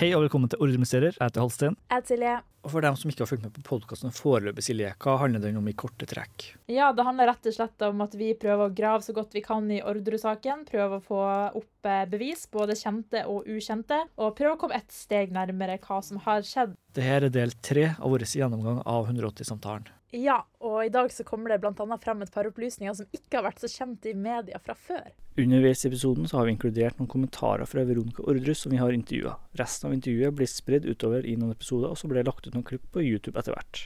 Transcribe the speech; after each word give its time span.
Hei 0.00 0.14
og 0.16 0.22
velkommen 0.22 0.48
til 0.48 0.62
Ordremysterier. 0.64 1.12
Jeg 1.12 1.28
heter 1.28 1.42
Halsten. 1.42 1.74
Jeg 1.76 1.92
heter 1.92 2.08
Silje. 2.08 2.36
Og 2.64 2.72
for 2.72 2.80
dem 2.80 2.94
som 2.96 3.10
ikke 3.10 3.20
har 3.20 3.28
fulgt 3.28 3.42
med 3.44 3.52
på 3.52 3.64
podkasten 3.66 4.14
foreløpig, 4.16 4.62
Silje, 4.64 4.94
hva 5.04 5.18
handler 5.20 5.42
den 5.44 5.58
om 5.60 5.68
i 5.68 5.74
korte 5.76 6.08
trekk? 6.08 6.46
Ja, 6.72 6.86
det 6.96 7.04
handler 7.04 7.28
rett 7.28 7.50
og 7.50 7.56
slett 7.58 7.84
om 7.84 8.00
at 8.00 8.16
vi 8.16 8.30
prøver 8.32 8.70
å 8.70 8.72
grave 8.72 9.04
så 9.04 9.12
godt 9.12 9.36
vi 9.36 9.44
kan 9.44 9.68
i 9.68 9.82
Orderud-saken. 9.84 10.64
Prøve 10.72 11.02
å 11.02 11.04
få 11.04 11.20
opp 11.60 11.90
eh, 11.92 12.06
bevis, 12.08 12.46
både 12.48 12.78
kjente 12.80 13.26
og 13.28 13.44
ukjente. 13.44 14.00
Og 14.16 14.32
prøve 14.40 14.56
å 14.56 14.62
komme 14.64 14.80
et 14.80 14.88
steg 14.88 15.36
nærmere 15.36 15.76
hva 15.84 16.00
som 16.08 16.24
har 16.24 16.48
skjedd. 16.48 16.72
Dette 16.96 17.20
er 17.20 17.28
del 17.36 17.52
tre 17.60 17.90
av 17.98 18.08
vår 18.08 18.24
gjennomgang 18.24 18.80
av 18.88 19.12
180-samtalen. 19.12 19.92
Ja, 20.10 20.40
og 20.58 20.80
i 20.82 20.90
dag 20.90 21.12
så 21.14 21.22
kommer 21.22 21.52
det 21.52 21.60
bl.a. 21.62 21.96
frem 22.02 22.22
et 22.24 22.32
par 22.34 22.48
opplysninger 22.48 22.94
som 22.98 23.06
ikke 23.14 23.38
har 23.38 23.44
vært 23.46 23.60
så 23.62 23.68
kjent 23.70 24.08
i 24.10 24.14
media 24.18 24.58
fra 24.58 24.74
før. 24.74 25.12
Underveis 25.38 25.84
i 25.84 25.88
episoden 25.88 26.26
så 26.26 26.40
har 26.40 26.48
vi 26.48 26.56
inkludert 26.56 26.98
noen 26.98 27.10
kommentarer 27.10 27.68
fra 27.70 27.84
Veronica 27.86 28.24
Ordrus 28.26 28.64
som 28.64 28.74
vi 28.74 28.80
har 28.80 28.90
intervjua. 28.90 29.36
Resten 29.60 29.86
av 29.86 29.94
intervjuet 29.94 30.34
blir 30.34 30.50
spredd 30.50 30.88
utover 30.90 31.22
i 31.22 31.36
noen 31.38 31.54
episoder, 31.54 31.92
og 31.92 32.00
så 32.00 32.10
blir 32.10 32.20
det 32.20 32.26
lagt 32.26 32.48
ut 32.48 32.56
noen 32.56 32.66
klipp 32.66 32.88
på 32.90 33.04
YouTube 33.06 33.38
etter 33.38 33.54
hvert. 33.54 33.84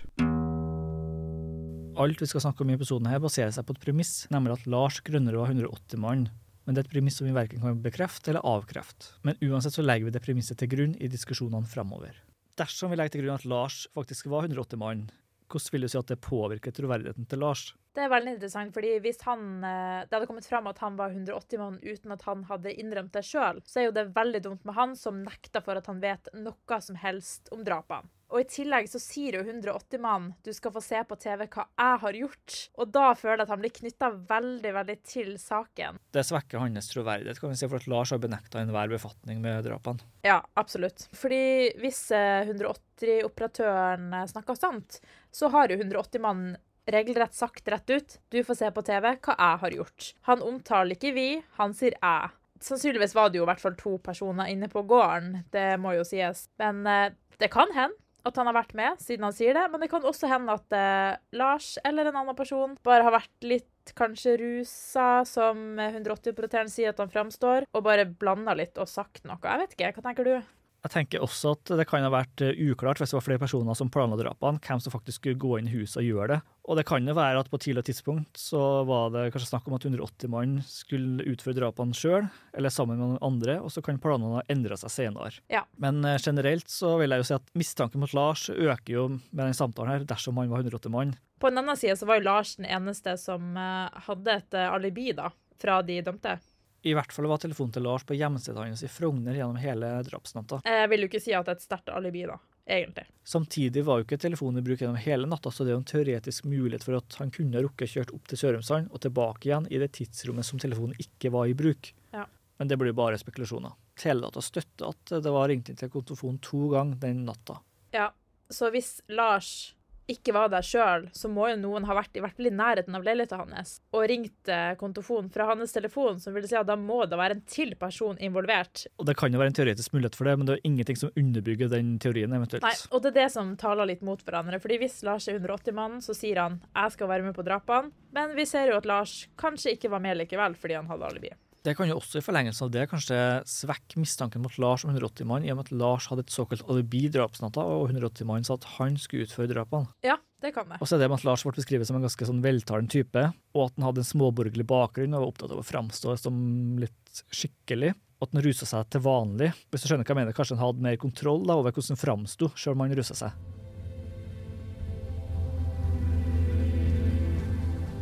Alt 2.01 2.23
vi 2.25 2.27
skal 2.31 2.47
snakke 2.47 2.65
om 2.65 2.73
i 2.73 2.79
episoden 2.79 3.11
her 3.13 3.21
baserer 3.23 3.53
seg 3.55 3.67
på 3.69 3.77
et 3.77 3.85
premiss, 3.85 4.15
nemlig 4.33 4.57
at 4.57 4.65
Lars 4.67 5.03
Grønnerud 5.05 5.43
var 5.45 5.53
180-mannen. 5.53 6.31
Men 6.65 6.73
det 6.73 6.81
er 6.81 6.87
et 6.89 6.95
premiss 6.95 7.19
som 7.21 7.29
vi 7.29 7.37
verken 7.37 7.61
kan 7.61 7.83
bekrefte 7.85 8.33
eller 8.33 8.47
avkrefte. 8.49 9.13
Men 9.29 9.37
uansett 9.45 9.77
så 9.77 9.85
legger 9.85 10.09
vi 10.09 10.15
det 10.17 10.25
premisset 10.25 10.57
til 10.57 10.73
grunn 10.73 10.97
i 10.97 11.13
diskusjonene 11.13 11.69
framover. 11.69 12.17
Dersom 12.57 12.91
vi 12.91 12.97
legger 12.97 13.19
til 13.19 13.27
grunn 13.27 13.37
at 13.37 13.45
Lars 13.45 13.83
faktisk 13.93 14.31
var 14.33 14.49
180 14.49 14.81
mann, 14.81 15.05
hvordan 15.51 15.75
vil 15.75 15.87
du 15.87 15.91
si 15.93 15.99
at 16.01 16.11
det 16.11 16.21
påvirker 16.25 16.75
troverdigheten 16.75 17.29
til 17.29 17.43
Lars? 17.43 17.65
Det 17.95 18.03
er 18.03 18.11
veldig 18.11 18.33
interessant, 18.35 18.75
fordi 18.75 18.97
hvis 19.05 19.21
han, 19.23 19.43
eh, 19.63 20.01
det 20.09 20.17
hadde 20.17 20.27
kommet 20.27 20.49
fram 20.51 20.67
at 20.67 20.81
han 20.83 20.97
var 20.99 21.15
180 21.15 21.61
mann 21.61 21.79
uten 21.83 22.15
at 22.15 22.25
han 22.27 22.43
hadde 22.49 22.75
innrømt 22.75 23.15
det 23.15 23.23
sjøl, 23.27 23.61
så 23.69 23.81
er 23.81 23.89
jo 23.89 23.95
det 23.95 24.09
veldig 24.17 24.43
dumt 24.43 24.65
med 24.67 24.75
han 24.75 24.97
som 24.99 25.23
nekter 25.23 25.63
for 25.63 25.79
at 25.79 25.87
han 25.91 26.03
vet 26.03 26.33
noe 26.35 26.81
som 26.83 26.99
helst 26.99 27.53
om 27.55 27.63
drapene. 27.67 28.11
Og 28.35 28.41
i 28.43 28.49
tillegg 28.51 28.89
så 28.91 28.99
sier 28.99 29.37
jo 29.39 29.45
180 29.45 30.01
mann 30.03 30.33
du 30.43 30.51
skal 30.53 30.73
få 30.75 30.81
se 30.83 30.99
på 31.07 31.15
TV 31.23 31.47
hva 31.47 31.71
jeg 31.71 31.99
har 32.03 32.17
gjort. 32.19 32.55
Og 32.83 32.91
da 32.91 33.15
føler 33.15 33.39
jeg 33.39 33.47
at 33.47 33.53
han 33.55 33.63
blir 33.63 33.71
knytta 33.77 34.09
veldig, 34.33 34.73
veldig 34.75 34.97
til 35.07 35.39
saken. 35.39 36.01
Det 36.11 36.25
svekker 36.27 36.59
hans 36.59 36.91
troverdighet, 36.91 37.39
kan 37.39 37.53
vi 37.53 37.57
si, 37.61 37.69
for 37.71 37.79
at 37.79 37.87
Lars 37.93 38.11
har 38.11 38.19
benekta 38.25 38.59
enhver 38.59 38.91
befatning 38.91 39.39
med 39.45 39.63
drapene. 39.69 40.03
Ja, 40.27 40.41
absolutt. 40.59 41.07
Fordi 41.15 41.79
hvis 41.79 42.11
180-operatøren 42.11 44.11
snakker 44.35 44.59
sant, 44.59 44.99
så 45.31 45.47
har 45.55 45.71
jo 45.71 45.79
180 45.79 46.19
mann 46.27 46.59
regelrett 46.91 47.39
sagt 47.39 47.71
rett 47.71 47.91
ut 47.91 48.19
du 48.35 48.45
får 48.45 48.55
se 48.59 48.71
på 48.75 48.83
TV 48.85 49.15
hva 49.15 49.35
jeg 49.39 49.59
har 49.63 49.71
gjort. 49.79 50.15
Han 50.27 50.43
omtaler 50.43 50.99
ikke 50.99 51.15
vi, 51.15 51.43
han 51.61 51.75
sier 51.77 51.95
jeg. 52.01 52.31
Sannsynligvis 52.65 53.15
var 53.15 53.31
det 53.31 53.39
jo 53.39 53.45
i 53.47 53.51
hvert 53.53 53.63
fall 53.63 53.77
to 53.79 53.99
personer 54.03 54.51
inne 54.51 54.69
på 54.73 54.83
gården, 54.89 55.45
det 55.55 55.79
må 55.79 55.93
jo 55.95 56.05
sies. 56.09 56.49
Men 56.59 56.87
eh, 56.89 57.13
det 57.39 57.49
kan 57.53 57.69
hende 57.77 58.04
at 58.25 58.41
han 58.41 58.49
har 58.49 58.57
vært 58.57 58.75
med, 58.79 59.01
siden 59.05 59.27
han 59.29 59.37
sier 59.37 59.57
det. 59.57 59.67
Men 59.73 59.85
det 59.85 59.91
kan 59.93 60.05
også 60.09 60.31
hende 60.31 60.57
at 60.57 60.77
eh, 60.77 61.21
Lars 61.37 61.75
eller 61.85 62.11
en 62.11 62.21
annen 62.23 62.39
person 62.39 62.77
bare 62.87 63.07
har 63.07 63.15
vært 63.15 63.47
litt 63.47 63.95
kanskje 63.99 64.39
rusa, 64.41 65.09
som 65.29 65.77
180-operatøren 65.77 66.73
sier 66.73 66.95
at 66.95 67.03
han 67.03 67.13
framstår, 67.13 67.69
og 67.69 67.85
bare 67.85 68.09
blanda 68.09 68.57
litt 68.57 68.81
og 68.81 68.89
sagt 68.89 69.27
noe. 69.29 69.41
Jeg 69.45 69.61
vet 69.61 69.77
ikke, 69.77 69.93
hva 69.99 70.07
tenker 70.09 70.31
du? 70.31 70.37
Jeg 70.85 70.93
tenker 70.93 71.23
også 71.25 71.55
at 71.55 71.71
det 71.79 71.87
kan 71.89 72.05
ha 72.05 72.11
vært 72.13 72.43
eh, 72.45 72.59
uklart 72.69 73.01
hvis 73.01 73.15
det 73.15 73.17
var 73.17 73.25
flere 73.25 73.41
personer 73.41 73.77
som 73.79 73.89
planla 73.93 74.19
drapene, 74.21 74.61
hvem 74.61 74.83
som 74.85 74.93
faktisk 74.93 75.23
skulle 75.23 75.41
gå 75.41 75.57
inn 75.57 75.71
i 75.71 75.79
huset 75.79 76.03
og 76.03 76.09
gjøre 76.11 76.27
det. 76.35 76.39
Og 76.69 76.77
det 76.77 76.85
kan 76.89 77.09
jo 77.09 77.15
være 77.17 77.41
at 77.41 77.49
på 77.49 77.57
et 77.57 77.65
tidligere 77.65 77.89
tidspunkt 77.89 78.41
så 78.41 78.61
var 78.89 79.15
det 79.15 79.31
kanskje 79.33 79.49
snakk 79.49 79.71
om 79.71 79.79
at 79.79 79.87
180 79.89 80.33
mann 80.33 80.59
skulle 80.69 81.25
utføre 81.33 81.57
drapene 81.57 81.97
sjøl, 81.97 82.29
eller 82.53 82.73
sammen 82.73 83.01
med 83.01 83.15
noen 83.15 83.25
andre, 83.25 83.57
og 83.65 83.73
så 83.73 83.81
kan 83.85 84.01
planene 84.01 84.43
ha 84.43 84.47
endra 84.53 84.77
seg 84.81 84.93
senere. 84.93 85.41
Ja. 85.53 85.65
Men 85.81 86.05
eh, 86.05 86.21
generelt 86.21 86.69
så 86.69 86.99
vil 87.01 87.17
jeg 87.17 87.25
jo 87.25 87.29
si 87.31 87.39
at 87.39 87.53
mistanken 87.57 88.05
mot 88.05 88.17
Lars 88.17 88.51
øker 88.53 88.93
jo 88.93 89.09
med 89.17 89.47
den 89.47 89.57
samtalen 89.57 89.95
her, 89.95 90.09
dersom 90.13 90.37
han 90.41 90.53
var 90.53 90.67
180 90.69 90.93
mann. 90.93 91.17
På 91.41 91.49
en 91.49 91.65
annen 91.65 91.81
side 91.81 91.97
så 91.97 92.09
var 92.09 92.21
jo 92.21 92.29
Lars 92.29 92.59
den 92.61 92.69
eneste 92.69 93.17
som 93.21 93.57
eh, 93.57 94.03
hadde 94.05 94.37
et 94.37 94.61
alibi 94.69 95.15
da, 95.17 95.33
fra 95.61 95.81
de 95.81 96.03
dømte. 96.05 96.43
I 96.85 96.93
hvert 96.93 97.13
fall 97.17 97.27
var 97.31 97.41
telefonen 97.41 97.73
til 97.73 97.87
Lars 97.87 98.03
på 98.05 98.17
hjemstedet 98.17 98.61
hans 98.61 98.83
i 98.85 98.91
Frogner 98.93 99.37
gjennom 99.39 99.57
hele 99.57 99.89
drapsnatta. 100.05 100.59
Jeg 100.69 100.91
vil 100.93 101.05
jo 101.05 101.09
ikke 101.09 101.23
si 101.25 101.33
at 101.33 101.47
det 101.47 101.55
er 101.55 101.61
et 101.61 101.65
sterkt 101.65 101.89
alibi, 101.89 102.27
da. 102.29 102.37
Egentlig. 102.65 103.07
Samtidig 103.29 103.85
var 103.85 104.01
jo 104.01 104.07
ikke 104.07 104.19
telefonen 104.21 104.61
i 104.61 104.65
bruk 104.65 104.81
gjennom 104.81 105.01
hele 105.01 105.29
natta, 105.29 105.53
så 105.53 105.65
det 105.65 105.73
er 105.73 105.79
jo 105.79 105.83
en 105.83 105.89
teoretisk 105.89 106.47
mulighet 106.49 106.85
for 106.85 106.97
at 106.97 107.17
han 107.21 107.33
kunne 107.33 107.57
ha 107.57 107.65
rukket 107.65 107.93
kjørt 107.93 108.13
opp 108.17 108.29
til 108.29 108.41
Sørumsand 108.41 108.93
og 108.93 109.01
tilbake 109.05 109.49
igjen 109.49 109.69
i 109.73 109.81
det 109.81 109.91
tidsrommet 109.97 110.49
som 110.49 110.61
telefonen 110.61 111.01
ikke 111.01 111.33
var 111.33 111.49
i 111.49 111.57
bruk. 111.57 111.93
Ja. 112.13 112.27
Men 112.61 112.69
det 112.69 112.79
blir 112.81 112.97
bare 112.97 113.21
spekulasjoner. 113.21 113.73
Teledata 114.01 114.45
støtter 114.45 114.93
at 114.93 115.17
det 115.25 115.33
var 115.33 115.49
ringt 115.49 115.73
inn 115.73 115.81
til 115.81 115.93
kontofon 115.93 116.37
to 116.45 116.69
ganger 116.73 117.01
den 117.01 117.25
natta. 117.29 117.63
Ja, 117.97 118.11
så 118.53 118.69
hvis 118.75 118.99
Lars 119.09 119.75
ikke 120.11 120.35
var 120.37 120.51
der 120.53 120.65
sjøl, 120.67 121.09
så 121.13 121.31
må 121.33 121.49
jo 121.53 121.61
noen 121.61 121.87
ha 121.89 121.97
vært 121.97 122.17
i 122.17 122.25
hvert 122.25 122.37
fall 122.37 122.51
i 122.51 122.55
nærheten 122.55 122.97
av 122.97 123.05
leiligheten 123.07 123.55
hans 123.55 123.79
og 123.95 124.09
ringt 124.11 124.53
kontofonen 124.81 125.05
kontofon 125.05 125.31
fra 125.31 125.45
hans 125.45 125.73
telefon, 125.73 126.21
som 126.21 126.35
vil 126.35 126.47
si 126.49 126.57
at 126.57 126.67
da 126.67 126.77
må 126.77 127.05
det 127.07 127.19
være 127.19 127.39
en 127.39 127.43
til 127.47 127.75
person 127.79 128.19
involvert. 128.19 128.87
Og 128.99 129.07
det 129.07 129.17
kan 129.19 129.33
jo 129.33 129.41
være 129.41 129.53
en 129.53 129.59
teoretisk 129.59 129.93
mulighet 129.93 130.17
for 130.17 130.29
det, 130.29 130.37
men 130.39 130.47
det 130.47 130.57
er 130.57 130.67
ingenting 130.69 130.97
som 130.97 131.13
underbygger 131.17 131.69
den 131.73 131.99
teorien 131.99 132.33
eventuelt. 132.33 132.65
Nei, 132.65 132.75
og 132.91 133.03
det 133.03 133.13
er 133.13 133.19
det 133.23 133.29
som 133.35 133.55
taler 133.61 133.91
litt 133.91 134.05
mot 134.07 134.21
hverandre. 134.23 134.61
fordi 134.61 134.79
hvis 134.83 135.03
Lars 135.05 135.29
er 135.29 135.39
180 135.39 135.75
mann, 135.75 136.01
så 136.01 136.15
sier 136.15 136.41
han 136.41 136.61
'jeg 136.75 136.93
skal 136.93 137.09
være 137.09 137.23
med 137.23 137.35
på 137.35 137.45
drapene', 137.45 137.93
men 138.13 138.37
vi 138.37 138.45
ser 138.45 138.69
jo 138.69 138.77
at 138.77 138.87
Lars 138.87 139.29
kanskje 139.37 139.77
ikke 139.77 139.91
var 139.91 140.01
med 140.01 140.17
likevel 140.19 140.55
fordi 140.55 140.75
han 140.75 140.87
hadde 140.87 141.05
alibi. 141.05 141.31
Det 141.65 141.73
kan 141.79 141.89
jo 141.89 141.97
også 141.97 142.21
i 142.21 142.25
forlengelsen 142.25 142.67
av 142.67 142.73
det 142.75 142.83
kanskje 142.91 143.17
svekke 143.49 143.97
mistanken 143.97 144.43
mot 144.45 144.53
Lars 144.61 144.83
om 144.85 144.91
180-mannen, 144.93 145.47
i 145.49 145.53
og 145.55 145.57
med 145.57 145.71
at 145.71 145.79
Lars 145.81 146.11
hadde 146.11 146.27
et 146.27 146.35
såkalt 146.35 146.65
alibi 146.69 147.07
drapsnatta, 147.09 147.65
og 147.65 147.89
180-mannen 147.89 148.45
sa 148.45 148.59
at 148.59 148.67
han 148.75 148.99
skulle 149.01 149.25
utføre 149.25 149.49
drapene. 149.49 149.89
Ja, 150.05 150.19
det 150.45 150.53
kan 150.53 150.69
det. 150.69 150.83
Og 150.85 150.91
så 150.91 150.99
er 150.99 151.05
det 151.05 151.09
med 151.09 151.23
at 151.23 151.27
Lars 151.31 151.47
ble 151.47 151.55
beskrevet 151.57 151.89
som 151.89 151.97
en 151.97 152.05
ganske 152.05 152.29
sånn 152.29 152.45
veltalende 152.45 152.93
type, 152.93 153.25
og 153.57 153.65
at 153.65 153.79
han 153.79 153.89
hadde 153.89 154.05
en 154.05 154.11
småborgerlig 154.13 154.69
bakgrunn 154.69 155.17
og 155.17 155.25
var 155.25 155.33
opptatt 155.33 155.57
av 155.57 155.65
å 155.65 155.67
framstå 155.73 156.19
som 156.21 156.45
litt 156.85 157.25
skikkelig. 157.33 157.95
Og 158.21 158.29
at 158.29 158.37
han 158.37 158.45
rusa 158.45 158.69
seg 158.69 158.93
til 158.93 159.09
vanlig. 159.09 159.55
Hvis 159.73 159.87
du 159.87 159.89
skjønner 159.89 160.05
hva 160.05 160.13
jeg 160.13 160.21
mener, 160.21 160.37
kanskje 160.37 160.59
han 160.59 160.67
hadde 160.67 160.85
mer 160.85 161.01
kontroll 161.01 161.49
da, 161.49 161.57
over 161.57 161.73
hvordan 161.73 161.97
han 161.97 162.05
framsto, 162.05 162.53
sjøl 162.61 162.77
om 162.77 162.85
han 162.85 162.99
rusa 163.01 163.17
seg. 163.25 163.64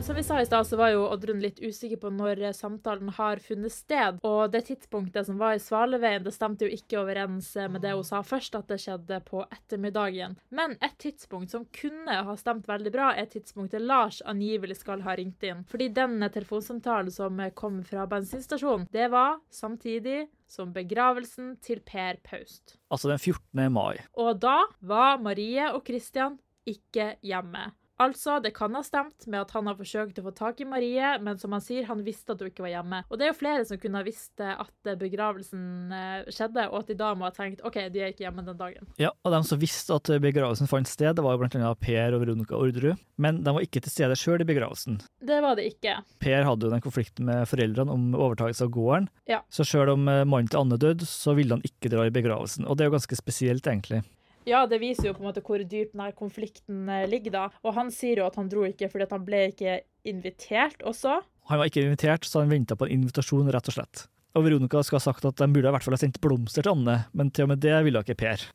Som 0.02 0.16
vi 0.16 0.22
sa 0.22 0.40
i 0.40 0.46
stad, 0.46 0.66
så 0.66 0.76
var 0.76 0.88
jo 0.90 1.04
Oddrun 1.06 1.38
litt 1.38 1.60
usikker 1.62 2.00
på 2.02 2.10
når 2.10 2.40
eh, 2.43 2.54
samtalen 2.56 3.12
har 3.14 3.38
funnet 3.38 3.70
sted. 3.70 4.16
Og 4.26 4.50
det 4.50 4.64
tidspunktet 4.66 5.28
som 5.28 5.37
var 5.38 5.54
i 5.54 5.60
Svaleveien, 5.62 6.25
det 6.25 6.32
stemte 6.34 6.66
jo 6.66 6.75
ikke 6.75 6.99
overens 7.04 7.52
eh, 7.54 7.69
med 7.70 7.84
det 7.84 7.93
hun 7.94 8.02
sa 8.08 8.19
først, 8.26 8.56
at 8.58 8.66
det 8.72 8.81
skjedde 8.82 9.20
på 9.28 9.44
ettermiddagen. 9.44 10.34
Men 10.50 10.75
et 10.82 10.96
tidspunkt 10.99 11.54
som 11.54 11.69
kunne 11.70 12.16
ha 12.26 12.34
stemt 12.40 12.66
veldig 12.66 12.90
bra, 12.90 13.12
er 13.14 13.28
tidspunktet 13.31 13.84
Lars 13.87 14.19
angivelig 14.26 14.81
skal 14.81 15.04
ha 15.06 15.14
ringt 15.20 15.46
inn. 15.46 15.62
Fordi 15.70 15.87
den 15.94 16.16
telefonsamtalen 16.34 17.14
som 17.14 17.38
eh, 17.38 17.52
kom 17.54 17.78
fra 17.87 18.08
bensinstasjonen, 18.10 18.88
det 18.90 19.06
var 19.14 19.38
samtidig 19.54 20.25
som 20.50 20.72
begravelsen 20.75 21.60
til 21.62 21.78
Per 21.87 22.19
Paust. 22.26 22.75
Altså 22.90 23.12
den 23.14 23.22
14. 23.22 23.70
mai. 23.70 24.02
Og 24.19 24.34
da 24.43 24.64
var 24.82 25.22
Marie 25.22 25.70
og 25.70 25.87
Christian 25.87 26.40
ikke 26.66 27.12
hjemme. 27.22 27.70
Altså, 28.02 28.38
det 28.43 28.50
kan 28.56 28.75
ha 28.75 28.81
stemt 28.82 29.26
med 29.31 29.44
at 29.44 29.52
han 29.54 29.69
har 29.70 29.76
forsøkt 29.78 30.16
å 30.19 30.25
få 30.26 30.32
tak 30.34 30.60
i 30.64 30.66
Marie, 30.66 31.12
men 31.22 31.38
som 31.38 31.52
han 31.54 31.62
sier, 31.62 31.84
han 31.87 32.00
visste 32.02 32.34
at 32.34 32.40
hun 32.43 32.49
ikke 32.50 32.64
var 32.64 32.72
hjemme. 32.72 33.02
Og 33.12 33.19
det 33.20 33.26
er 33.28 33.31
jo 33.31 33.37
flere 33.38 33.66
som 33.69 33.78
kunne 33.82 34.00
ha 34.00 34.06
visst 34.06 34.43
eh, 34.43 34.56
at 34.64 34.88
eh, 34.90 34.96
begravelsen 34.99 35.93
eh, 35.94 36.31
skjedde, 36.32 36.64
og 36.72 36.81
at 36.81 36.90
de 36.90 36.96
da 36.99 37.12
må 37.19 37.28
ha 37.28 37.32
tenkt 37.37 37.62
OK, 37.69 37.78
de 37.94 38.02
er 38.02 38.10
ikke 38.14 38.25
hjemme 38.26 38.44
den 38.46 38.58
dagen. 38.58 38.88
Ja, 39.00 39.12
og 39.22 39.34
de 39.37 39.40
som 39.46 39.60
visste 39.62 39.99
at 40.00 40.10
begravelsen 40.25 40.70
fant 40.70 40.90
sted, 40.90 41.14
det 41.19 41.25
var 41.25 41.37
jo 41.37 41.43
blant 41.44 41.54
annet 41.58 41.82
Per 41.84 42.16
og 42.16 42.25
Veronica 42.25 42.58
Orderud, 42.58 42.99
men 43.22 43.43
de 43.46 43.54
var 43.54 43.66
ikke 43.69 43.84
til 43.87 43.94
stede 43.94 44.16
sjøl 44.19 44.43
i 44.43 44.49
begravelsen. 44.49 44.99
Det 45.22 45.38
var 45.44 45.58
det 45.60 45.69
ikke. 45.70 45.99
Per 46.22 46.49
hadde 46.49 46.66
jo 46.66 46.72
den 46.75 46.82
konflikten 46.84 47.28
med 47.28 47.46
foreldrene 47.50 47.94
om 47.94 48.08
overtakelse 48.19 48.66
av 48.66 48.72
gården, 48.75 49.06
Ja. 49.31 49.43
så 49.52 49.62
sjøl 49.69 49.94
om 49.94 50.02
mannen 50.08 50.50
til 50.50 50.58
Anne 50.64 50.81
døde, 50.81 51.06
så 51.06 51.37
ville 51.38 51.54
han 51.54 51.62
ikke 51.66 51.93
dra 51.93 52.08
i 52.08 52.14
begravelsen, 52.14 52.66
og 52.66 52.76
det 52.76 52.84
er 52.84 52.90
jo 52.90 52.96
ganske 52.99 53.19
spesielt, 53.20 53.69
egentlig. 53.70 54.02
Ja, 54.49 54.65
det 54.67 54.81
viser 54.83 55.09
jo 55.09 55.15
på 55.15 55.23
en 55.23 55.29
måte 55.31 55.43
hvor 55.44 55.62
dyp 55.62 55.93
denne 55.93 56.11
konflikten 56.19 56.89
eh, 56.91 57.09
ligger, 57.11 57.35
da. 57.35 57.44
Og 57.62 57.77
han 57.77 57.93
sier 57.94 58.23
jo 58.23 58.27
at 58.27 58.39
han 58.41 58.50
dro 58.50 58.65
ikke 58.67 58.89
fordi 58.91 59.06
han 59.12 59.27
ble 59.27 59.44
ikke 59.53 59.77
invitert 60.09 60.83
også. 60.89 61.21
Han 61.50 61.61
var 61.61 61.71
ikke 61.71 61.85
invitert, 61.87 62.27
så 62.27 62.43
han 62.43 62.50
venta 62.50 62.79
på 62.79 62.89
en 62.89 62.97
invitasjon, 62.99 63.50
rett 63.55 63.71
og 63.71 63.77
slett. 63.77 64.06
Og 64.35 64.47
Veronica 64.47 64.81
skal 64.87 64.99
ha 64.99 65.05
sagt 65.05 65.27
at 65.29 65.39
de 65.39 65.49
burde 65.53 65.69
i 65.69 65.75
hvert 65.75 65.85
fall 65.85 65.94
ha 65.94 66.00
sendt 66.00 66.21
blomster 66.25 66.65
til 66.65 66.75
Anne, 66.75 67.05
men 67.12 67.31
til 67.31 67.47
og 67.47 67.53
med 67.53 67.62
det 67.62 67.79
ville 67.87 68.03
ikke 68.03 68.19
Per. 68.23 68.47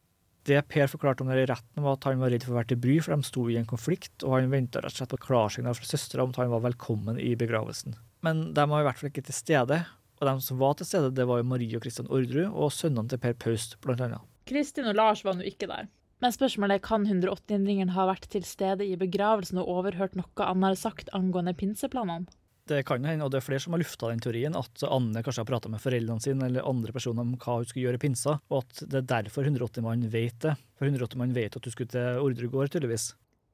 Det 0.47 0.61
Per 0.71 0.87
forklarte 0.87 1.23
om 1.23 1.31
det 1.31 1.41
i 1.43 1.49
retten, 1.49 1.83
var 1.83 1.97
at 1.97 2.07
han 2.07 2.21
var 2.21 2.31
redd 2.31 2.45
for 2.45 2.55
å 2.55 2.59
være 2.61 2.71
til 2.71 2.79
bry, 2.83 2.95
for 3.03 3.13
de 3.13 3.27
sto 3.27 3.43
i 3.51 3.57
en 3.59 3.67
konflikt, 3.67 4.15
og 4.23 4.37
han 4.37 4.51
venta 4.51 4.81
rett 4.83 4.95
og 4.95 5.01
slett 5.01 5.11
på 5.11 5.19
klarsignal 5.27 5.75
fra 5.75 5.87
søstera 5.87 6.23
om 6.23 6.31
at 6.31 6.39
han 6.39 6.53
var 6.53 6.63
velkommen 6.63 7.19
i 7.19 7.33
begravelsen. 7.39 7.97
Men 8.25 8.47
de 8.55 8.65
var 8.71 8.81
i 8.81 8.87
hvert 8.87 8.99
fall 8.99 9.11
ikke 9.11 9.27
til 9.27 9.35
stede, 9.35 9.81
og 10.17 10.29
de 10.29 10.35
som 10.41 10.59
var 10.59 10.79
til 10.79 10.87
stede, 10.89 11.11
det 11.13 11.27
var 11.29 11.43
jo 11.43 11.49
Marie 11.51 11.77
og 11.77 11.83
Christian 11.83 12.09
Orderud, 12.09 12.47
og 12.49 12.73
sønnene 12.73 13.11
til 13.11 13.21
Per 13.21 13.35
Paust, 13.37 13.77
blant 13.83 14.01
annet. 14.07 14.23
Kristin 14.47 14.89
og 14.89 14.97
Lars 14.97 15.23
var 15.27 15.37
nå 15.37 15.45
ikke 15.47 15.69
der. 15.69 15.89
Men 16.23 16.33
spørsmålet 16.33 16.79
er 16.79 16.85
kan 16.85 17.05
180-endringen 17.05 17.93
ha 17.93 18.07
vært 18.09 18.25
til 18.33 18.45
stede 18.47 18.87
i 18.87 18.97
begravelsen 18.97 19.59
og 19.61 19.69
overhørt 19.69 20.15
noe 20.17 20.47
Anne 20.47 20.71
har 20.71 20.79
sagt 20.79 21.11
angående 21.13 21.53
pinseplanene? 21.57 22.25
Det 22.67 22.81
kan 22.83 23.05
hende, 23.07 23.23
og 23.23 23.31
det 23.31 23.39
er 23.39 23.45
flere 23.45 23.63
som 23.63 23.75
har 23.75 23.79
lufta 23.79 24.09
den 24.11 24.19
teorien, 24.19 24.55
at 24.57 24.81
Anne 24.83 25.21
kanskje 25.23 25.45
har 25.45 25.47
prata 25.47 25.69
med 25.71 25.79
foreldrene 25.79 26.23
sine 26.23 26.49
eller 26.49 26.65
andre 26.67 26.91
personer 26.91 27.23
om 27.23 27.37
hva 27.39 27.61
hun 27.61 27.69
skulle 27.69 27.85
gjøre 27.85 27.99
i 27.99 28.01
pinsa, 28.01 28.33
og 28.51 28.65
at 28.65 28.81
det 28.91 28.99
er 28.99 29.07
derfor 29.13 29.47
180-mannen 29.47 30.11
vet 30.11 30.41
det. 30.43 30.57
For 30.75 30.89
180-mannen 30.89 31.37
vet 31.37 31.55
at 31.55 31.69
hun 31.69 31.75
skulle 31.75 31.93
til 31.93 32.19
ordre 32.25 32.49
gård, 32.51 32.73
tydeligvis. 32.73 33.13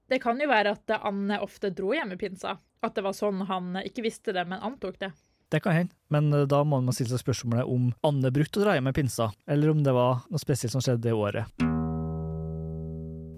Det 0.09 0.19
kan 0.23 0.41
jo 0.41 0.49
være 0.49 0.73
at 0.73 0.95
Anne 0.97 1.37
ofte 1.45 1.69
dro 1.75 1.93
hjem 1.93 2.15
i 2.15 2.19
pinsa. 2.23 2.55
At 2.83 2.97
det 2.97 3.05
var 3.05 3.13
sånn 3.15 3.45
han 3.47 3.77
ikke 3.83 4.07
visste 4.07 4.33
det, 4.35 4.47
men 4.49 4.65
antok 4.65 4.97
det. 5.03 5.13
Det 5.53 5.59
kan 5.61 5.75
hende, 5.77 5.93
men 6.09 6.33
eh, 6.33 6.47
da 6.49 6.63
må 6.65 6.81
man 6.81 6.95
stille 6.95 7.13
seg 7.13 7.21
spørsmålet 7.21 7.69
om 7.69 7.91
Anne 8.07 8.33
brukte 8.33 8.57
å 8.57 8.65
dra 8.65 8.73
hjem 8.73 8.89
med 8.89 8.97
pinsa, 8.97 9.29
eller 9.45 9.69
om 9.69 9.85
det 9.85 9.93
var 9.93 10.25
noe 10.25 10.41
spesielt 10.41 10.73
som 10.73 10.81
skjedde 10.81 11.05
det 11.05 11.13
året. 11.13 11.69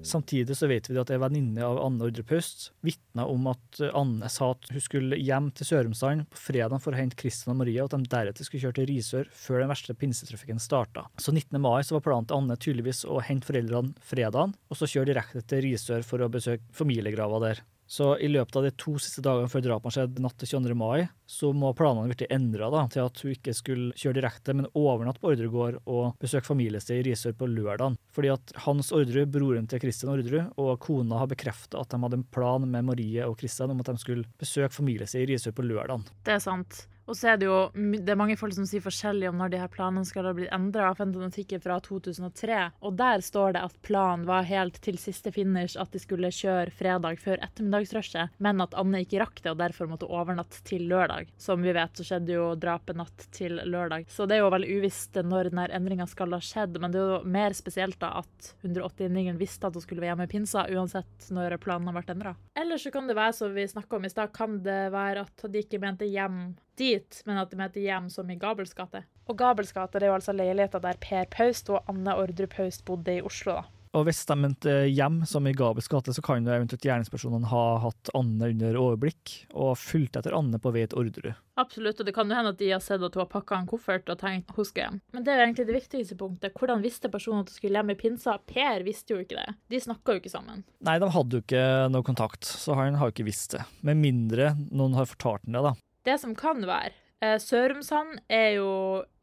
Samtidig 0.06 0.53
så 0.56 0.69
vet 0.69 0.85
vi 0.85 1.00
at 1.01 1.09
ei 1.09 1.17
venninne 1.19 1.65
av 1.65 1.79
Anne 1.81 2.06
Ordre 2.06 2.23
Paust 2.29 2.67
vitna 2.85 3.25
om 3.25 3.47
at 3.50 3.79
Anne 3.97 4.29
sa 4.29 4.51
at 4.53 4.69
hun 4.69 4.83
skulle 4.83 5.17
hjem 5.17 5.50
til 5.57 5.67
Sørumsand 5.67 6.27
på 6.29 6.39
fredag 6.39 6.77
for 6.83 6.94
å 6.94 7.00
hente 7.00 7.17
Kristian 7.19 7.56
og 7.56 7.63
Maria, 7.63 7.83
og 7.83 7.89
at 7.89 7.97
de 8.06 8.12
deretter 8.13 8.47
skulle 8.47 8.67
kjøre 8.67 8.77
til 8.79 8.89
Risør 8.94 9.31
før 9.33 9.63
den 9.63 9.73
verste 9.73 9.97
pinsetrafikken 9.97 10.62
starta. 10.62 11.07
Så 11.17 11.33
19. 11.33 11.57
mai 11.59 11.81
så 11.83 11.97
var 11.97 12.06
planen 12.06 12.29
til 12.29 12.38
Anne 12.38 12.56
tydeligvis 12.56 13.03
å 13.09 13.17
hente 13.25 13.50
foreldrene 13.50 13.97
fredagen, 14.06 14.53
og 14.69 14.79
så 14.79 14.88
kjøre 14.94 15.09
direkte 15.12 15.44
til 15.50 15.65
Risør 15.65 16.06
for 16.06 16.21
å 16.21 16.31
besøke 16.31 16.63
familiegrava 16.77 17.41
der. 17.50 17.65
Så 17.85 18.15
i 18.17 18.29
løpet 18.31 18.55
av 18.57 18.65
de 18.65 18.71
to 18.81 18.95
siste 19.01 19.21
dagene 19.25 19.49
før 19.51 19.63
drapene 19.65 19.93
skjedde 19.93 20.23
natt 20.23 20.37
til 20.41 20.49
22. 20.55 20.77
mai, 20.77 21.05
så 21.29 21.51
må 21.53 21.69
planene 21.77 22.09
bli 22.09 22.27
endra 22.33 22.69
til 22.91 23.03
at 23.03 23.21
hun 23.21 23.33
ikke 23.35 23.53
skulle 23.57 23.93
kjøre 23.97 24.17
direkte, 24.19 24.55
men 24.57 24.69
overnatte 24.73 25.21
på 25.21 25.31
Ordregård 25.33 25.77
og 25.85 26.17
besøke 26.21 26.49
familiested 26.49 27.01
i 27.01 27.05
Risør 27.09 27.37
på 27.37 27.49
lørdagen. 27.51 27.99
Fordi 28.15 28.33
at 28.33 28.55
Hans 28.65 28.91
Orderud, 28.95 29.29
broren 29.33 29.69
til 29.69 29.83
Kristian 29.83 30.13
Orderud, 30.15 30.51
og 30.61 30.79
kona 30.81 31.21
har 31.21 31.29
bekrefta 31.31 31.83
at 31.83 31.93
de 31.93 32.01
hadde 32.01 32.21
en 32.21 32.27
plan 32.35 32.65
med 32.65 32.89
Marie 32.89 33.29
og 33.29 33.37
Kristian 33.41 33.73
om 33.73 33.85
at 33.85 33.93
de 33.93 34.01
skulle 34.01 34.27
besøke 34.41 34.73
familiested 34.73 35.25
i 35.25 35.33
Risør 35.33 35.55
på 35.55 35.65
lørdagen. 35.65 36.05
Det 36.25 36.38
er 36.38 36.43
sant. 36.43 36.85
Og 37.05 37.17
så 37.17 37.33
er 37.33 37.39
det 37.41 37.47
jo 37.47 37.57
det 37.75 38.11
er 38.11 38.17
mange 38.17 38.37
folk 38.39 38.55
som 38.55 38.65
sier 38.67 38.83
forskjellig 38.83 39.29
om 39.29 39.37
når 39.39 39.53
de 39.53 39.59
her 39.61 39.71
planene 39.71 40.05
skal 40.07 40.27
ha 40.27 40.33
blitt 40.35 40.53
endra. 40.55 40.89
Jeg 40.89 40.99
fant 40.99 41.17
en 41.17 41.27
artikkel 41.27 41.61
fra 41.61 41.77
2003, 41.83 42.61
og 42.81 42.97
der 42.99 43.23
står 43.25 43.55
det 43.55 43.63
at 43.67 43.77
planen 43.85 44.25
var 44.27 44.47
helt 44.49 44.79
til 44.85 44.97
siste 45.01 45.33
finish 45.35 45.77
at 45.81 45.93
de 45.93 46.01
skulle 46.01 46.31
kjøre 46.33 46.73
fredag 46.73 47.21
før 47.21 47.41
ettermiddagsrushet, 47.45 48.35
men 48.41 48.63
at 48.63 48.75
Anne 48.77 49.03
ikke 49.05 49.21
rakk 49.21 49.41
det 49.43 49.53
og 49.53 49.61
derfor 49.61 49.89
måtte 49.91 50.09
overnatte 50.09 50.63
til 50.67 50.87
lørdag. 50.89 51.29
Som 51.41 51.65
vi 51.65 51.75
vet, 51.75 51.93
så 51.97 52.07
skjedde 52.07 52.35
jo 52.35 52.49
drapet 52.59 52.97
natt 52.97 53.27
til 53.35 53.59
lørdag. 53.61 54.09
Så 54.11 54.25
det 54.25 54.37
er 54.37 54.45
jo 54.45 54.51
veldig 54.55 54.79
uvisst 54.79 55.21
når 55.21 55.51
denne 55.51 55.67
endringa 55.77 56.09
skal 56.09 56.33
ha 56.35 56.41
skjedd, 56.43 56.79
men 56.81 56.93
det 56.93 57.01
er 57.01 57.15
jo 57.15 57.21
mer 57.37 57.55
spesielt 57.57 57.99
da 58.01 58.15
at 58.23 58.51
180-endingen 58.65 59.39
visste 59.39 59.69
at 59.69 59.77
hun 59.77 59.85
skulle 59.85 60.03
være 60.03 60.15
hjemme 60.15 60.29
i 60.29 60.33
pinsa, 60.33 60.65
uansett 60.73 61.29
når 61.35 61.57
planen 61.63 61.89
har 61.91 61.99
vært 61.99 62.13
endra. 62.15 62.35
Eller 62.57 62.81
så 62.81 62.91
kan 62.93 63.09
det 63.09 63.17
være, 63.17 63.35
som 63.37 63.53
vi 63.53 63.67
snakka 63.69 63.99
om 63.99 64.07
i 64.07 64.11
stad, 64.11 64.33
kan 64.35 64.59
det 64.65 64.81
være 64.95 65.25
at 65.27 65.49
de 65.51 65.61
ikke 65.61 65.81
mente 65.83 66.09
hjem 66.09 66.55
dit, 66.80 67.22
men 67.25 67.39
at 67.42 67.51
de 67.51 67.62
heter 67.62 67.86
hjem 67.86 68.10
som 68.13 68.30
i 68.31 68.38
Gabels 68.39 68.75
gate. 68.77 69.06
Og 69.25 69.38
Gabels 69.39 69.74
gate 69.74 70.01
er 70.01 70.10
jo 70.10 70.18
altså 70.18 70.36
leiligheta 70.36 70.81
der 70.83 71.00
Per 71.01 71.25
Paust 71.33 71.72
og 71.74 71.88
Anne 71.92 72.13
Ordre 72.19 72.48
Paust 72.51 72.86
bodde 72.86 73.18
i 73.18 73.24
Oslo. 73.25 73.60
da. 73.62 73.75
Og 73.95 74.04
hvis 74.10 74.25
de 74.27 74.36
mente 74.36 74.72
hjem, 74.92 75.22
som 75.24 75.45
i 75.48 75.54
Gabels 75.56 75.88
gate, 75.88 76.12
så 76.12 76.22
kan 76.24 76.44
jo 76.44 76.51
eventuelt 76.51 76.83
gjerningspersonene 76.83 77.48
ha 77.48 77.63
hatt 77.86 78.12
Anne 78.18 78.50
under 78.51 78.75
overblikk 78.80 79.36
og 79.54 79.77
fulgt 79.80 80.19
etter 80.19 80.36
Anne 80.36 80.60
på 80.60 80.74
vei 80.75 80.83
til 80.92 81.00
Orderud. 81.00 81.39
Absolutt, 81.62 82.01
og 82.04 82.10
det 82.10 82.13
kan 82.18 82.27
jo 82.27 82.36
hende 82.36 82.51
at 82.51 82.60
de 82.60 82.74
har 82.74 82.83
sett 82.83 83.00
at 83.00 83.16
hun 83.16 83.24
har 83.24 83.31
pakka 83.31 83.62
en 83.62 83.69
koffert 83.72 84.12
og 84.12 84.19
tenkt 84.19 84.51
hun 84.57 84.68
skal 84.68 84.83
hjem. 84.83 85.00
Men 85.16 85.24
det 85.24 85.31
er 85.31 85.39
jo 85.39 85.45
egentlig 85.48 85.68
det 85.69 85.77
viktigste 85.77 86.19
punktet. 86.19 86.60
Hvordan 86.60 86.83
visste 86.83 87.12
personen 87.13 87.45
at 87.45 87.54
hun 87.54 87.60
skulle 87.62 87.80
hjem 87.80 87.95
i 87.95 87.98
pinsa? 88.01 88.36
Per 88.51 88.83
visste 88.83 89.16
jo 89.16 89.24
ikke 89.24 89.39
det. 89.39 89.56
De 89.72 89.83
snakka 89.88 90.18
jo 90.18 90.24
ikke 90.24 90.36
sammen. 90.36 90.66
Nei, 90.83 91.00
de 91.00 91.12
hadde 91.16 91.39
jo 91.39 91.45
ikke 91.45 91.66
noe 91.95 92.12
kontakt, 92.12 92.44
så 92.44 92.75
han 92.75 93.00
har 93.00 93.07
jo 93.07 93.16
ikke 93.16 93.30
visst 93.31 93.56
det. 93.56 93.63
Med 93.88 94.04
mindre 94.04 94.57
noen 94.68 95.00
har 95.00 95.07
fortalt 95.07 95.48
ham 95.48 95.56
det, 95.56 95.63
da. 95.72 95.75
Det 96.05 96.19
som 96.21 96.35
kan 96.37 96.61
være 96.67 96.93
eh, 97.25 97.39
Sørumsand 97.41 98.19
er 98.29 98.59
jo 98.59 98.69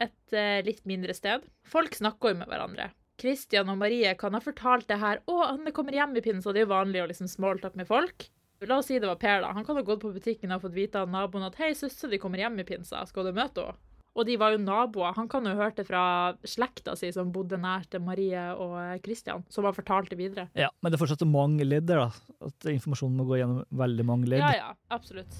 et 0.02 0.34
eh, 0.34 0.58
litt 0.66 0.82
mindre 0.88 1.14
sted. 1.14 1.44
Folk 1.68 1.94
snakker 1.94 2.32
jo 2.32 2.40
med 2.40 2.50
hverandre. 2.50 2.90
Kristian 3.22 3.70
og 3.70 3.78
Marie 3.78 4.14
kan 4.18 4.34
ha 4.34 4.40
fortalt 4.42 4.88
det 4.90 4.98
her. 4.98 5.20
'Å, 5.22 5.36
Anne 5.52 5.74
kommer 5.74 5.94
hjem 5.94 6.16
i 6.18 6.24
pinsa.' 6.24 6.50
Det 6.50 6.64
er 6.64 6.66
jo 6.66 6.74
vanlig 6.74 7.04
å 7.04 7.10
liksom 7.10 7.30
smalltalk 7.30 7.78
med 7.78 7.86
folk. 7.86 8.26
La 8.66 8.78
oss 8.78 8.90
si 8.90 8.98
det 8.98 9.08
var 9.10 9.18
Per, 9.18 9.40
da. 9.42 9.52
Han 9.54 9.66
kan 9.66 9.78
ha 9.78 9.82
gått 9.86 10.02
på 10.02 10.12
butikken 10.14 10.54
og 10.54 10.62
fått 10.62 10.74
vite 10.74 10.98
av 10.98 11.10
naboen 11.10 11.46
at 11.46 11.58
'Hei, 11.58 11.72
søster, 11.78 12.10
de 12.10 12.18
kommer 12.18 12.42
hjem 12.42 12.58
i 12.58 12.66
pinsa. 12.66 13.06
Skal 13.06 13.30
du 13.30 13.32
møte 13.36 13.62
henne?' 13.62 13.78
Og 14.12 14.26
de 14.28 14.34
var 14.36 14.52
jo 14.52 14.58
naboer. 14.60 15.14
Han 15.16 15.28
kan 15.28 15.46
jo 15.46 15.54
ha 15.54 15.62
hørt 15.64 15.78
det 15.78 15.86
fra 15.88 16.34
slekta 16.44 16.92
si, 17.00 17.08
som 17.16 17.32
bodde 17.32 17.56
nær 17.56 17.86
til 17.88 18.02
Marie 18.04 18.42
og 18.60 19.00
Kristian, 19.00 19.40
som 19.48 19.64
har 19.64 19.72
fortalt 19.72 20.10
det 20.12 20.18
videre. 20.18 20.50
Ja, 20.52 20.68
Men 20.82 20.92
det 20.92 20.98
er 21.00 21.06
fortsatt 21.06 21.24
mange 21.24 21.64
ledd 21.64 21.86
der, 21.88 22.04
da. 22.04 22.10
At 22.44 22.68
informasjonen 22.74 23.16
må 23.16 23.24
gå 23.24 23.40
gjennom 23.40 23.64
veldig 23.72 24.04
mange 24.04 24.28
ledd. 24.28 24.44
Ja, 24.44 24.52
ja, 24.52 24.74
absolutt. 24.92 25.32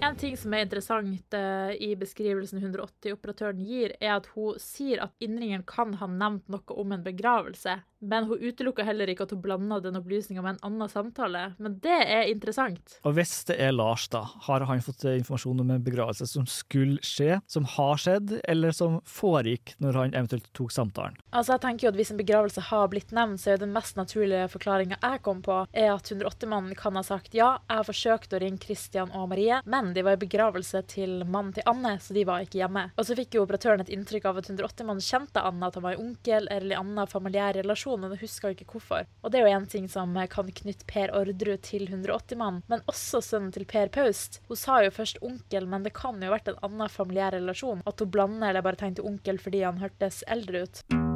En 0.00 0.14
ting 0.16 0.36
som 0.38 0.54
er 0.54 0.62
interessant 0.62 1.34
uh, 1.34 1.72
i 1.74 1.90
beskrivelsen 1.98 2.60
180-operatøren 2.62 3.58
gir, 3.66 3.96
er 3.98 4.14
at 4.20 4.28
hun 4.36 4.54
sier 4.62 5.02
at 5.02 5.14
innringeren 5.18 5.64
kan 5.66 5.96
ha 5.98 6.06
nevnt 6.06 6.46
noe 6.52 6.76
om 6.78 6.94
en 6.94 7.02
begravelse, 7.02 7.80
men 7.98 8.28
hun 8.28 8.38
utelukker 8.38 8.86
heller 8.86 9.10
ikke 9.10 9.26
at 9.26 9.32
hun 9.34 9.40
blanda 9.42 9.80
den 9.82 9.98
opplysninga 9.98 10.42
med 10.44 10.54
en 10.54 10.60
annen 10.68 10.90
samtale. 10.90 11.40
Men 11.58 11.80
det 11.82 11.96
er 12.04 12.30
interessant. 12.30 12.94
Og 13.02 13.16
hvis 13.16 13.32
det 13.48 13.56
er 13.58 13.74
Lars, 13.74 14.06
da, 14.12 14.22
har 14.46 14.62
han 14.68 14.82
fått 14.86 15.02
informasjon 15.10 15.64
om 15.64 15.72
en 15.74 15.82
begravelse 15.82 16.28
som 16.30 16.46
skulle 16.46 17.02
skje, 17.02 17.40
som 17.50 17.66
har 17.74 17.98
skjedd, 17.98 18.36
eller 18.46 18.74
som 18.76 19.00
foregikk 19.02 19.74
når 19.82 19.98
han 19.98 20.14
eventuelt 20.14 20.46
tok 20.54 20.70
samtalen? 20.74 21.18
Altså, 21.32 21.56
jeg 21.56 21.64
tenker 21.66 21.88
jo 21.88 21.92
at 21.92 21.98
Hvis 21.98 22.12
en 22.14 22.20
begravelse 22.20 22.62
har 22.68 22.86
blitt 22.92 23.10
nevnt, 23.10 23.42
så 23.42 23.50
er 23.50 23.58
jo 23.58 23.64
den 23.64 23.74
mest 23.74 23.98
naturlige 23.98 24.46
forklaringa 24.52 25.00
jeg 25.02 25.22
kom 25.26 25.42
på, 25.42 25.64
er 25.74 25.90
at 25.96 26.12
180-mannen 26.14 26.78
kan 26.78 26.94
ha 26.94 27.02
sagt 27.02 27.34
ja, 27.34 27.56
jeg 27.66 27.80
har 27.80 27.88
forsøkt 27.88 28.36
å 28.36 28.42
ringe 28.44 28.62
Christian 28.62 29.10
og 29.10 29.32
Marie, 29.32 29.58
men 29.66 29.87
de 29.94 30.04
var 30.06 30.16
i 30.16 30.22
begravelse 30.22 30.82
til 30.90 31.22
mannen 31.24 31.54
til 31.56 31.66
Anne, 31.68 31.96
så 32.02 32.16
de 32.16 32.24
var 32.28 32.44
ikke 32.44 32.60
hjemme. 32.62 32.88
Og 32.96 33.06
så 33.08 33.16
fikk 33.18 33.36
jo 33.36 33.44
operatøren 33.44 33.84
et 33.84 33.92
inntrykk 33.94 34.28
av 34.30 34.40
at 34.40 34.50
180-mannen 34.50 35.04
kjente 35.04 35.42
Anne, 35.44 35.68
at 35.68 35.78
han 35.78 35.86
var 35.86 36.00
onkel 36.00 36.48
eller 36.50 36.74
i 36.74 36.78
annen 36.78 37.10
familiær 37.10 37.56
relasjon 37.58 37.98
men 38.02 38.16
husker 38.20 38.54
ikke 38.54 38.68
hvorfor. 38.72 39.08
Og 39.22 39.32
det 39.32 39.40
er 39.40 39.48
jo 39.48 39.56
en 39.56 39.68
ting 39.70 39.88
som 39.90 40.14
kan 40.30 40.52
knytte 40.60 40.88
Per 40.88 41.12
Orderud 41.16 41.62
til 41.66 41.88
180-mannen, 41.88 42.62
men 42.70 42.84
også 42.90 43.22
sønnen 43.24 43.52
til 43.54 43.66
Per 43.68 43.92
Paust. 43.94 44.40
Hun 44.48 44.60
sa 44.60 44.80
jo 44.84 44.94
først 44.94 45.22
onkel, 45.24 45.68
men 45.68 45.86
det 45.86 45.96
kan 45.98 46.20
jo 46.20 46.30
ha 46.30 46.36
vært 46.36 46.52
en 46.52 46.62
annen 46.70 46.92
familiær 46.92 47.36
relasjon. 47.38 47.84
At 47.88 48.00
hun 48.02 48.12
blander 48.14 48.50
eller 48.50 48.66
bare 48.66 48.80
tenkte 48.80 49.06
onkel 49.06 49.40
fordi 49.42 49.64
han 49.66 49.82
hørtes 49.82 50.24
eldre 50.28 50.66
ut. 50.66 51.07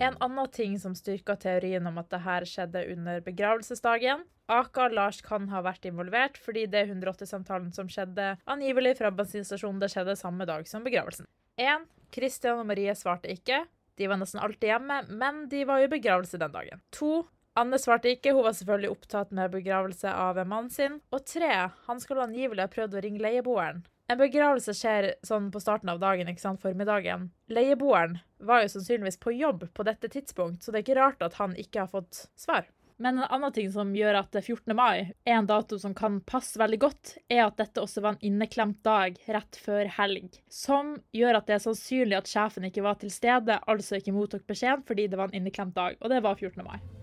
En 0.00 0.14
annen 0.18 0.48
ting 0.48 0.78
som 0.80 0.94
styrker 0.96 1.36
teorien 1.36 1.84
om 1.86 1.98
at 2.00 2.08
det 2.08 2.22
her 2.24 2.44
skjedde 2.48 2.86
under 2.94 3.18
begravelsesdagen. 3.20 4.22
Aka 4.48 4.86
Lars 4.88 5.18
kan 5.20 5.44
ha 5.52 5.60
vært 5.60 5.84
involvert, 5.90 6.38
fordi 6.40 6.62
det 6.72 6.86
180-samtalen 6.86 7.68
som 7.76 7.90
skjedde 7.92 8.30
angivelig 8.48 8.94
fra 9.02 9.10
bensinstasjonen, 9.12 9.82
det 9.82 9.90
skjedde 9.92 10.16
samme 10.16 10.46
dag 10.48 10.64
som 10.70 10.86
begravelsen. 10.88 11.28
1. 11.60 11.84
Christian 12.16 12.62
og 12.62 12.70
Marie 12.70 12.94
svarte 12.96 13.28
ikke. 13.28 13.66
De 14.00 14.08
var 14.08 14.16
nesten 14.22 14.40
alltid 14.40 14.72
hjemme, 14.72 15.02
men 15.20 15.44
de 15.52 15.66
var 15.68 15.84
i 15.84 15.92
begravelse 15.92 16.40
den 16.40 16.56
dagen. 16.56 16.80
2. 16.96 17.12
Anne 17.60 17.76
svarte 17.82 18.08
ikke, 18.14 18.32
hun 18.32 18.46
var 18.48 18.56
selvfølgelig 18.56 18.94
opptatt 18.94 19.36
med 19.36 19.52
begravelse 19.52 20.08
av 20.08 20.40
mannen 20.46 20.72
sin. 20.72 20.96
Og 21.12 21.28
3. 21.28 21.52
Han 21.90 22.00
skulle 22.00 22.24
angivelig 22.24 22.64
ha 22.64 22.72
prøvd 22.72 22.96
å 22.96 23.04
ringe 23.04 23.20
leieboeren. 23.20 23.84
En 24.10 24.18
begravelse 24.18 24.72
skjer 24.74 25.12
sånn 25.22 25.52
på 25.54 25.60
starten 25.62 25.92
av 25.92 26.00
dagen, 26.02 26.26
ikke 26.26 26.42
sant, 26.42 26.58
formiddagen. 26.62 27.28
Leieboeren 27.52 28.18
var 28.42 28.64
jo 28.64 28.72
sannsynligvis 28.72 29.20
på 29.22 29.36
jobb 29.36 29.68
på 29.76 29.86
dette 29.86 30.10
tidspunkt, 30.10 30.64
så 30.64 30.72
det 30.72 30.80
er 30.80 30.86
ikke 30.88 30.98
rart 30.98 31.22
at 31.22 31.38
han 31.38 31.54
ikke 31.54 31.84
har 31.84 31.92
fått 31.92 32.24
svar. 32.34 32.66
Men 33.00 33.20
en 33.20 33.30
annen 33.30 33.54
ting 33.54 33.70
som 33.72 33.94
gjør 33.96 34.18
at 34.18 34.34
14. 34.42 34.74
mai 34.76 35.14
er 35.24 35.36
en 35.38 35.46
dato 35.48 35.78
som 35.80 35.94
kan 35.96 36.18
passe 36.28 36.58
veldig 36.60 36.80
godt, 36.82 37.14
er 37.32 37.46
at 37.46 37.56
dette 37.62 37.80
også 37.80 38.02
var 38.04 38.16
en 38.16 38.26
inneklemt 38.32 38.82
dag 38.84 39.16
rett 39.30 39.60
før 39.62 39.88
helg. 40.00 40.40
Som 40.52 40.96
gjør 41.16 41.38
at 41.38 41.48
det 41.48 41.60
er 41.60 41.64
sannsynlig 41.70 42.18
at 42.18 42.28
sjefen 42.28 42.66
ikke 42.68 42.84
var 42.84 42.98
til 43.00 43.14
stede, 43.14 43.62
altså 43.70 44.02
ikke 44.02 44.16
mottok 44.18 44.42
beskjeden 44.50 44.84
fordi 44.90 45.06
det 45.08 45.22
var 45.22 45.30
en 45.30 45.38
inneklemt 45.40 45.78
dag, 45.78 45.96
og 46.02 46.12
det 46.12 46.20
var 46.26 46.34
14. 46.36 46.66
mai. 46.66 46.99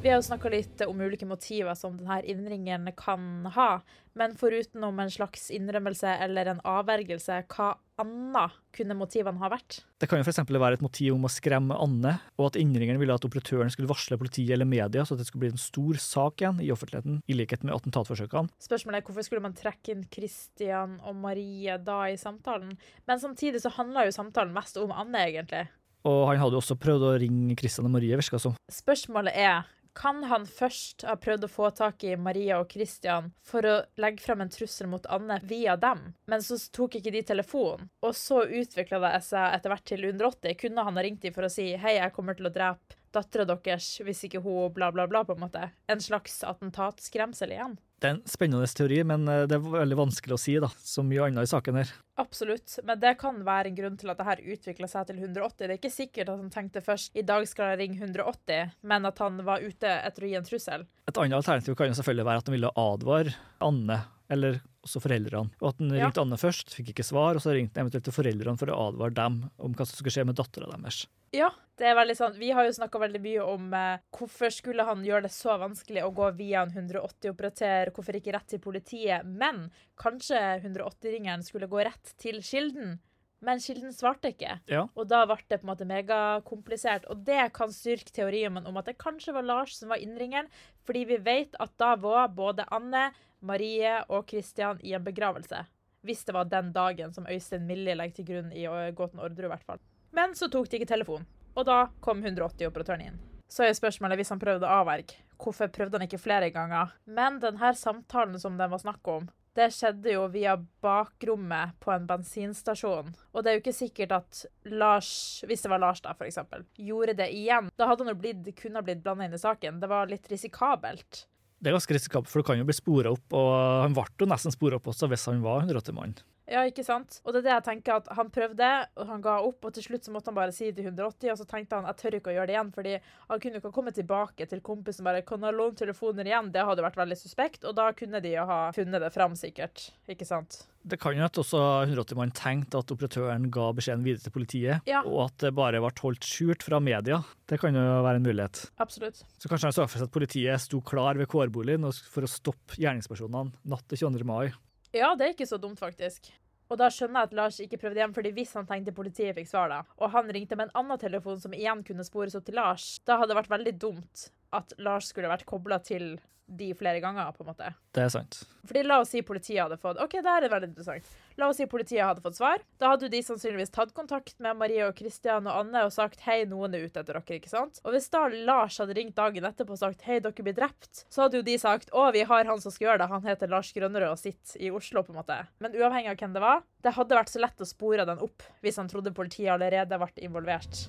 Vi 0.00 0.08
har 0.08 0.16
jo 0.16 0.24
snakka 0.24 0.48
litt 0.48 0.80
om 0.86 1.00
ulike 1.04 1.26
motiver 1.28 1.74
som 1.76 1.98
denne 1.98 2.22
innringen 2.24 2.86
kan 2.96 3.44
ha. 3.52 3.82
Men 4.16 4.32
foruten 4.32 4.84
om 4.86 4.96
en 4.96 5.10
slags 5.12 5.50
innrømmelse 5.52 6.14
eller 6.24 6.48
en 6.48 6.60
avvergelse, 6.64 7.42
hva 7.52 7.74
annet 8.00 8.54
kunne 8.72 8.94
motivene 8.96 9.36
ha 9.42 9.50
vært? 9.52 9.82
Det 10.00 10.08
kan 10.08 10.16
jo 10.16 10.24
f.eks. 10.24 10.40
være 10.48 10.78
et 10.78 10.84
motiv 10.84 11.18
om 11.18 11.26
å 11.28 11.30
skremme 11.30 11.76
Anne, 11.76 12.14
og 12.40 12.46
at 12.48 12.56
innringeren 12.56 12.96
ville 13.02 13.12
at 13.12 13.26
operatøren 13.28 13.68
skulle 13.74 13.90
varsle 13.90 14.16
politiet 14.16 14.54
eller 14.56 14.68
media, 14.70 15.04
så 15.04 15.18
det 15.20 15.26
skulle 15.28 15.44
bli 15.44 15.50
en 15.52 15.60
stor 15.60 16.00
sak 16.00 16.40
igjen 16.40 16.62
i 16.64 16.70
offentligheten, 16.72 17.18
i 17.28 17.36
likhet 17.36 17.66
med 17.66 17.76
attentatforsøkene. 17.76 18.48
Spørsmålet 18.64 19.02
er 19.02 19.04
hvorfor 19.10 19.26
skulle 19.26 19.44
man 19.44 19.56
trekke 19.58 19.92
inn 19.92 20.06
Christian 20.08 20.94
og 21.04 21.18
Marie 21.20 21.76
da 21.84 21.98
i 22.08 22.16
samtalen? 22.16 22.72
Men 23.04 23.20
samtidig 23.20 23.60
så 23.60 23.74
handla 23.76 24.06
jo 24.08 24.16
samtalen 24.16 24.56
mest 24.56 24.80
om 24.80 24.96
Anne, 24.96 25.26
egentlig. 25.28 25.66
Og 26.08 26.22
han 26.30 26.40
hadde 26.40 26.56
jo 26.56 26.62
også 26.62 26.78
prøvd 26.80 27.04
å 27.04 27.12
ringe 27.20 27.58
Christian 27.60 27.90
og 27.90 27.92
Marie, 27.98 28.16
virka 28.16 28.40
som. 28.40 28.56
Spørsmålet 28.72 29.36
er 29.36 29.68
kan 30.00 30.22
han 30.24 30.46
først 30.48 31.04
ha 31.04 31.16
prøvd 31.20 31.44
å 31.44 31.50
få 31.52 31.68
tak 31.76 32.04
i 32.08 32.14
Maria 32.16 32.60
og 32.62 32.72
Christian 32.72 33.30
for 33.44 33.66
å 33.68 33.74
legge 34.00 34.24
fram 34.24 34.40
en 34.40 34.52
trussel 34.52 34.88
mot 34.88 35.04
Anne 35.12 35.36
via 35.44 35.74
dem, 35.76 36.06
men 36.24 36.44
så 36.44 36.56
tok 36.72 36.96
ikke 36.96 37.12
de 37.12 37.22
telefonen. 37.32 37.90
Og 38.00 38.16
så 38.16 38.42
utvikla 38.46 39.02
det 39.04 39.12
seg 39.26 39.58
etter 39.58 39.74
hvert 39.74 39.86
til 39.90 40.06
180. 40.08 40.56
Kunne 40.62 40.86
han 40.86 40.96
ha 40.96 41.04
ringt 41.04 41.20
dem 41.26 41.36
for 41.36 41.44
å 41.44 41.52
si 41.52 41.74
hei, 41.76 41.98
jeg 41.98 42.16
kommer 42.16 42.38
til 42.38 42.48
å 42.48 42.54
drepe 42.54 42.96
dattera 43.12 43.44
deres 43.50 43.92
hvis 44.06 44.24
ikke 44.28 44.40
hun 44.44 44.72
bla, 44.72 44.88
bla, 44.94 45.04
bla, 45.10 45.24
på 45.26 45.36
en 45.36 45.44
måte? 45.44 45.68
En 45.90 46.00
slags 46.00 46.40
attentatskremsel 46.48 47.52
igjen? 47.56 47.76
Det 48.00 48.08
er 48.08 48.14
en 48.16 48.22
spennende 48.28 48.68
teori, 48.72 49.02
men 49.04 49.26
eh, 49.28 49.42
det 49.48 49.58
er 49.58 49.64
veldig 49.74 49.98
vanskelig 49.98 50.36
å 50.36 50.40
si, 50.40 50.54
da, 50.62 50.70
så 50.72 51.04
mye 51.04 51.26
annet 51.26 51.44
i 51.44 51.50
saken 51.50 51.76
her. 51.82 51.90
Absolutt, 52.20 52.78
men 52.88 53.00
det 53.00 53.12
kan 53.20 53.42
være 53.44 53.68
en 53.68 53.76
grunn 53.76 53.98
til 54.00 54.12
at 54.12 54.20
det 54.20 54.28
her 54.28 54.40
utvikla 54.54 54.88
seg 54.88 55.10
til 55.10 55.20
180. 55.20 55.58
Det 55.60 55.68
er 55.68 55.76
ikke 55.76 55.92
sikkert 55.92 56.32
at 56.32 56.40
han 56.40 56.52
tenkte 56.54 56.84
først 56.84 57.16
i 57.16 57.24
dag 57.28 57.44
skal 57.48 57.74
jeg 57.74 57.82
ringe 57.82 58.00
180, 58.00 58.72
men 58.88 59.08
at 59.08 59.20
han 59.20 59.44
var 59.44 59.64
ute 59.64 59.92
etter 60.00 60.24
å 60.24 60.32
gi 60.32 60.38
en 60.40 60.48
trussel. 60.48 60.88
Et 61.10 61.20
annet 61.20 61.36
alternativ 61.36 61.76
kan 61.76 61.92
jo 61.92 62.00
selvfølgelig 62.00 62.28
være 62.30 62.42
at 62.44 62.48
han 62.48 62.56
ville 62.56 62.74
advare 62.84 63.36
Anne, 63.68 64.00
eller 64.32 64.60
også 64.86 65.00
foreldrene. 65.04 65.50
Og 65.60 65.68
at 65.74 65.78
han 65.82 65.90
Ja. 65.94 66.06
ringte 66.06 66.20
Anne 66.22 66.38
først, 66.40 66.72
fikk 66.74 66.92
ikke 66.94 67.04
svar, 67.04 67.34
og 67.36 67.42
så 67.44 67.52
ringte 67.52 67.76
han 67.76 67.86
eventuelt 67.86 68.04
til 68.04 68.16
foreldrene 68.16 68.58
for 68.58 68.66
å 68.72 68.88
advare 68.88 69.14
dem 69.14 69.50
om 69.58 69.74
hva 69.74 69.86
som 69.86 69.96
skulle 69.98 70.12
skje 70.14 70.26
med 70.26 70.36
dattera 70.36 70.70
deres. 70.70 71.06
Ja, 71.32 71.50
det 71.78 71.86
er 71.86 71.94
veldig 71.94 72.16
sånn. 72.16 72.34
Vi 72.38 72.50
har 72.50 72.64
jo 72.66 72.72
snakka 72.74 72.98
veldig 72.98 73.20
mye 73.22 73.44
om 73.46 73.72
eh, 73.74 73.98
hvorfor 74.16 74.50
skulle 74.50 74.84
han 74.84 75.04
gjøre 75.04 75.22
det 75.28 75.30
så 75.30 75.58
vanskelig 75.60 76.02
å 76.02 76.12
gå 76.14 76.30
via 76.36 76.62
en 76.62 76.72
180-operatør, 76.72 77.92
hvorfor 77.94 78.16
ikke 78.18 78.32
rett 78.34 78.48
til 78.48 78.58
politiet? 78.58 79.24
Men 79.24 79.70
kanskje 80.00 80.40
180-ringeren 80.64 81.44
skulle 81.46 81.68
gå 81.70 81.84
rett 81.84 82.14
til 82.18 82.40
kilden? 82.42 82.98
Men 83.40 83.60
kilden 83.62 83.92
svarte 83.96 84.34
ikke. 84.34 84.58
Ja. 84.68 84.84
Og 84.94 85.08
da 85.08 85.22
ble 85.28 85.38
det 85.48 85.60
på 85.60 85.64
en 85.64 85.70
måte 85.72 85.88
megakomplisert. 85.88 87.06
Og 87.12 87.22
det 87.24 87.40
kan 87.56 87.72
styrke 87.72 88.12
teorien 88.12 88.60
om 88.60 88.80
at 88.80 88.90
det 88.90 88.98
kanskje 89.00 89.34
var 89.36 89.46
Lars 89.48 89.78
som 89.78 89.92
var 89.92 90.02
innringeren, 90.02 90.50
fordi 90.84 91.06
vi 91.08 91.20
vet 91.24 91.56
at 91.60 91.72
da 91.80 91.94
var 92.00 92.28
både 92.36 92.68
Anne, 92.68 93.08
Marie 93.40 93.96
og 94.08 94.28
Christian 94.28 94.80
i 94.84 94.92
en 94.96 95.04
begravelse. 95.04 95.64
Hvis 96.04 96.24
det 96.28 96.36
var 96.36 96.48
den 96.48 96.72
dagen 96.72 97.12
som 97.16 97.28
Øystein 97.28 97.66
Millie 97.68 97.96
legger 97.96 98.20
til 98.20 98.28
grunn 98.28 98.52
i 98.56 98.66
å 98.68 98.76
gå 98.96 99.08
til 99.08 99.20
Orderud, 99.20 99.48
i 99.48 99.52
hvert 99.54 99.66
fall. 99.66 99.82
Men 100.16 100.36
så 100.36 100.48
tok 100.52 100.68
de 100.68 100.80
ikke 100.80 100.92
telefonen, 100.92 101.26
og 101.54 101.66
da 101.68 101.82
kom 102.04 102.22
180-operatøren 102.24 103.04
inn. 103.08 103.18
Så 103.50 103.64
er 103.66 103.74
spørsmålet 103.76 104.20
hvis 104.20 104.30
han 104.32 104.40
prøvde 104.40 104.68
å 104.68 104.80
avverge, 104.80 105.18
hvorfor 105.40 105.70
prøvde 105.72 105.98
han 105.98 106.06
ikke 106.06 106.20
flere 106.22 106.52
ganger? 106.54 106.92
Men 107.04 107.40
denne 107.42 107.72
samtalen 107.76 108.38
som 108.40 108.56
den 108.60 108.72
var 108.72 108.82
snakk 108.82 109.10
om, 109.10 109.28
det 109.58 109.70
skjedde 109.74 110.12
jo 110.14 110.26
via 110.30 110.54
bakrommet 110.84 111.74
på 111.82 111.92
en 111.94 112.06
bensinstasjon. 112.06 113.10
Og 113.34 113.42
det 113.42 113.50
er 113.50 113.58
jo 113.58 113.62
ikke 113.64 113.74
sikkert 113.74 114.14
at 114.20 114.44
Lars, 114.70 115.10
hvis 115.46 115.64
det 115.64 115.72
var 115.72 115.82
Lars 115.82 116.02
da, 116.04 116.14
eksempel, 116.26 116.64
gjorde 116.78 117.16
det 117.18 117.30
igjen. 117.34 117.70
Da 117.78 117.90
hadde 117.90 118.06
han 118.06 118.14
jo 118.14 118.20
blitt, 118.20 118.44
blitt 118.46 119.02
blanda 119.02 119.26
inn 119.26 119.34
i 119.34 119.42
saken. 119.42 119.82
Det 119.82 119.90
var 119.90 120.10
litt 120.10 120.30
risikabelt. 120.30 121.24
Det 121.60 121.68
er 121.68 121.76
ganske 121.76 121.96
risikabelt, 121.96 122.30
for 122.30 122.40
du 122.40 122.46
kan 122.46 122.60
jo 122.60 122.64
bli 122.68 122.76
spora 122.76 123.10
opp, 123.12 123.26
og 123.36 123.50
han 123.84 123.96
ble 123.96 124.06
jo 124.22 124.28
nesten 124.30 124.54
spora 124.54 124.78
opp 124.78 124.86
også 124.88 125.10
hvis 125.10 125.26
han 125.28 125.42
var 125.44 125.66
180-mann. 125.66 126.14
Ja, 126.50 126.64
ikke 126.66 126.82
sant? 126.82 127.20
Og 127.22 127.30
det 127.32 127.40
er 127.40 127.46
det 127.46 127.52
jeg 127.52 127.64
tenker 127.68 128.00
at 128.00 128.08
han 128.18 128.30
prøvde, 128.34 128.68
og 128.98 129.06
han 129.06 129.20
ga 129.22 129.36
opp, 129.46 129.64
og 129.68 129.74
til 129.76 129.84
slutt 129.86 130.02
så 130.08 130.10
måtte 130.10 130.32
han 130.32 130.38
bare 130.40 130.50
si 130.54 130.72
til 130.74 130.88
180, 130.90 131.30
og 131.30 131.38
så 131.38 131.46
tenkte 131.46 131.78
han 131.78 131.86
jeg 131.86 131.98
tør 132.00 132.16
ikke 132.18 132.32
å 132.32 132.34
gjøre 132.34 132.48
det 132.50 132.54
igjen, 132.56 132.72
fordi 132.74 132.94
han 133.30 133.42
kunne 133.44 133.60
ikke 133.60 133.70
komme 133.76 133.92
tilbake 133.94 134.48
til 134.50 134.62
kompisen 134.66 135.06
bare 135.06 135.22
kan 135.22 135.46
ha 135.46 135.52
låne 135.54 135.78
telefoner 135.78 136.26
igjen, 136.26 136.48
det 136.50 136.64
hadde 136.66 136.82
vært 136.82 136.98
veldig 136.98 137.18
suspekt, 137.20 137.62
og 137.70 137.76
da 137.78 137.86
kunne 137.94 138.18
de 138.24 138.32
jo 138.34 138.46
ha 138.48 138.58
funnet 138.74 139.04
det 139.04 139.12
fram 139.14 139.36
sikkert, 139.38 139.84
ikke 140.10 140.26
sant? 140.26 140.64
Det 140.82 140.98
kan 140.98 141.14
jo 141.14 141.22
at 141.28 141.38
også 141.38 141.60
180-mannen 141.86 142.34
tenkte 142.34 142.80
at 142.82 142.90
operatøren 142.96 143.46
ga 143.52 143.68
beskjeden 143.76 144.02
videre 144.02 144.24
til 144.24 144.34
politiet, 144.34 144.88
Ja. 144.90 145.02
og 145.06 145.28
at 145.28 145.36
det 145.44 145.52
bare 145.54 145.78
ble 145.78 145.92
holdt 146.02 146.26
skjult 146.26 146.64
fra 146.66 146.80
media. 146.82 147.20
Det 147.46 147.60
kan 147.60 147.76
jo 147.78 147.84
være 148.02 148.16
en 148.18 148.26
mulighet. 148.26 148.64
Absolutt. 148.80 149.22
Så 149.38 149.46
kanskje 149.52 149.68
han 149.70 149.76
så 149.76 149.86
for 149.86 150.00
seg 150.00 150.08
at 150.08 150.16
politiet 150.18 150.64
sto 150.66 150.80
klar 150.82 151.14
ved 151.20 151.28
kårboligen 151.30 151.86
for 152.10 152.26
å 152.26 152.32
stoppe 152.32 152.74
gjerningspersonene 152.80 153.52
natt 153.70 153.86
til 153.92 154.02
22. 154.08 154.24
mai. 154.26 154.50
Ja, 154.90 155.12
det 155.14 155.22
er 155.28 155.34
ikke 155.36 155.46
så 155.46 155.60
dumt, 155.62 155.78
faktisk. 155.78 156.32
Og 156.70 156.78
da 156.78 156.86
skjønner 156.92 157.24
jeg 157.24 157.30
at 157.30 157.38
Lars 157.38 157.56
ikke 157.62 157.80
prøvde 157.82 157.98
igjen, 157.98 158.14
fordi 158.14 158.30
hvis 158.36 158.52
han 158.54 158.68
tenkte 158.68 158.94
politiet 158.94 159.34
fikk 159.34 159.48
svar 159.50 159.72
da, 159.72 159.80
og 159.98 160.12
han 160.14 160.30
ringte 160.30 160.58
med 160.58 160.68
en 160.68 160.76
annen 160.84 161.00
telefon 161.02 161.40
som 161.42 161.54
igjen 161.56 161.82
kunne 161.86 162.06
spores 162.06 162.36
opp 162.38 162.46
til 162.46 162.60
Lars, 162.60 162.92
da 163.02 163.18
hadde 163.18 163.32
det 163.32 163.40
vært 163.40 163.54
veldig 163.56 163.74
dumt 163.82 164.28
at 164.56 164.74
Lars 164.82 165.10
skulle 165.12 165.30
vært 165.30 165.48
kobla 165.48 165.80
til 165.84 166.16
de 166.50 166.74
flere 166.74 167.00
ganger, 167.00 167.30
på 167.32 167.44
en 167.44 167.50
måte. 167.52 167.68
Det 167.94 168.02
er 168.02 168.10
sant. 168.12 168.40
Fordi 168.66 168.82
la 168.86 169.00
oss 169.02 169.12
si 169.14 169.22
politiet 169.26 169.62
hadde 169.62 169.78
fått 169.80 170.00
Ok, 170.02 170.16
det 170.18 170.30
her 170.30 170.44
er 170.44 170.52
veldig 170.52 170.70
interessant. 170.70 171.06
La 171.38 171.48
oss 171.50 171.60
si 171.60 171.66
politiet 171.70 172.02
hadde 172.04 172.22
fått 172.24 172.36
svar. 172.36 172.62
Da 172.82 172.90
hadde 172.92 173.10
de 173.12 173.20
sannsynligvis 173.24 173.72
tatt 173.74 173.94
kontakt 173.96 174.36
med 174.42 174.58
Marie 174.58 174.84
og 174.86 174.98
Christian 174.98 175.46
og 175.48 175.62
Anne 175.62 175.84
og 175.86 175.94
sagt 175.94 176.24
hei, 176.26 176.42
noen 176.50 176.74
er 176.76 176.84
ute 176.84 177.02
etter 177.02 177.16
dere, 177.16 177.38
ikke 177.38 177.52
sant? 177.52 177.80
Og 177.84 177.94
hvis 177.94 178.10
da 178.12 178.26
Lars 178.32 178.78
hadde 178.82 178.96
ringt 178.98 179.16
dagen 179.18 179.46
etterpå 179.46 179.76
og 179.76 179.82
sagt 179.82 180.04
hei, 180.08 180.20
dere 180.22 180.46
blir 180.46 180.56
drept, 180.56 181.04
så 181.08 181.24
hadde 181.24 181.40
jo 181.40 181.46
de 181.46 181.58
sagt 181.62 181.94
å, 181.94 182.08
vi 182.14 182.26
har 182.26 182.50
han 182.50 182.62
som 182.62 182.74
skal 182.74 182.90
gjøre 182.90 183.04
det, 183.04 183.10
han 183.14 183.28
heter 183.30 183.52
Lars 183.52 183.70
Grønnerød 183.76 184.14
og 184.14 184.20
sitter 184.20 184.64
i 184.66 184.72
Oslo, 184.74 185.04
på 185.06 185.14
en 185.14 185.20
måte. 185.22 185.38
Men 185.62 185.76
uavhengig 185.76 186.12
av 186.12 186.18
hvem 186.20 186.34
det 186.36 186.44
var, 186.44 186.64
det 186.82 186.96
hadde 186.96 187.20
vært 187.22 187.32
så 187.32 187.44
lett 187.44 187.62
å 187.62 187.68
spore 187.68 188.08
den 188.08 188.26
opp 188.26 188.46
hvis 188.64 188.80
han 188.80 188.90
trodde 188.90 189.14
politiet 189.14 189.54
allerede 189.54 190.00
ble 190.02 190.26
involvert. 190.26 190.88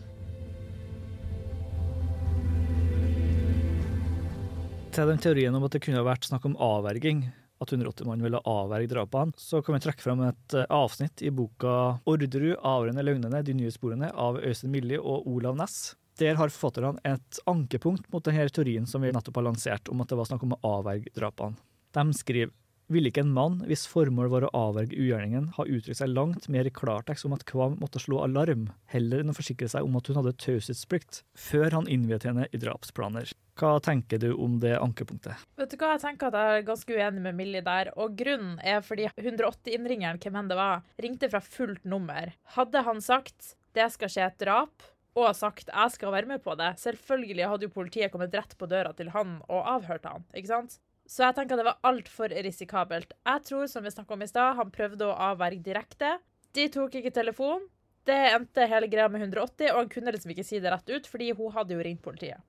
Til 4.91 5.07
den 5.07 5.21
teorien 5.23 5.55
om 5.55 5.63
at 5.63 5.71
det 5.71 5.79
kunne 5.85 6.01
vært 6.03 6.25
snakk 6.27 6.43
om 6.49 6.57
avverging, 6.59 7.21
at 7.63 7.71
180-mannen 7.71 8.25
ville 8.25 8.41
avverge 8.49 8.89
drapene, 8.91 9.31
så 9.39 9.61
kan 9.63 9.77
vi 9.77 9.83
trekke 9.85 10.03
fram 10.03 10.23
et 10.25 10.55
eh, 10.57 10.65
avsnitt 10.67 11.21
i 11.23 11.31
boka 11.31 12.01
'Orderud 12.03 12.57
avrende 12.57 13.05
løgnene 13.05 13.39
de 13.45 13.55
nye 13.55 13.71
sporene' 13.71 14.11
av 14.11 14.41
Øystein 14.41 14.73
Millie 14.73 14.99
og 14.99 15.29
Olav 15.31 15.55
Næss. 15.55 15.93
Der 16.19 16.35
har 16.35 16.51
forfatterne 16.51 16.99
et 17.07 17.39
ankepunkt 17.47 18.09
mot 18.11 18.25
denne 18.25 18.49
teorien 18.51 18.89
som 18.89 19.05
vi 19.05 19.13
nettopp 19.15 19.39
har 19.39 19.47
lansert, 19.47 19.87
om 19.87 20.03
at 20.03 20.11
det 20.11 20.17
var 20.19 20.27
snakk 20.27 20.43
om 20.43 20.57
å 20.57 20.61
avverge 20.75 21.13
drapene. 21.15 21.55
De 21.95 22.03
skriver 22.17 22.51
ville 22.91 23.07
ikke 23.07 23.23
en 23.23 23.31
mann, 23.31 23.61
hvis 23.69 23.85
formål 23.87 24.27
var 24.33 24.43
å 24.43 24.51
avverge 24.57 24.97
ugjerningen, 24.99 25.53
ha 25.55 25.63
uttrykt 25.63 26.01
seg 26.01 26.11
langt 26.11 26.49
mer 26.51 26.67
i 26.67 26.73
klartekst 26.75 27.23
om 27.27 27.35
at 27.37 27.45
Kvam 27.47 27.77
måtte 27.79 28.01
slå 28.03 28.19
alarm, 28.25 28.67
heller 28.91 29.23
enn 29.23 29.31
å 29.31 29.37
forsikre 29.37 29.69
seg 29.71 29.87
om 29.87 29.95
at 29.95 30.11
hun 30.11 30.19
hadde 30.19 30.35
taushetsplikt, 30.43 31.21
før 31.31 31.79
han 31.79 31.87
innviet 31.87 32.27
henne 32.27 32.49
i 32.51 32.59
drapsplaner. 32.59 33.31
Hva 33.59 33.73
tenker 33.83 34.21
du 34.21 34.29
om 34.33 34.59
det 34.61 34.73
ankepunktet? 34.79 35.41
Vet 35.59 35.73
du 35.73 35.77
hva, 35.79 35.93
jeg 35.95 36.03
tenker 36.05 36.29
at 36.29 36.37
jeg 36.37 36.61
er 36.61 36.67
ganske 36.69 36.95
uenig 36.95 37.23
med 37.25 37.37
Millie 37.37 37.65
der, 37.65 37.91
og 37.99 38.15
grunnen 38.19 38.55
er 38.63 38.83
fordi 38.85 39.09
180-innringeren, 39.15 40.21
hvem 40.21 40.39
enn 40.39 40.51
det 40.51 40.57
var, 40.59 40.85
ringte 41.01 41.29
fra 41.31 41.43
fullt 41.43 41.83
nummer. 41.83 42.31
Hadde 42.55 42.85
han 42.87 43.03
sagt 43.03 43.55
det 43.75 43.87
skal 43.93 44.11
skje 44.11 44.25
et 44.27 44.39
drap, 44.41 44.87
og 45.19 45.35
sagt 45.35 45.67
jeg 45.67 45.93
skal 45.95 46.13
være 46.15 46.29
med 46.29 46.43
på 46.43 46.55
det, 46.59 46.71
selvfølgelig 46.79 47.49
hadde 47.51 47.67
jo 47.67 47.75
politiet 47.75 48.13
kommet 48.13 48.35
rett 48.35 48.55
på 48.57 48.69
døra 48.71 48.93
til 48.95 49.11
han 49.15 49.39
og 49.49 49.67
avhørt 49.75 50.07
han, 50.07 50.25
ikke 50.35 50.51
sant? 50.53 50.79
Så 51.11 51.25
jeg 51.25 51.35
tenker 51.35 51.57
at 51.57 51.59
det 51.59 51.67
var 51.67 51.87
altfor 51.89 52.31
risikabelt. 52.31 53.13
Jeg 53.27 53.43
tror, 53.49 53.65
som 53.67 53.83
vi 53.83 53.91
snakka 53.91 54.15
om 54.15 54.21
i 54.23 54.29
stad, 54.29 54.55
han 54.55 54.71
prøvde 54.71 55.09
å 55.09 55.17
avverge 55.31 55.63
direkte. 55.65 56.13
De 56.55 56.69
tok 56.71 56.95
ikke 56.99 57.11
telefon. 57.15 57.65
Det 58.07 58.15
endte 58.31 58.67
hele 58.69 58.87
greia 58.89 59.09
med 59.11 59.25
180, 59.25 59.73
og 59.73 59.81
han 59.81 59.91
kunne 59.91 60.13
liksom 60.15 60.31
ikke 60.33 60.45
si 60.47 60.61
det 60.63 60.71
rett 60.71 60.87
ut, 60.87 61.09
fordi 61.11 61.33
hun 61.35 61.51
hadde 61.57 61.75
jo 61.75 61.83
ringt 61.83 62.01
politiet. 62.05 62.39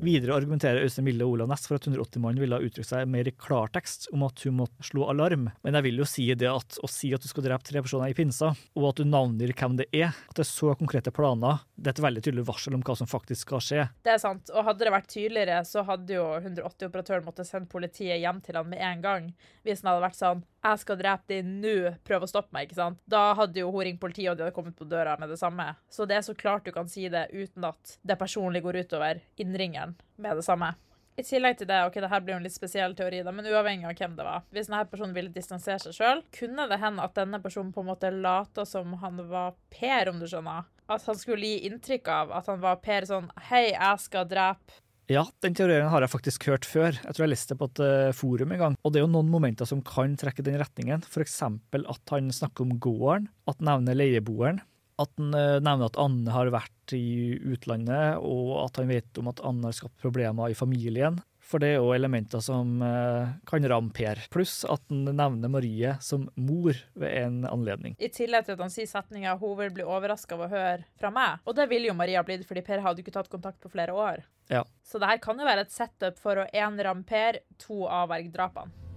Videre 0.00 0.32
argumenterer 0.32 0.80
Øystein 0.80 1.04
Mille 1.04 1.26
og 1.26 1.34
Olav 1.34 1.48
Næss 1.50 1.66
for 1.68 1.76
at 1.76 1.84
180-mannen 1.84 2.40
ville 2.40 2.56
ha 2.56 2.64
uttrykt 2.64 2.88
seg 2.88 3.08
mer 3.12 3.28
i 3.28 3.34
klartekst 3.36 4.06
om 4.14 4.22
at 4.24 4.40
hun 4.46 4.56
måtte 4.56 4.86
slå 4.86 5.04
alarm, 5.12 5.50
men 5.60 5.76
jeg 5.76 5.84
vil 5.84 6.00
jo 6.00 6.06
si 6.08 6.24
det 6.40 6.48
at 6.48 6.78
å 6.80 6.88
si 6.88 7.10
at 7.12 7.20
du 7.20 7.28
skal 7.28 7.44
drepe 7.44 7.66
tre 7.68 7.82
personer 7.84 8.08
i 8.08 8.16
pinsa, 8.16 8.54
og 8.78 8.86
at 8.88 9.02
du 9.02 9.04
navngir 9.04 9.52
hvem 9.52 9.76
det 9.76 9.90
er, 9.92 10.16
at 10.16 10.38
det 10.38 10.46
er 10.46 10.48
så 10.48 10.72
konkrete 10.80 11.12
planer, 11.12 11.60
det 11.76 11.92
er 11.92 11.98
et 11.98 12.04
veldig 12.06 12.22
tydelig 12.24 12.46
varsel 12.48 12.78
om 12.78 12.84
hva 12.86 12.96
som 12.96 13.10
faktisk 13.10 13.44
skal 13.44 13.64
skje. 13.66 13.84
Det 14.00 14.14
er 14.14 14.22
sant, 14.22 14.48
og 14.54 14.64
hadde 14.70 14.86
det 14.86 14.94
vært 14.96 15.12
tydeligere, 15.12 15.58
så 15.68 15.84
hadde 15.84 16.16
jo 16.16 16.24
180-operatøren 16.38 17.26
måttet 17.28 17.50
sende 17.50 17.68
politiet 17.68 18.22
hjem 18.22 18.40
til 18.46 18.56
han 18.56 18.72
med 18.72 18.80
en 18.80 19.04
gang. 19.04 19.28
Hvis 19.68 19.84
han 19.84 19.92
hadde 19.92 20.06
vært 20.06 20.20
sånn 20.20 20.46
'Jeg 20.60 20.78
skal 20.78 20.96
drepe 21.00 21.24
deg 21.26 21.44
nå, 21.44 21.96
prøv 22.04 22.24
å 22.24 22.28
stoppe 22.28 22.52
meg', 22.52 22.68
ikke 22.68 22.76
sant. 22.76 22.98
Da 23.08 23.32
hadde 23.32 23.62
jo 23.62 23.70
hun 23.72 23.80
ringt 23.80 24.00
politiet, 24.00 24.30
og 24.30 24.36
de 24.36 24.44
hadde 24.44 24.54
kommet 24.54 24.76
på 24.76 24.84
døra 24.84 25.18
med 25.18 25.30
det 25.30 25.38
samme. 25.40 25.76
Så 25.88 26.06
det 26.06 26.16
er 26.16 26.20
så 26.20 26.36
klart 26.36 26.64
du 26.64 26.72
kan 26.72 26.86
si 26.86 27.08
det 27.08 27.30
uten 27.32 27.64
at 27.64 27.96
det 28.04 28.18
personlig 28.18 28.62
går 28.62 28.84
utover 28.84 29.22
innringeren 29.38 29.89
med 30.20 30.40
det 30.40 30.46
samme. 30.46 30.74
I 31.20 31.24
tillegg 31.26 31.58
til 31.60 31.68
det, 31.68 31.78
ok, 31.84 31.98
det 32.00 32.08
her 32.08 32.22
blir 32.24 32.34
jo 32.34 32.40
en 32.40 32.46
litt 32.46 32.54
spesiell 32.54 32.94
teori, 32.96 33.20
da, 33.26 33.32
men 33.34 33.48
uavhengig 33.50 33.88
av 33.88 33.96
hvem 33.98 34.12
det 34.16 34.24
var 34.24 34.44
Hvis 34.54 34.70
denne 34.70 34.84
personen 34.88 35.16
ville 35.16 35.32
distansere 35.34 35.80
seg 35.82 35.96
sjøl, 35.96 36.22
kunne 36.32 36.68
det 36.70 36.78
hende 36.80 37.04
at 37.04 37.16
denne 37.18 37.40
personen 37.42 37.72
på 37.74 37.82
en 37.82 37.90
måte 37.90 38.12
lata 38.14 38.64
som 38.68 38.94
han 39.02 39.18
var 39.28 39.56
Per, 39.74 40.12
om 40.12 40.20
du 40.20 40.28
skjønner. 40.30 40.68
At 40.90 41.04
han 41.06 41.18
skulle 41.18 41.50
gi 41.50 41.66
inntrykk 41.68 42.08
av 42.10 42.32
at 42.38 42.48
han 42.50 42.62
var 42.62 42.80
Per 42.82 43.08
sånn 43.10 43.28
Hei, 43.50 43.66
jeg 43.74 44.06
skal 44.06 44.30
drepe 44.30 44.80
Ja, 45.10 45.26
den 45.44 45.58
teorien 45.58 45.90
har 45.90 46.06
jeg 46.06 46.12
faktisk 46.12 46.46
hørt 46.46 46.66
før. 46.66 46.94
Jeg 46.94 47.16
tror 47.16 47.26
jeg 47.26 47.34
leste 47.34 47.52
det 47.52 47.60
på 47.60 47.68
et 47.68 47.82
eh, 47.82 48.14
forum 48.14 48.54
en 48.54 48.62
gang. 48.62 48.78
Og 48.86 48.92
det 48.94 49.00
er 49.00 49.04
jo 49.04 49.12
noen 49.12 49.30
momenter 49.30 49.66
som 49.66 49.82
kan 49.82 50.14
trekke 50.18 50.44
den 50.46 50.58
retningen. 50.62 51.02
Eksempel 51.20 51.84
at 51.90 52.14
han 52.14 52.30
snakker 52.32 52.62
om 52.62 52.76
gården, 52.78 53.26
at 53.50 53.58
han 53.58 53.72
nevner 53.72 53.98
leieboeren. 53.98 54.62
At 55.00 55.12
han 55.16 55.34
eh, 55.36 55.58
nevner 55.62 55.88
at 55.88 55.98
Anne 56.00 56.34
har 56.34 56.52
vært 56.52 56.94
i 56.96 57.38
utlandet, 57.54 58.20
og 58.20 58.56
at 58.66 58.80
han 58.80 58.90
vet 58.90 59.20
om 59.20 59.30
at 59.30 59.42
Anne 59.46 59.70
har 59.70 59.76
skapt 59.76 60.00
problemer 60.02 60.50
i 60.50 60.58
familien. 60.58 61.20
For 61.50 61.62
det 61.62 61.72
er 61.72 61.80
jo 61.80 61.94
elementer 61.96 62.42
som 62.44 62.78
eh, 62.84 63.30
kan 63.48 63.64
ramme 63.72 63.90
Per. 63.96 64.20
Pluss 64.30 64.60
at 64.70 64.84
han 64.92 65.08
nevner 65.08 65.50
Marie 65.50 65.96
som 66.04 66.28
mor 66.38 66.76
ved 66.94 67.16
en 67.24 67.40
anledning. 67.48 67.96
I 67.98 68.12
tillegg 68.14 68.46
til 68.46 68.54
at 68.54 68.62
han 68.62 68.74
sier 68.74 68.90
setninga 68.90 69.34
'hun 69.40 69.56
vil 69.58 69.72
bli 69.80 69.86
overraska 69.86 70.36
av 70.36 70.44
å 70.46 70.50
høre 70.52 70.84
fra 71.00 71.10
meg'. 71.14 71.40
Og 71.46 71.56
det 71.58 71.66
ville 71.72 71.90
jo 71.90 71.96
Maria 71.98 72.22
blitt, 72.22 72.46
fordi 72.46 72.62
Per 72.66 72.84
hadde 72.84 73.02
ikke 73.02 73.16
tatt 73.16 73.32
kontakt 73.32 73.58
på 73.60 73.72
flere 73.72 73.96
år. 73.96 74.22
Ja. 74.50 74.62
Så 74.84 74.98
det 74.98 75.10
her 75.10 75.18
kan 75.18 75.38
jo 75.38 75.48
være 75.48 75.66
et 75.66 75.74
setup 75.74 76.18
for 76.18 76.38
å 76.38 76.46
én 76.54 76.78
ramme 76.78 77.06
Per, 77.06 77.42
to 77.58 77.86
avverge 77.86 78.30
drapene. 78.30 78.89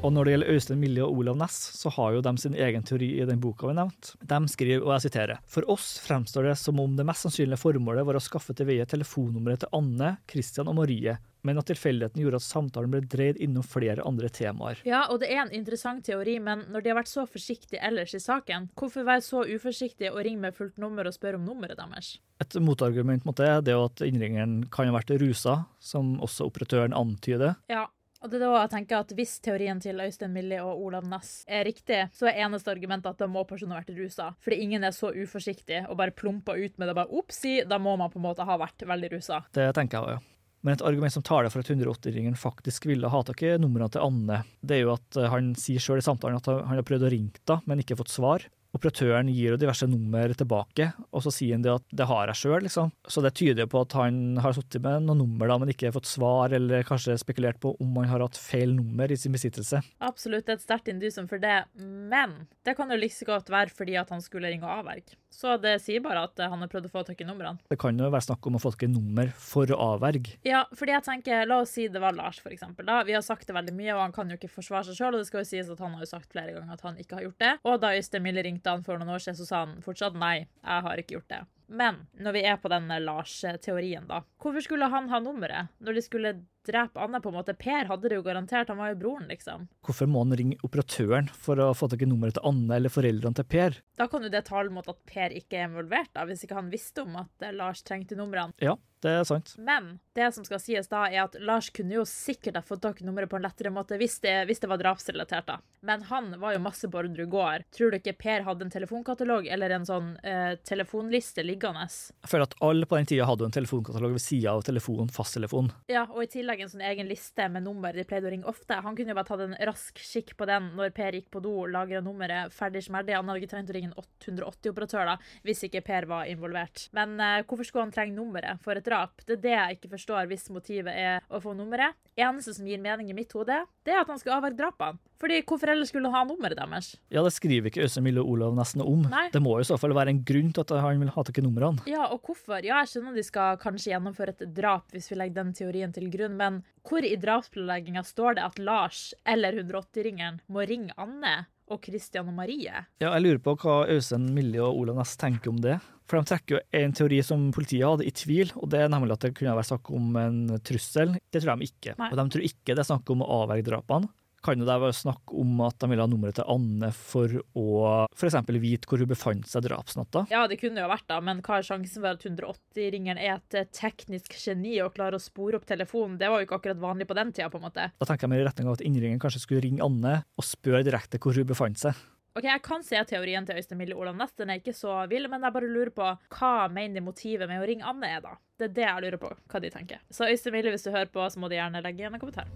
Og 0.00 0.14
når 0.16 0.24
det 0.24 0.32
gjelder 0.32 0.54
Øystein 0.54 0.78
Millie 0.80 1.04
og 1.04 1.18
Olav 1.20 1.36
Næss, 1.36 1.56
så 1.76 1.90
har 1.92 2.14
jo 2.14 2.22
de 2.24 2.32
sin 2.40 2.54
egen 2.56 2.84
teori 2.88 3.10
i 3.20 3.24
den 3.28 3.40
boka 3.40 3.68
vi 3.68 3.74
nevnte. 3.76 4.14
De 4.24 4.38
skriver, 4.48 4.80
og 4.80 4.94
jeg 4.94 5.10
siterer, 5.10 5.42
For 5.44 5.66
oss 5.68 5.98
fremstår 6.00 6.48
det 6.48 6.54
som 6.56 6.80
om 6.80 6.94
det 6.96 7.04
mest 7.04 7.26
sannsynlige 7.26 7.60
formålet 7.60 8.06
var 8.08 8.16
å 8.16 8.22
skaffe 8.24 8.56
til 8.56 8.70
veie 8.70 8.86
telefonnummeret 8.88 9.60
til 9.60 9.74
Anne, 9.76 10.14
Christian 10.30 10.72
og 10.72 10.78
Marie, 10.78 11.18
men 11.44 11.60
at 11.60 11.68
tilfeldigheten 11.68 12.24
gjorde 12.24 12.40
at 12.40 12.46
samtalen 12.46 12.94
ble 12.94 13.02
dreid 13.12 13.42
innom 13.44 13.64
flere 13.66 14.04
andre 14.08 14.32
temaer. 14.32 14.80
Ja, 14.88 15.04
og 15.12 15.20
det 15.20 15.30
er 15.34 15.44
en 15.44 15.54
interessant 15.60 16.04
teori, 16.08 16.38
men 16.40 16.64
når 16.72 16.80
de 16.80 16.92
har 16.94 17.00
vært 17.02 17.12
så 17.12 17.26
forsiktige 17.28 17.84
ellers 17.84 18.16
i 18.16 18.24
saken, 18.24 18.70
hvorfor 18.80 19.04
være 19.04 19.24
så 19.28 19.44
uforsiktige 19.44 20.14
og 20.14 20.24
ringe 20.24 20.48
med 20.48 20.56
fullt 20.56 20.80
nummer 20.80 21.08
og 21.08 21.16
spørre 21.16 21.40
om 21.40 21.44
nummeret 21.44 21.76
deres? 21.80 22.14
Et 22.40 22.60
motargument 22.64 23.28
mot 23.28 23.36
det, 23.36 23.52
det 23.68 23.76
er 23.76 23.80
jo 23.82 23.88
at 23.92 24.04
innringeren 24.08 24.62
kan 24.72 24.88
ha 24.88 24.96
vært 24.96 25.12
rusa, 25.20 25.62
som 25.76 26.16
også 26.24 26.48
operatøren 26.48 26.96
antyder. 26.96 27.58
Ja, 27.68 27.84
og 28.20 28.30
det 28.30 28.38
er 28.38 28.44
da 28.44 28.62
jeg 28.62 28.72
tenker 28.74 29.00
at 29.00 29.12
Hvis 29.16 29.38
teorien 29.44 29.80
til 29.82 30.00
Øystein 30.00 30.32
Millie 30.34 30.60
og 30.62 30.82
Olav 30.84 31.06
Næss 31.08 31.44
er 31.48 31.64
riktig, 31.68 32.02
så 32.16 32.28
er 32.28 32.42
eneste 32.44 32.72
argumentet 32.72 33.08
at 33.14 33.20
da 33.22 33.28
må 33.30 33.46
personen 33.48 33.74
ha 33.74 33.80
vært 33.80 33.96
rusa. 33.96 34.30
Fordi 34.44 34.60
ingen 34.64 34.84
er 34.84 34.94
så 34.96 35.12
uforsiktig 35.14 35.86
og 35.86 35.96
bare 36.00 36.14
plumper 36.14 36.60
ut 36.60 36.76
med 36.78 36.90
det 36.90 36.96
bare 36.98 37.20
opsi, 37.20 37.60
da 37.68 37.80
må 37.80 37.96
man 37.96 38.12
på 38.12 38.20
en 38.20 38.28
måte 38.28 38.44
ha 38.46 38.58
vært 38.60 38.84
veldig 38.86 39.14
rusa. 39.16 39.40
Det 39.56 39.70
tenker 39.76 39.98
jeg 39.98 40.04
òg, 40.04 40.18
ja. 40.18 40.26
Men 40.60 40.76
et 40.76 40.84
argument 40.84 41.14
som 41.14 41.24
taler 41.24 41.48
for 41.48 41.64
at 41.64 41.70
180-ringen 41.72 42.36
faktisk 42.36 42.84
ville 42.90 43.08
ha 43.08 43.22
tak 43.24 43.40
i 43.48 43.54
numrene 43.56 43.88
til 43.92 44.04
Anne, 44.04 44.42
det 44.60 44.76
er 44.76 44.82
jo 44.84 44.92
at 44.92 45.16
eh, 45.16 45.30
han 45.32 45.54
sier 45.56 45.80
sjøl 45.80 46.02
i 46.02 46.04
samtalen 46.04 46.36
at 46.36 46.50
han 46.50 46.76
har 46.76 46.84
prøvd 46.84 47.06
å 47.08 47.12
ringe 47.14 47.40
henne, 47.40 47.62
men 47.64 47.80
ikke 47.80 47.96
fått 47.96 48.12
svar. 48.12 48.44
Operatøren 48.76 49.30
gir 49.32 49.54
jo 49.54 49.58
diverse 49.58 49.86
nummer 49.90 50.30
tilbake, 50.38 50.92
og 51.10 51.24
så 51.24 51.32
sier 51.34 51.56
han 51.56 51.64
det 51.64 51.72
at 51.74 51.84
det 51.96 52.06
har 52.06 52.30
jeg 52.30 52.38
sjøl, 52.38 52.60
liksom. 52.66 52.92
Så 53.10 53.22
det 53.24 53.32
tyder 53.38 53.64
jo 53.64 53.70
på 53.72 53.82
at 53.82 53.96
han 53.98 54.38
har 54.42 54.54
sittet 54.54 54.84
med 54.84 55.08
noen 55.08 55.24
nummer, 55.24 55.50
da, 55.50 55.58
men 55.58 55.72
ikke 55.72 55.90
fått 55.96 56.10
svar, 56.10 56.54
eller 56.54 56.86
kanskje 56.86 57.18
spekulert 57.20 57.58
på 57.62 57.74
om 57.82 57.98
han 57.98 58.10
har 58.12 58.22
hatt 58.22 58.38
feil 58.38 58.76
nummer 58.76 59.10
i 59.10 59.18
sin 59.18 59.34
besittelse. 59.34 59.82
Absolutt 60.06 60.46
det 60.46 60.54
er 60.54 60.60
et 60.60 60.66
sterkt 60.68 60.92
indusum 60.92 61.26
for 61.30 61.42
det, 61.42 61.64
men 61.80 62.44
det 62.66 62.76
kan 62.78 62.92
jo 62.92 63.00
like 63.00 63.26
godt 63.26 63.50
være 63.50 63.74
fordi 63.74 63.98
at 63.98 64.14
han 64.14 64.22
skulle 64.22 64.52
ringe 64.52 64.68
og 64.68 64.84
avverge. 64.84 65.18
Så 65.30 65.54
det 65.62 65.76
sier 65.84 66.02
bare 66.04 66.24
at 66.26 66.40
han 66.42 66.58
har 66.60 66.70
prøvd 66.70 66.88
å 66.88 66.92
få 66.92 67.02
tak 67.06 67.20
i 67.22 67.26
numrene. 67.28 67.60
Det 67.70 67.78
kan 67.80 67.96
jo 67.96 68.08
være 68.10 68.26
snakk 68.26 68.48
om 68.50 68.58
å 68.58 68.62
få 68.62 68.72
tak 68.74 68.84
i 68.88 68.90
nummer 68.90 69.30
for 69.38 69.70
å 69.70 69.78
avverge. 69.94 70.36
Ja, 70.46 70.64
fordi 70.76 70.96
jeg 70.96 71.06
tenker, 71.06 71.46
La 71.46 71.60
oss 71.62 71.74
si 71.76 71.86
det 71.88 72.02
var 72.02 72.16
Lars, 72.16 72.40
for 72.42 72.52
eksempel. 72.54 72.86
Da. 72.88 73.00
Vi 73.06 73.14
har 73.16 73.22
sagt 73.24 73.46
det 73.48 73.56
veldig 73.56 73.74
mye, 73.76 73.94
og 73.94 74.02
han 74.02 74.16
kan 74.16 74.30
jo 74.30 74.36
ikke 74.40 74.50
forsvare 74.52 74.90
seg 74.90 74.98
sjøl. 74.98 75.14
Og 75.14 75.22
det 75.22 75.30
skal 75.30 75.44
jo 75.44 75.50
sies 75.52 75.70
at 75.72 75.80
han 75.80 75.94
har 75.96 76.04
jo 76.04 76.10
sagt 76.10 76.34
flere 76.34 76.56
ganger 76.56 76.74
at 76.76 76.84
han 76.86 76.98
ikke 77.00 77.18
har 77.18 77.28
gjort 77.28 77.40
det. 77.46 77.54
Og 77.64 77.78
da 77.82 77.94
Øystein 77.96 78.26
Mille 78.26 78.44
ringte 78.46 78.74
han 78.74 78.84
for 78.86 79.00
noen 79.00 79.14
år 79.14 79.22
siden, 79.24 79.38
så 79.40 79.48
sa 79.48 79.64
han 79.64 79.78
fortsatt 79.86 80.18
nei, 80.18 80.34
jeg 80.66 80.86
har 80.88 81.02
ikke 81.02 81.18
gjort 81.18 81.32
det. 81.32 81.40
Men 81.70 82.04
når 82.18 82.34
vi 82.34 82.42
er 82.50 82.56
på 82.58 82.70
den 82.72 82.90
Lars-teorien, 83.04 84.08
da. 84.10 84.24
Hvorfor 84.42 84.64
skulle 84.64 84.88
han 84.90 85.06
ha 85.12 85.20
nummeret 85.22 85.70
når 85.78 85.96
de 85.96 86.02
skulle 86.02 86.32
drepe 86.66 86.98
Anne? 87.00 87.20
på 87.22 87.30
en 87.30 87.36
måte? 87.38 87.54
Per 87.54 87.86
hadde 87.86 88.10
det 88.10 88.18
jo 88.18 88.24
garantert, 88.26 88.72
han 88.72 88.80
var 88.80 88.90
jo 88.92 88.98
broren, 89.04 89.28
liksom. 89.30 89.68
Hvorfor 89.86 90.10
må 90.10 90.24
han 90.24 90.34
ringe 90.38 90.58
operatøren 90.66 91.30
for 91.30 91.62
å 91.62 91.70
få 91.78 91.88
tak 91.92 92.02
i 92.02 92.10
nummeret 92.10 92.36
til 92.38 92.48
Anne 92.50 92.80
eller 92.80 92.92
foreldrene 92.92 93.38
til 93.38 93.48
Per? 93.54 93.78
Da 94.00 94.08
kan 94.10 94.26
jo 94.26 94.32
det 94.32 94.42
tale 94.50 94.74
mot 94.74 94.90
at 94.90 94.98
Per 95.06 95.36
ikke 95.38 95.60
er 95.60 95.68
involvert, 95.70 96.10
da, 96.16 96.26
hvis 96.26 96.42
ikke 96.46 96.58
han 96.58 96.72
visste 96.74 97.06
om 97.06 97.20
at 97.22 97.46
eh, 97.46 97.54
Lars 97.54 97.84
trengte 97.86 98.18
numrene. 98.18 98.56
Ja, 98.58 98.74
det 99.00 99.12
er 99.16 99.24
sant. 99.24 99.54
Men 99.58 99.94
det 100.16 100.28
som 100.34 100.44
skal 100.44 100.60
sies 100.60 100.88
da, 100.90 101.06
er 101.08 101.24
at 101.24 101.36
Lars 101.40 101.70
kunne 101.72 101.94
jo 101.94 102.04
sikkert 102.08 102.58
ha 102.58 102.62
fått 102.64 102.82
tak 102.84 103.00
i 103.00 103.06
nummeret 103.06 103.30
på 103.30 103.38
en 103.38 103.46
lettere 103.46 103.72
måte 103.72 103.96
hvis 104.00 104.18
det, 104.24 104.34
hvis 104.48 104.60
det 104.60 104.68
var 104.68 104.80
drapsrelatert. 104.82 105.46
da. 105.48 105.58
Men 105.86 106.02
han 106.10 106.34
var 106.40 106.52
jo 106.52 106.60
masse 106.60 106.88
på 106.90 107.00
ordre 107.00 107.24
gård. 107.30 107.64
Tror 107.72 107.92
du 107.92 107.96
ikke 108.00 108.16
Per 108.20 108.44
hadde 108.44 108.66
en 108.66 108.72
telefonkatalog 108.72 109.46
eller 109.48 109.72
en 109.72 109.86
sånn 109.88 110.10
eh, 110.26 110.58
telefonliste 110.68 111.44
liggende? 111.46 111.86
Jeg 111.88 112.28
føler 112.28 112.48
at 112.48 112.56
alle 112.66 112.88
på 112.90 112.98
den 112.98 113.08
tida 113.08 113.28
hadde 113.30 113.46
en 113.48 113.54
telefonkatalog 113.56 114.16
ved 114.18 114.24
sida 114.24 114.52
av 114.52 114.64
telefon, 114.66 115.08
fasttelefon. 115.14 115.70
Ja, 115.88 116.04
og 116.10 116.26
i 116.26 116.30
tillegg 116.34 116.60
en 116.64 116.72
sånn 116.74 116.84
egen 116.90 117.08
liste 117.08 117.48
med 117.48 117.64
nummer 117.64 117.96
de 117.96 118.04
pleide 118.08 118.28
å 118.28 118.34
ringe 118.34 118.50
ofte. 118.50 118.82
Han 118.84 118.98
kunne 118.98 119.14
jo 119.14 119.18
bare 119.20 119.30
tatt 119.30 119.46
en 119.46 119.56
rask 119.70 120.02
skikk 120.04 120.34
på 120.36 120.48
den 120.50 120.72
når 120.76 120.92
Per 120.96 121.16
gikk 121.16 121.30
på 121.32 121.40
do, 121.44 121.54
lagra 121.70 122.02
nummeret, 122.04 122.52
ferdig 122.52 122.84
smerdig. 122.84 123.16
Han 123.16 123.30
hadde 123.30 123.40
ikke 123.40 123.54
trengt 123.54 123.72
å 123.72 123.78
ringe 123.78 123.92
en 123.94 123.96
880-operatør 124.04 125.14
da, 125.14 125.16
hvis 125.46 125.64
ikke 125.70 125.84
Per 125.86 126.10
var 126.10 126.28
involvert. 126.28 126.88
Men 126.96 127.16
eh, 127.16 127.40
hvorfor 127.46 127.68
skulle 127.68 127.88
han 127.88 127.94
trenge 127.94 128.18
nummeret 128.18 128.60
for 128.64 128.76
et 128.76 128.89
drap? 128.90 129.22
Det 129.22 129.38
er 129.38 129.42
det 129.46 129.54
jeg 129.54 129.78
ikke 129.78 129.92
forstår 129.94 130.26
hvis 130.30 130.50
motivet 130.52 130.90
er 130.90 131.22
å 131.30 131.40
få 131.42 131.54
nummeret. 131.56 131.94
Eneste 132.18 132.56
som 132.56 132.66
gir 132.66 132.82
mening 132.82 133.12
i 133.12 133.16
mitt 133.16 133.32
hode, 133.38 133.62
det 133.86 133.94
er 133.94 134.02
at 134.02 134.10
han 134.10 134.18
skal 134.20 134.40
avverge 134.40 134.58
drapene. 134.58 134.98
Fordi 135.20 135.42
hvorfor 135.44 135.68
ellers 135.68 135.90
skulle 135.92 136.08
han 136.08 136.16
ha 136.16 136.22
nummeret 136.24 136.56
deres? 136.56 136.94
Ja, 137.12 137.20
det 137.24 137.34
skriver 137.36 137.68
ikke 137.68 137.84
Øystein 137.84 138.06
Mille 138.06 138.24
Olav 138.24 138.54
nesten 138.56 138.80
om. 138.80 139.04
Nei. 139.12 139.26
Det 139.34 139.42
må 139.44 139.58
i 139.60 139.66
så 139.68 139.76
fall 139.80 139.92
være 139.96 140.14
en 140.14 140.22
grunn 140.24 140.48
til 140.56 140.64
at 140.64 140.72
han 140.80 141.02
vil 141.02 141.12
ha 141.12 141.24
tak 141.28 141.38
i 141.38 141.44
numrene. 141.44 141.84
Ja, 141.90 142.06
og 142.08 142.24
hvorfor? 142.24 142.58
Ja, 142.64 142.80
jeg 142.80 142.92
skjønner 142.94 143.18
de 143.18 143.26
skal 143.26 143.60
kanskje 143.60 143.92
gjennomføre 143.92 144.34
et 144.34 144.46
drap 144.56 144.88
hvis 144.96 145.10
vi 145.12 145.20
legger 145.20 145.42
den 145.42 145.54
teorien 145.56 145.92
til 145.92 146.08
grunn, 146.12 146.38
men 146.40 146.62
hvor 146.88 147.04
i 147.04 147.14
drapsplanlegginga 147.20 148.04
står 148.08 148.40
det 148.40 148.46
at 148.48 148.60
Lars 148.64 149.10
eller 149.28 149.60
180-ringeren 149.60 150.40
må 150.48 150.64
ringe 150.64 150.96
Anne 151.00 151.42
og 151.70 151.80
Christian 151.86 152.28
og 152.30 152.36
Marie? 152.36 152.84
Ja, 153.00 153.12
jeg 153.14 153.24
lurer 153.24 153.40
på 153.44 153.54
hva 153.62 153.80
Øystein 153.90 154.28
Millie 154.34 154.62
og 154.64 154.82
Olav 154.82 154.98
Næss 155.00 155.16
tenker 155.20 155.52
om 155.52 155.60
det. 155.62 155.78
For 156.10 156.18
de 156.18 156.26
trekker 156.26 156.56
jo 156.56 156.62
en 156.80 156.94
teori 156.96 157.20
som 157.22 157.44
politiet 157.54 157.86
hadde 157.86 158.06
i 158.08 158.14
tvil, 158.14 158.50
og 158.58 158.72
det 158.72 158.82
er 158.82 158.90
nemlig 158.90 159.14
at 159.14 159.26
det 159.26 159.34
kunne 159.38 159.54
vært 159.54 159.70
snakk 159.70 159.92
om 159.94 160.16
en 160.18 160.40
trussel. 160.66 161.14
Det 161.30 161.44
tror 161.44 161.60
de 161.60 161.70
ikke. 161.70 161.94
Nei. 162.00 162.08
Og 162.10 162.18
de 162.18 162.24
tror 162.34 162.48
ikke 162.48 162.74
det 162.74 162.82
er 162.82 162.90
snakk 162.90 163.12
om 163.14 163.22
å 163.22 163.30
avverge 163.44 163.68
drapene. 163.70 164.10
Kan 164.40 164.62
det 164.62 164.66
være 164.72 164.94
snakk 164.96 165.32
om 165.36 165.58
at 165.66 165.76
de 165.82 165.88
ville 165.90 166.04
ha 166.04 166.08
nummeret 166.08 166.38
til 166.38 166.46
Anne 166.48 166.88
for 166.96 167.34
å 167.60 167.64
f.eks. 168.08 168.38
vite 168.56 168.88
hvor 168.88 169.02
hun 169.02 169.10
befant 169.10 169.48
seg 169.50 169.66
drapsnatta? 169.66 170.22
Ja, 170.32 170.46
det 170.48 170.56
kunne 170.62 170.80
jo 170.80 170.88
vært 170.88 171.04
da, 171.10 171.18
men 171.24 171.42
hva 171.44 171.58
er 171.58 171.66
sjansen 171.66 172.00
for 172.00 172.14
at 172.14 172.24
180-ringeren 172.24 173.20
er 173.20 173.34
et 173.34 173.58
eh, 173.58 173.68
teknisk 173.76 174.38
geni 174.40 174.78
og 174.80 174.94
klarer 174.96 175.18
å 175.18 175.22
spore 175.22 175.60
opp 175.60 175.68
telefonen? 175.68 176.16
Det 176.20 176.30
var 176.32 176.40
jo 176.40 176.48
ikke 176.48 176.60
akkurat 176.60 176.80
vanlig 176.80 177.08
på 177.10 177.18
den 177.20 177.34
tida, 177.36 177.50
på 177.52 177.60
en 177.60 177.66
måte. 177.68 177.90
Da 178.00 178.08
tenker 178.08 178.24
jeg 178.24 178.32
mer 178.32 178.44
i 178.44 178.48
retning 178.48 178.70
av 178.70 178.78
at 178.78 178.86
innringeren 178.86 179.20
kanskje 179.20 179.44
skulle 179.44 179.64
ringe 179.66 179.84
Anne 179.84 180.22
og 180.40 180.48
spørre 180.48 180.86
direkte 180.88 181.20
hvor 181.20 181.36
hun 181.36 181.52
befant 181.52 181.82
seg. 181.82 182.00
Ok, 182.38 182.44
Jeg 182.46 182.62
kan 182.62 182.84
se 182.86 182.96
teorien 183.10 183.44
til 183.44 183.58
Øystein 183.58 183.80
Mille 183.80 183.96
Olav 183.98 184.16
Næss, 184.16 184.36
den 184.38 184.52
er 184.54 184.60
ikke 184.62 184.72
så 184.76 185.00
vill, 185.10 185.26
men 185.28 185.42
jeg 185.42 185.52
bare 185.56 185.68
lurer 185.68 185.90
på 185.92 186.06
hva 186.38 186.52
mener 186.70 187.00
de 187.00 187.04
motivet 187.04 187.50
med 187.50 187.60
å 187.60 187.66
ringe 187.66 187.84
Anne 187.90 188.06
er, 188.08 188.22
da? 188.24 188.36
Det 188.56 188.70
er 188.70 188.76
det 188.76 188.86
jeg 188.86 189.04
lurer 189.04 189.20
på, 189.20 189.34
hva 189.50 189.60
de 189.60 189.72
tenker. 189.74 190.00
Så 190.14 190.30
Øystein 190.30 190.54
Mille, 190.54 190.72
hvis 190.72 190.86
du 190.86 190.92
hører 190.94 191.10
på, 191.10 191.26
så 191.26 191.42
må 191.42 191.50
du 191.50 191.58
gjerne 191.58 191.82
legge 191.82 192.04
igjen 192.04 192.14
en 192.14 192.22
kommentar. 192.22 192.48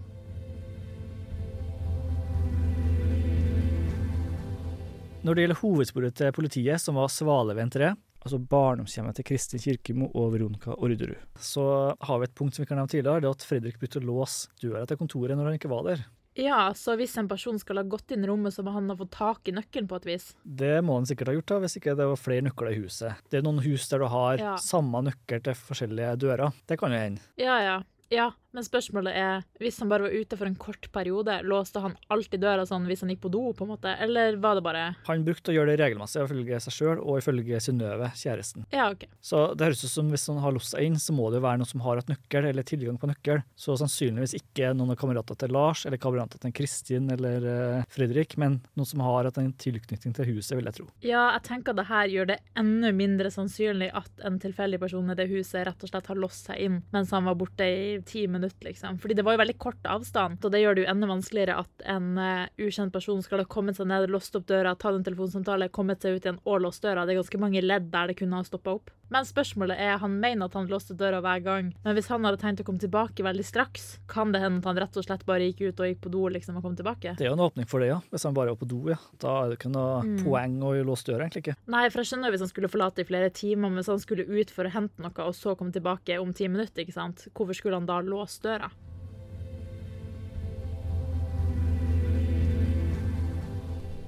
Når 5.25 5.33
det 5.37 5.41
gjelder 5.45 5.61
hovedsporet 5.63 6.15
til 6.19 6.33
politiet, 6.35 6.81
som 6.83 6.99
var 6.99 7.09
Svaleveien 7.09 7.71
3, 7.73 7.87
altså 8.25 8.37
barndomshjemmet 8.51 9.17
til 9.17 9.25
Kristin 9.25 9.61
Kirkemo 9.61 10.11
og 10.17 10.33
Veronica 10.35 10.75
Orderud. 10.77 11.15
Så 11.41 11.63
har 12.05 12.19
vi 12.21 12.27
et 12.29 12.35
punkt 12.37 12.53
som 12.57 12.61
vi 12.61 12.69
kan 12.69 12.77
nevne 12.77 12.91
tidligere, 12.93 13.23
det 13.23 13.29
er 13.31 13.37
at 13.39 13.45
Fredrik 13.49 13.79
begynte 13.81 14.01
å 14.03 14.05
låse 14.05 14.51
døra 14.61 14.85
til 14.89 14.99
kontoret 15.01 15.33
når 15.37 15.49
han 15.49 15.57
ikke 15.57 15.71
var 15.71 15.87
der. 15.89 16.05
Ja, 16.35 16.73
så 16.75 16.97
hvis 16.99 17.13
en 17.17 17.29
person 17.31 17.55
skal 17.61 17.79
ha 17.79 17.83
gått 17.87 18.11
inn 18.11 18.25
i 18.25 18.27
rommet, 18.27 18.51
så 18.53 18.61
må 18.65 18.73
han 18.75 18.89
ha 18.91 18.95
fått 18.99 19.13
tak 19.15 19.47
i 19.47 19.53
nøkkelen 19.55 19.87
på 19.87 20.01
et 20.01 20.07
vis. 20.09 20.25
Det 20.43 20.73
må 20.83 20.97
han 20.99 21.07
sikkert 21.07 21.31
ha 21.31 21.35
gjort, 21.37 21.47
da, 21.53 21.59
hvis 21.63 21.77
ikke 21.79 21.93
det 21.95 22.07
var 22.11 22.19
flere 22.19 22.43
nøkler 22.49 22.73
i 22.75 22.81
huset. 22.83 23.21
Det 23.31 23.39
er 23.39 23.45
noen 23.47 23.63
hus 23.63 23.87
der 23.89 24.03
du 24.03 24.09
har 24.11 24.37
Ja. 24.41 24.55
samme 24.59 24.99
nøkkel 25.07 25.41
til 25.47 25.55
forskjellige 25.55 26.17
dører. 26.19 26.51
Det 26.67 26.77
kan 26.77 26.91
jo 26.91 26.99
hende. 26.99 27.21
Ja, 27.39 27.57
ja. 27.63 27.77
Ja, 28.13 28.29
men 28.55 28.63
spørsmålet 28.63 29.15
er, 29.17 29.45
hvis 29.59 29.81
han 29.81 29.89
bare 29.91 30.05
var 30.05 30.13
ute 30.13 30.37
for 30.37 30.47
en 30.47 30.55
kort 30.59 30.87
periode, 30.93 31.33
låste 31.43 31.81
han 31.83 31.95
alltid 32.13 32.43
døra 32.43 32.63
sånn 32.67 32.85
hvis 32.87 33.01
han 33.03 33.11
gikk 33.11 33.23
på 33.25 33.31
do, 33.33 33.41
på 33.57 33.65
en 33.65 33.71
måte, 33.73 33.91
eller 34.05 34.37
var 34.41 34.55
det 34.55 34.63
bare 34.63 34.83
Han 35.09 35.25
brukte 35.25 35.51
å 35.51 35.55
gjøre 35.57 35.73
det 35.73 35.79
regelmessig 35.81 36.21
ifølge 36.23 36.59
seg 36.63 36.75
sjøl 36.75 37.01
og 37.01 37.19
ifølge 37.19 37.59
Synnøve, 37.65 38.11
kjæresten. 38.15 38.67
Ja, 38.71 38.87
OK. 38.93 39.07
Så 39.19 39.41
det 39.57 39.67
høres 39.67 39.83
ut 39.83 39.91
som 39.91 40.11
hvis 40.13 40.27
han 40.31 40.39
har 40.43 40.55
låst 40.55 40.75
seg 40.75 40.85
inn, 40.87 40.99
så 41.01 41.15
må 41.17 41.31
det 41.31 41.41
jo 41.41 41.45
være 41.47 41.61
noen 41.61 41.71
som 41.71 41.83
har 41.83 41.99
et 41.99 42.11
nøkkel 42.11 42.49
eller 42.51 42.67
tilgang 42.67 42.99
på 43.01 43.09
nøkkel. 43.09 43.41
Så 43.59 43.75
sannsynligvis 43.81 44.37
ikke 44.37 44.71
noen 44.77 44.93
av 44.93 44.99
kameratene 45.01 45.41
til 45.41 45.55
Lars 45.55 45.83
eller 45.89 46.01
kamerater 46.01 46.39
til 46.45 46.55
Kristin 46.55 47.09
eller 47.15 47.49
uh, 47.49 47.89
Fredrik, 47.91 48.37
men 48.41 48.61
noen 48.77 48.91
som 48.91 49.03
har 49.03 49.27
hatt 49.27 49.41
en 49.41 49.51
tilknytning 49.65 50.15
til 50.15 50.31
huset, 50.31 50.55
vil 50.59 50.69
jeg 50.69 50.79
tro. 50.79 50.87
Ja, 51.03 51.25
jeg 51.35 51.45
tenker 51.49 51.75
det 51.75 51.89
her 51.89 52.13
gjør 52.13 52.31
det 52.35 52.39
enda 52.55 52.93
mindre 52.95 53.33
sannsynlig 53.33 53.89
at 53.97 54.25
en 54.27 54.39
tilfeldig 54.39 54.79
person 54.85 55.11
i 55.11 55.17
det 55.17 55.27
huset 55.33 55.65
rett 55.67 55.83
og 55.83 55.91
slett 55.91 56.13
har 56.13 56.21
låst 56.21 56.47
seg 56.47 56.61
inn 56.61 56.81
mens 56.93 57.11
han 57.15 57.27
var 57.27 57.37
borte 57.39 57.65
i 57.65 57.94
ti 58.03 58.25
minutter, 58.27 58.67
liksom. 58.67 58.99
Fordi 58.99 59.15
det 59.17 59.23
var 59.25 59.35
jo 59.35 59.41
veldig 59.43 59.57
kort 59.61 59.89
avstand, 59.89 60.43
og 60.43 60.51
det 60.53 60.61
gjør 60.61 60.75
det 60.75 60.85
jo 60.85 60.91
enda 60.91 61.09
vanskeligere 61.09 61.57
at 61.61 61.85
en 61.95 62.11
uh, 62.19 62.47
ukjent 62.61 62.93
person 62.93 63.23
skal 63.23 63.43
ha 63.43 63.47
kommet 63.49 63.79
seg 63.79 63.89
ned, 63.91 64.09
låst 64.11 64.35
opp 64.35 64.47
døra, 64.49 64.75
tatt 64.75 64.99
en 64.99 65.07
telefonsamtale, 65.07 65.71
kommet 65.75 66.03
seg 66.03 66.17
ut 66.17 66.27
igjen 66.27 66.41
og 66.43 66.65
låst 66.65 66.83
døra. 66.85 67.05
Det 67.05 67.15
er 67.15 67.21
ganske 67.21 67.41
mange 67.41 67.63
ledd 67.63 67.91
der 67.93 68.11
det 68.11 68.19
kunne 68.19 68.41
ha 68.41 68.47
stoppa 68.47 68.77
opp. 68.79 68.91
Men 69.13 69.25
spørsmålet 69.27 69.77
er, 69.79 69.97
han 70.01 70.15
mener 70.19 70.45
at 70.49 70.55
han 70.57 70.67
låste 70.67 70.95
døra 70.97 71.19
hver 71.21 71.43
gang, 71.45 71.67
men 71.85 71.95
hvis 71.95 72.07
han 72.09 72.23
hadde 72.25 72.39
tenkt 72.41 72.61
å 72.63 72.65
komme 72.65 72.81
tilbake 72.81 73.21
veldig 73.25 73.45
straks, 73.45 73.99
kan 74.09 74.31
det 74.33 74.41
hende 74.41 74.63
at 74.63 74.65
han 74.71 74.79
rett 74.81 74.97
og 74.97 75.05
slett 75.05 75.25
bare 75.27 75.45
gikk 75.51 75.61
ut 75.69 75.79
og 75.83 75.89
gikk 75.91 76.01
på 76.01 76.11
do 76.11 76.23
liksom 76.33 76.57
og 76.57 76.65
kom 76.65 76.75
tilbake? 76.75 77.13
Det 77.19 77.25
er 77.27 77.29
jo 77.29 77.37
en 77.37 77.43
åpning 77.45 77.67
for 77.69 77.79
det, 77.83 77.91
ja. 77.93 77.99
Hvis 78.11 78.25
han 78.25 78.33
bare 78.33 78.49
var 78.55 78.59
på 78.63 78.67
do, 78.71 78.81
ja. 78.89 78.97
Da 79.21 79.35
er 79.43 79.49
det 79.53 79.59
ikke 79.59 79.71
noe 79.75 80.01
Mm. 80.05 80.17
poeng 80.25 80.57
å 80.65 80.71
låse 80.85 81.05
døra, 81.05 81.25
egentlig 81.27 81.43
ikke. 81.45 81.55
Nei, 81.67 81.85
for 81.89 82.01
jeg 82.01 82.09
skjønner 82.11 82.31
hvis 82.33 82.43
han 82.43 82.49
skulle 82.51 82.67
forlate 82.73 83.01
i 83.01 83.07
flere 83.07 83.29
timer, 83.29 83.69
men 83.69 83.77
hvis 83.79 83.87
han 83.93 83.99
skulle 84.01 84.25
ut 84.27 84.49
for 84.51 84.65
å 84.65 84.73
hente 84.73 84.99
noe, 85.01 85.13
og 85.29 85.33
så 85.37 85.55
komme 85.55 85.71
tilbake 85.71 86.19
om 86.19 86.33
ti 86.33 86.47
minutter, 86.47 86.83
ikke 86.83 86.93
sant? 86.97 87.27
Hvorfor 87.33 87.55
skulle 87.55 87.75
han 87.79 87.85
da 87.85 88.01
låse 88.01 88.41
døra? 88.41 88.71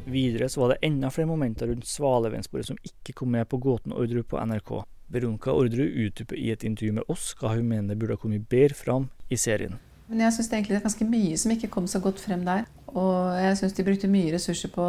Videre 0.08 0.50
så 0.50 0.62
var 0.62 0.74
det 0.74 0.88
enda 0.88 1.10
flere 1.12 1.28
momenter 1.28 1.68
rundt 1.68 1.88
Svaleveinsporet 1.88 2.70
som 2.70 2.80
ikke 2.88 3.16
kom 3.22 3.34
med 3.36 3.50
på 3.52 3.60
Gåten 3.60 3.96
Ordru 3.96 4.24
på 4.24 4.40
NRK. 4.40 4.72
Veronica 5.12 5.52
Ordru 5.56 5.84
utdyper 5.84 6.40
i 6.40 6.50
et 6.52 6.64
intervju 6.68 6.96
med 7.00 7.12
oss 7.12 7.34
hva 7.40 7.54
hun 7.56 7.68
mener 7.68 8.00
burde 8.00 8.16
ha 8.16 8.22
kommet 8.22 8.48
bedre 8.50 8.76
fram 8.76 9.10
i 9.30 9.40
serien. 9.40 9.78
Men 10.08 10.24
jeg 10.24 10.38
syns 10.38 10.52
egentlig 10.52 10.76
det 10.76 10.82
er 10.82 10.88
ganske 10.88 11.08
mye 11.08 11.38
som 11.40 11.54
ikke 11.54 11.72
kom 11.72 11.88
så 11.92 12.00
godt 12.04 12.22
frem 12.24 12.46
der. 12.48 12.68
Og 12.94 13.36
jeg 13.36 13.58
syns 13.60 13.76
de 13.76 13.86
brukte 13.88 14.12
mye 14.12 14.32
ressurser 14.36 14.72
på 14.72 14.86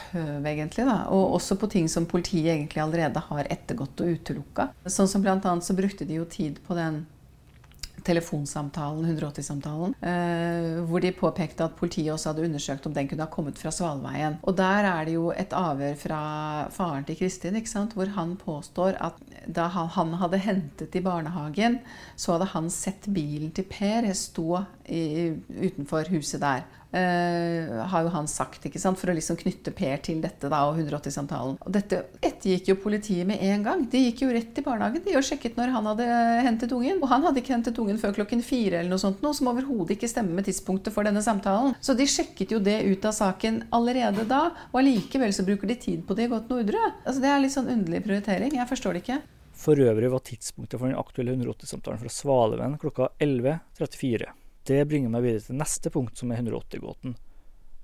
tøv, 0.00 0.44
egentlig. 0.46 0.84
da, 0.84 1.06
Og 1.08 1.34
også 1.38 1.56
på 1.56 1.70
ting 1.70 1.88
som 1.88 2.06
politiet 2.06 2.52
egentlig 2.54 2.82
allerede 2.82 3.20
har 3.30 3.48
ettergått 3.50 4.00
og 4.00 4.12
utelukka. 4.16 4.70
Sånn 4.86 5.08
som 5.08 5.24
blant 5.24 5.44
annet 5.44 5.64
så 5.64 5.76
brukte 5.76 6.04
de 6.04 6.20
jo 6.20 6.24
tid 6.24 6.60
på 6.66 6.76
den 6.76 7.06
telefonsamtalen, 8.06 9.06
180-samtalen, 9.06 9.94
eh, 10.00 10.80
hvor 10.88 11.02
de 11.02 11.12
påpekte 11.16 11.66
at 11.66 11.76
politiet 11.78 12.12
også 12.14 12.32
hadde 12.32 12.46
undersøkt 12.48 12.86
om 12.88 12.94
den 12.96 13.08
kunne 13.10 13.26
ha 13.26 13.32
kommet 13.32 13.58
fra 13.60 13.72
Svalveien. 13.74 14.38
Og 14.42 14.56
der 14.58 14.88
er 14.90 15.04
det 15.08 15.16
jo 15.16 15.30
et 15.34 15.54
avhør 15.56 15.96
fra 16.00 16.22
faren 16.74 17.06
til 17.08 17.18
Kristin, 17.20 17.58
hvor 17.94 18.12
han 18.16 18.36
påstår 18.40 18.98
at 19.00 19.18
da 19.46 19.68
han 19.72 20.14
hadde 20.20 20.42
hentet 20.42 20.94
i 20.94 21.04
barnehagen, 21.04 21.80
så 22.16 22.36
hadde 22.36 22.50
han 22.52 22.70
sett 22.70 23.08
bilen 23.12 23.50
til 23.56 23.64
Per 23.70 24.06
stå 24.14 24.64
i, 24.88 25.32
utenfor 25.48 26.10
huset 26.10 26.40
der. 26.42 26.66
Eh, 26.90 27.86
har 27.86 28.02
jo 28.02 28.10
han 28.10 28.26
sagt, 28.26 28.64
ikke 28.66 28.80
sant, 28.82 28.98
for 28.98 29.12
å 29.12 29.14
liksom 29.14 29.38
knytte 29.38 29.70
Per 29.76 30.00
til 30.02 30.18
dette 30.22 30.50
da, 30.50 30.64
og 30.66 30.80
180-samtalen. 30.80 31.58
Og 31.62 31.74
dette 31.74 32.02
ettergikk 32.18 32.72
jo 32.72 32.78
politiet 32.82 33.28
med 33.28 33.42
en 33.46 33.66
gang. 33.66 33.84
De 33.90 34.02
gikk 34.08 34.24
jo 34.24 34.32
rett 34.34 34.58
i 34.58 34.64
barnehagen 34.66 35.04
de 35.04 35.14
og 35.18 35.26
sjekket 35.26 35.58
når 35.58 35.74
han 35.76 35.90
hadde 35.92 36.08
hentet 36.46 36.74
ungen. 36.74 36.98
Og 36.98 37.12
han 37.12 37.26
hadde 37.28 37.42
ikke 37.42 37.54
hentet 37.54 37.78
ungen 37.78 38.00
før 38.00 38.16
klokken 38.18 38.42
fire, 38.46 38.80
eller 38.80 38.90
noe 38.90 39.02
sånt, 39.02 39.22
noe 39.22 39.36
som 39.36 39.52
overhodet 39.52 39.96
ikke 39.96 40.10
stemmer 40.10 40.40
med 40.40 40.48
tidspunktet 40.50 40.94
for 40.94 41.06
denne 41.06 41.22
samtalen. 41.24 41.76
Så 41.84 41.94
de 41.98 42.08
sjekket 42.10 42.56
jo 42.56 42.62
det 42.64 42.80
ut 42.88 43.06
av 43.06 43.14
saken 43.16 43.62
allerede 43.76 44.26
da, 44.30 44.48
og 44.72 44.80
allikevel 44.82 45.34
så 45.36 45.46
bruker 45.46 45.70
de 45.70 45.78
tid 45.78 46.02
på 46.06 46.18
det 46.18 46.26
i 46.26 46.32
Godt 46.32 46.50
Nordre. 46.50 46.82
Altså, 47.04 47.20
det 47.22 47.30
er 47.30 47.44
litt 47.44 47.54
sånn 47.54 47.70
underlig 47.70 48.02
prioritering. 48.06 48.58
Jeg 48.58 48.70
forstår 48.70 48.98
det 48.98 49.04
ikke. 49.04 49.22
For 49.60 49.78
øvrig 49.84 50.08
var 50.10 50.22
tidspunktet 50.24 50.80
for 50.80 50.88
den 50.88 50.98
aktuelle 50.98 51.36
180-samtalen 51.36 52.00
fra 52.00 52.12
Svalevenn 52.12 52.78
klokka 52.80 53.10
11.34. 53.20 54.30
Det 54.68 54.82
bringer 54.88 55.12
meg 55.12 55.24
videre 55.24 55.46
til 55.46 55.58
neste 55.60 55.92
punkt, 55.92 56.18
som 56.20 56.32
er 56.32 56.42
180-gåten. 56.42 57.16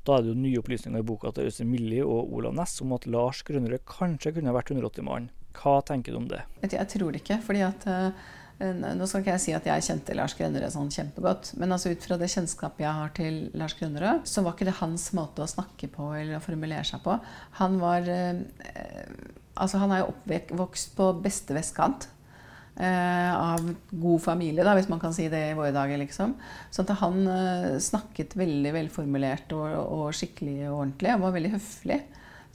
Da 0.07 0.17
er 0.17 0.23
det 0.23 0.31
jo 0.31 0.39
nye 0.39 0.61
opplysninger 0.61 1.03
i 1.03 1.07
boka 1.07 1.33
til 1.35 1.49
Øystein 1.49 1.71
Millie 1.71 2.05
og 2.07 2.33
Olav 2.37 2.55
Næss 2.55 2.79
om 2.85 2.95
at 2.95 3.09
Lars 3.11 3.43
Grønnerød 3.47 3.83
kanskje 3.91 4.37
kunne 4.37 4.55
vært 4.55 4.71
180-mannen. 4.71 5.33
Hva 5.57 5.81
tenker 5.89 6.15
du 6.15 6.21
om 6.21 6.29
det? 6.31 6.43
Jeg 6.63 6.89
tror 6.93 7.15
det 7.15 7.23
ikke. 7.25 7.41
fordi 7.43 7.63
at 7.65 7.87
eh, 7.91 8.11
Nå 8.57 9.05
skal 9.09 9.21
ikke 9.21 9.35
jeg 9.35 9.43
si 9.43 9.55
at 9.57 9.67
jeg 9.69 9.85
kjente 9.85 10.15
Lars 10.17 10.33
Grønnerød 10.37 10.73
sånn 10.73 10.93
kjempegodt, 10.93 11.51
men 11.61 11.75
altså 11.75 11.91
ut 11.93 12.05
fra 12.07 12.17
det 12.21 12.31
kjennskapet 12.33 12.85
jeg 12.87 12.99
har 13.01 13.11
til 13.17 13.41
Lars 13.59 13.75
Grønnerød, 13.77 14.23
så 14.29 14.45
var 14.45 14.55
ikke 14.57 14.69
det 14.69 14.79
hans 14.79 15.11
måte 15.17 15.45
å 15.45 15.51
snakke 15.51 15.91
på 15.93 16.13
eller 16.17 16.39
å 16.39 16.45
formulere 16.45 16.87
seg 16.89 17.03
på. 17.05 17.19
Han 17.61 17.81
var 17.83 18.09
eh, 18.13 18.45
Altså, 19.57 19.79
han 19.81 19.89
er 19.89 20.03
jo 20.03 20.11
oppvokst 20.13 20.91
på 20.99 21.05
beste 21.25 21.55
vestkant. 21.57 22.11
Eh, 22.77 23.33
av 23.35 23.63
god 23.91 24.23
familie, 24.23 24.65
da, 24.65 24.75
hvis 24.77 24.91
man 24.93 25.01
kan 25.03 25.15
si 25.17 25.29
det 25.33 25.43
i 25.51 25.57
våre 25.59 25.75
dager. 25.75 25.99
liksom. 26.01 26.35
Så 26.71 26.85
at 26.85 26.95
han 27.03 27.23
eh, 27.33 27.77
snakket 27.83 28.37
veldig 28.39 28.75
velformulert 28.77 29.53
og, 29.57 29.69
og 29.99 30.17
skikkelig 30.17 30.59
og 30.71 30.81
ordentlig. 30.83 31.15
Og 31.15 31.27
var 31.27 31.37
veldig 31.39 31.55
høflig. 31.57 32.01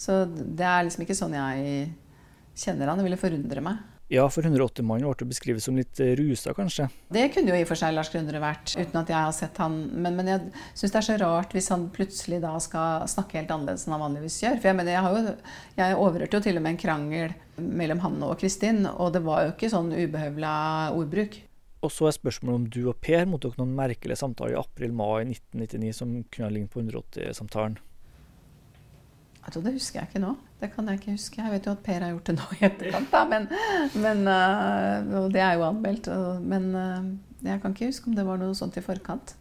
Så 0.01 0.23
det 0.31 0.65
er 0.65 0.86
liksom 0.88 1.05
ikke 1.05 1.17
sånn 1.17 1.38
jeg 1.38 1.89
kjenner 2.57 2.89
han. 2.89 3.01
Det 3.01 3.07
ville 3.07 3.21
forundre 3.21 3.65
meg. 3.65 3.90
Ja, 4.12 4.26
for 4.28 4.43
180-mannen 4.43 5.08
ble 5.15 5.26
beskrevet 5.30 5.63
som 5.63 5.78
litt 5.80 6.00
eh, 6.04 6.12
rusa, 6.19 6.52
kanskje. 6.52 6.89
Det 7.15 7.30
kunne 7.32 7.54
jo 7.54 7.56
i 7.56 7.63
og 7.63 7.69
for 7.69 7.80
seg 7.80 7.93
Lars 7.95 8.10
Grønnerud 8.12 8.43
vært, 8.43 8.74
uten 8.76 8.97
at 9.00 9.12
jeg 9.13 9.15
har 9.15 9.36
sett 9.36 9.60
han. 9.63 9.78
Men, 9.88 10.17
men 10.17 10.28
jeg 10.28 10.50
syns 10.76 10.91
det 10.91 11.00
er 11.00 11.06
så 11.06 11.15
rart 11.21 11.56
hvis 11.56 11.69
han 11.71 11.86
plutselig 11.95 12.41
da 12.43 12.52
skal 12.60 13.06
snakke 13.08 13.39
helt 13.39 13.54
annerledes 13.56 13.86
enn 13.88 13.95
han 13.95 14.04
vanligvis 14.04 14.41
gjør. 14.43 14.58
For 14.60 14.67
jeg 14.67 14.78
mener, 14.82 14.97
jeg, 14.97 15.06
har 15.06 15.15
jo, 15.15 15.36
jeg 15.78 16.00
overhørte 16.04 16.41
jo 16.41 16.43
til 16.43 16.60
og 16.60 16.65
med 16.65 16.74
en 16.74 16.82
krangel 16.82 17.38
mellom 17.62 18.02
han 18.04 18.19
og 18.28 18.36
Kristin, 18.41 18.84
og 18.91 19.13
det 19.15 19.24
var 19.24 19.45
jo 19.45 19.54
ikke 19.54 19.71
sånn 19.71 19.93
ubehøvla 19.95 20.56
ordbruk. 20.97 21.39
Og 21.82 21.95
så 21.95 22.10
er 22.10 22.17
spørsmålet 22.17 22.60
om 22.60 22.67
du 22.67 22.82
og 22.91 23.00
Per 23.02 23.24
mottok 23.32 23.56
noen 23.62 23.71
merkelige 23.80 24.19
samtaler 24.19 24.58
i 24.58 24.60
april-mai 24.60 25.24
1999 25.24 25.95
som 26.02 26.12
kunne 26.28 26.50
ha 26.50 26.52
lignet 26.52 26.76
på 26.76 26.84
180-samtalen. 26.84 27.80
Altså, 29.43 29.62
det 29.65 29.73
husker 29.73 29.99
jeg 29.99 30.08
ikke 30.10 30.21
nå. 30.21 30.36
Det 30.62 30.69
kan 30.75 30.88
jeg 30.91 30.99
ikke 30.99 31.12
huske. 31.17 31.41
Jeg 31.41 31.51
vet 31.51 31.65
jo 31.65 31.71
at 31.71 31.80
Per 31.84 31.99
har 32.04 32.12
gjort 32.13 32.27
det 32.30 32.36
nå 32.38 32.47
i 32.60 32.65
etterkant, 32.67 33.08
da, 33.12 33.21
men, 33.25 33.47
men 34.04 34.19
uh, 34.30 35.23
Og 35.23 35.32
det 35.34 35.41
er 35.41 35.54
jo 35.58 35.63
anmeldt. 35.65 36.08
og- 36.13 36.41
Men 36.41 36.67
uh, 36.75 37.47
jeg 37.47 37.62
kan 37.62 37.71
ikke 37.73 37.89
huske 37.89 38.08
om 38.08 38.15
det 38.15 38.25
var 38.27 38.38
noe 38.38 38.54
sånt 38.56 38.77
i 38.77 38.82
forkant. 38.86 39.36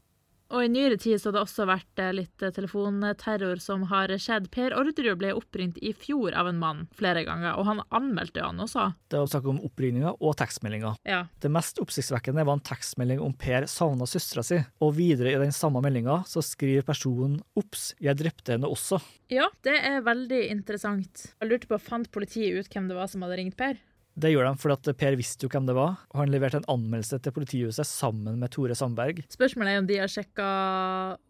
Og 0.50 0.64
i 0.64 0.70
nyere 0.70 0.98
tid 0.98 1.20
så 1.20 1.28
har 1.30 1.36
det 1.36 1.42
også 1.44 1.66
vært 1.68 2.00
eh, 2.02 2.12
litt 2.16 2.42
eh, 2.42 2.52
telefonterror 2.54 3.60
som 3.62 3.84
har 3.90 4.10
skjedd. 4.18 4.48
Per 4.50 4.74
Orderud 4.74 5.20
ble 5.20 5.32
oppringt 5.36 5.78
i 5.78 5.92
fjor 5.94 6.34
av 6.34 6.50
en 6.50 6.58
mann 6.58 6.84
flere 6.98 7.22
ganger, 7.26 7.54
og 7.54 7.68
han 7.68 7.82
anmeldte 7.94 8.42
jo 8.42 8.48
han 8.48 8.62
også. 8.64 8.88
Det 9.10 9.20
var 9.20 9.30
snakk 9.30 9.46
om 9.52 9.60
oppringninger 9.68 10.18
og 10.18 10.34
tekstmeldinger. 10.40 10.98
Ja. 11.06 11.22
Det 11.42 11.52
mest 11.54 11.78
oppsiktsvekkende 11.82 12.46
var 12.48 12.58
en 12.58 12.66
tekstmelding 12.66 13.22
om 13.22 13.36
Per 13.40 13.68
savna 13.70 14.08
søstera 14.10 14.44
si, 14.46 14.58
og 14.82 14.96
videre 14.98 15.36
i 15.36 15.40
den 15.40 15.54
samme 15.54 15.82
meldinga 15.84 16.22
så 16.28 16.42
skriver 16.44 16.86
personen 16.86 17.38
'Ops, 17.54 17.94
jeg 18.02 18.18
drepte 18.18 18.56
henne 18.56 18.68
også'. 18.68 19.00
ja, 19.30 19.46
det 19.62 19.76
er 19.78 20.02
veldig 20.02 20.42
interessant. 20.50 21.30
Jeg 21.40 21.48
lurte 21.48 21.70
på, 21.70 21.78
fant 21.78 22.10
politiet 22.10 22.58
ut 22.58 22.74
hvem 22.74 22.88
det 22.90 22.98
var 22.98 23.06
som 23.06 23.22
hadde 23.22 23.38
ringt 23.38 23.56
Per? 23.56 23.78
Det 24.18 24.32
gjør 24.32 24.48
de 24.48 24.58
fordi 24.60 24.76
at 24.76 24.98
Per 25.00 25.16
visste 25.18 25.46
jo 25.46 25.50
hvem 25.52 25.68
det 25.68 25.74
var, 25.76 26.00
og 26.10 26.18
han 26.20 26.32
leverte 26.32 26.58
en 26.60 26.68
anmeldelse 26.72 27.20
til 27.22 27.34
politihuset 27.34 27.86
sammen 27.86 28.38
med 28.40 28.50
Tore 28.52 28.74
Sandberg. 28.76 29.22
Spørsmålet 29.30 29.72
er 29.72 29.82
om 29.82 29.88
de 29.88 29.98
har 30.00 30.10
sjekka 30.10 30.48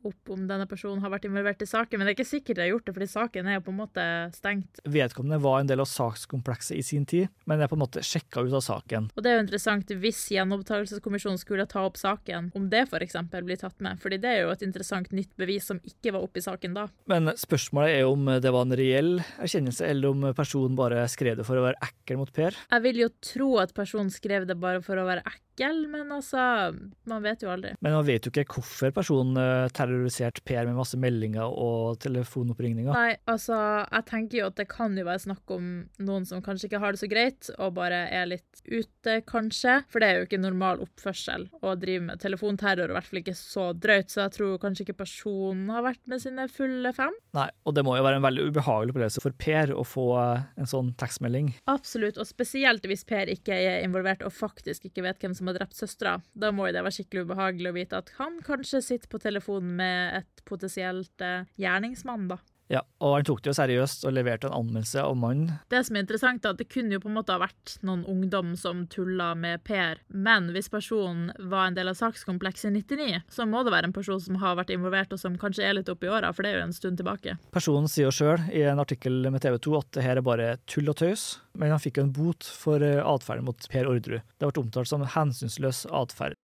opp 0.08 0.32
om 0.32 0.46
denne 0.48 0.66
personen 0.70 1.02
har 1.04 1.12
vært 1.12 1.28
involvert 1.28 1.62
i 1.62 1.68
saken, 1.68 2.00
men 2.00 2.08
det 2.08 2.14
er 2.14 2.18
ikke 2.18 2.30
sikkert 2.30 2.58
de 2.58 2.64
har 2.64 2.72
gjort 2.72 2.88
det, 2.88 2.94
fordi 2.96 3.10
saken 3.12 3.50
er 3.50 3.58
jo 3.58 3.64
på 3.66 3.74
en 3.74 3.80
måte 3.82 4.06
stengt. 4.36 4.82
Vedkommende 4.88 5.40
var 5.44 5.60
en 5.60 5.70
del 5.70 5.82
av 5.84 5.90
sakskomplekset 5.90 6.78
i 6.78 6.84
sin 6.86 7.06
tid, 7.08 7.28
men 7.50 7.60
er 7.60 7.70
på 7.70 7.78
en 7.78 7.84
måte 7.84 8.04
sjekka 8.06 8.44
ut 8.46 8.56
av 8.56 8.64
saken. 8.64 9.10
Og 9.14 9.24
det 9.24 9.32
er 9.32 9.38
jo 9.38 9.44
interessant 9.44 9.94
hvis 10.00 10.22
gjenopptakelseskommisjonen 10.34 11.40
skulle 11.40 11.68
ta 11.70 11.84
opp 11.86 12.00
saken, 12.00 12.50
om 12.56 12.70
det 12.72 12.86
f.eks. 12.88 13.18
blir 13.44 13.60
tatt 13.60 13.76
med, 13.84 14.00
fordi 14.02 14.20
det 14.22 14.32
er 14.32 14.42
jo 14.46 14.54
et 14.54 14.64
interessant 14.66 15.12
nytt 15.14 15.32
bevis 15.38 15.68
som 15.70 15.82
ikke 15.84 16.14
var 16.16 16.24
oppe 16.26 16.40
i 16.40 16.46
saken 16.46 16.76
da. 16.76 16.88
Men 17.10 17.34
spørsmålet 17.38 17.98
er 17.98 18.04
jo 18.06 18.14
om 18.16 18.32
det 18.40 18.54
var 18.54 18.66
en 18.66 18.76
reell 18.80 19.12
erkjennelse, 19.38 19.86
eller 19.86 20.14
om 20.14 20.26
personen 20.36 20.78
bare 20.78 21.04
skrev 21.10 21.38
det 21.38 21.46
for 21.46 21.60
å 21.60 21.66
være 21.68 21.80
ekkel 21.90 22.20
mot 22.20 22.32
Per. 22.34 22.56
Jeg 22.70 22.82
vil 22.86 23.00
jo 23.02 23.08
tro 23.24 23.48
at 23.62 23.74
personen 23.74 24.12
skrev 24.14 24.46
det 24.46 24.58
bare 24.62 24.82
for 24.84 25.00
å 25.00 25.06
være 25.08 25.24
ekkel 25.26 25.49
enkel, 25.60 25.86
men 25.88 26.10
altså 26.12 26.72
Man 27.08 27.22
vet 27.22 27.42
jo 27.42 27.50
aldri. 27.50 27.74
Men 27.80 27.94
man 27.94 28.06
vet 28.06 28.26
jo 28.26 28.32
ikke 28.32 28.56
hvorfor 28.56 28.92
personen 28.94 29.36
eh, 29.40 29.68
terroriserte 29.74 30.42
Per 30.46 30.66
med 30.66 30.78
masse 30.78 30.98
meldinger 31.00 31.50
og 31.50 31.98
telefonoppringninger. 32.00 32.92
Nei, 32.94 33.16
altså, 33.30 33.56
jeg 33.84 34.06
tenker 34.08 34.38
jo 34.38 34.48
at 34.50 34.58
det 34.60 34.68
kan 34.70 34.96
jo 34.96 35.06
være 35.06 35.24
snakk 35.26 35.54
om 35.54 35.68
noen 36.00 36.26
som 36.28 36.42
kanskje 36.44 36.68
ikke 36.68 36.80
har 36.82 36.94
det 36.94 37.02
så 37.02 37.10
greit, 37.10 37.50
og 37.58 37.74
bare 37.76 38.02
er 38.10 38.28
litt 38.30 38.62
ute, 38.66 39.20
kanskje. 39.28 39.80
For 39.90 40.02
det 40.02 40.08
er 40.08 40.20
jo 40.20 40.28
ikke 40.28 40.40
normal 40.40 40.82
oppførsel 40.84 41.48
å 41.60 41.74
drive 41.80 42.06
med 42.08 42.22
telefonterror, 42.22 42.90
i 42.90 42.96
hvert 42.96 43.08
fall 43.10 43.22
ikke 43.22 43.36
så 43.38 43.70
drøyt, 43.76 44.10
så 44.12 44.24
jeg 44.24 44.36
tror 44.38 44.60
kanskje 44.62 44.86
ikke 44.86 45.00
personen 45.02 45.70
har 45.72 45.84
vært 45.86 46.02
med 46.10 46.22
sine 46.22 46.46
fulle 46.52 46.92
fem. 46.96 47.14
Nei, 47.36 47.48
og 47.66 47.76
det 47.76 47.84
må 47.86 47.96
jo 47.98 48.06
være 48.06 48.20
en 48.20 48.26
veldig 48.26 48.48
ubehagelig 48.50 48.94
opplevelse 48.94 49.24
for 49.24 49.36
Per 49.40 49.74
å 49.74 49.84
få 49.86 50.06
eh, 50.20 50.46
en 50.60 50.70
sånn 50.70 50.92
tekstmelding. 51.00 51.52
Absolutt, 51.70 52.20
og 52.20 52.28
spesielt 52.28 52.86
hvis 52.88 53.06
Per 53.08 53.30
ikke 53.32 53.56
er 53.56 53.84
involvert 53.84 54.24
og 54.26 54.34
faktisk 54.34 54.88
ikke 54.88 55.04
vet 55.06 55.20
hvem 55.22 55.36
som 55.36 55.49
har 55.49 55.49
drept 55.56 55.78
søstera. 55.78 56.18
Da 56.32 56.52
må 56.54 56.68
jo 56.68 56.76
det 56.76 56.84
være 56.86 56.96
skikkelig 56.98 57.26
ubehagelig 57.26 57.70
å 57.70 57.76
vite 57.76 58.00
at 58.00 58.12
han 58.18 58.38
kanskje 58.46 58.82
sitter 58.84 59.10
på 59.12 59.20
telefonen 59.22 59.76
med 59.80 60.20
et 60.22 60.44
potensielt 60.48 61.24
eh, 61.24 61.48
gjerningsmann, 61.60 62.28
da. 62.32 62.40
Ja, 62.70 62.84
og 63.02 63.16
han 63.16 63.26
tok 63.26 63.40
det 63.42 63.50
jo 63.50 63.56
seriøst 63.58 64.04
og 64.06 64.14
leverte 64.14 64.46
en 64.46 64.54
anmeldelse 64.54 65.02
av 65.02 65.16
mannen. 65.18 65.56
Det 65.72 65.80
som 65.86 65.96
er 65.96 66.04
interessant, 66.04 66.44
er 66.46 66.54
at 66.54 66.60
det 66.60 66.68
kunne 66.70 66.94
jo 66.94 67.02
på 67.02 67.10
en 67.10 67.16
måte 67.18 67.34
ha 67.34 67.42
vært 67.42 67.74
noen 67.86 68.04
ungdom 68.06 68.52
som 68.58 68.84
tulla 68.92 69.32
med 69.34 69.64
Per, 69.66 69.98
men 70.14 70.52
hvis 70.54 70.70
personen 70.70 71.32
var 71.50 71.66
en 71.66 71.78
del 71.78 71.90
av 71.90 71.98
sakskomplekset 71.98 72.70
i 72.70 72.74
99, 72.78 73.24
så 73.26 73.46
må 73.50 73.64
det 73.66 73.74
være 73.74 73.90
en 73.90 73.96
person 73.96 74.22
som 74.22 74.38
har 74.38 74.54
vært 74.60 74.70
involvert, 74.70 75.10
og 75.10 75.18
som 75.18 75.38
kanskje 75.40 75.66
er 75.66 75.80
litt 75.80 75.90
oppi 75.90 76.12
åra, 76.12 76.30
for 76.30 76.46
det 76.46 76.54
er 76.54 76.60
jo 76.60 76.68
en 76.68 76.76
stund 76.76 77.02
tilbake. 77.02 77.34
Personen 77.50 77.90
sier 77.90 78.06
jo 78.06 78.14
sjøl 78.14 78.46
i 78.54 78.62
en 78.70 78.82
artikkel 78.82 79.26
med 79.34 79.42
TV 79.42 79.58
2 79.66 79.76
at 79.80 79.92
det 79.98 80.06
her 80.06 80.22
er 80.22 80.28
bare 80.30 80.52
tull 80.70 80.94
og 80.94 81.00
tøys, 81.02 81.40
men 81.58 81.74
han 81.74 81.82
fikk 81.82 81.98
jo 81.98 82.06
en 82.06 82.14
bot 82.14 82.46
for 82.46 82.86
eh, 82.86 83.02
atferden 83.02 83.50
mot 83.50 83.70
Per 83.72 83.90
Orderud. 83.90 84.22
Det 84.38 84.46
ble 84.46 84.62
omtalt 84.62 84.94
som 84.94 85.02
hensynsløs 85.02 85.88
atferd. 85.90 86.38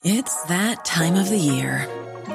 It's 0.00 0.42
that 0.48 0.86
time 0.86 1.20
of 1.20 1.28
the 1.28 1.36
year. 1.36 1.99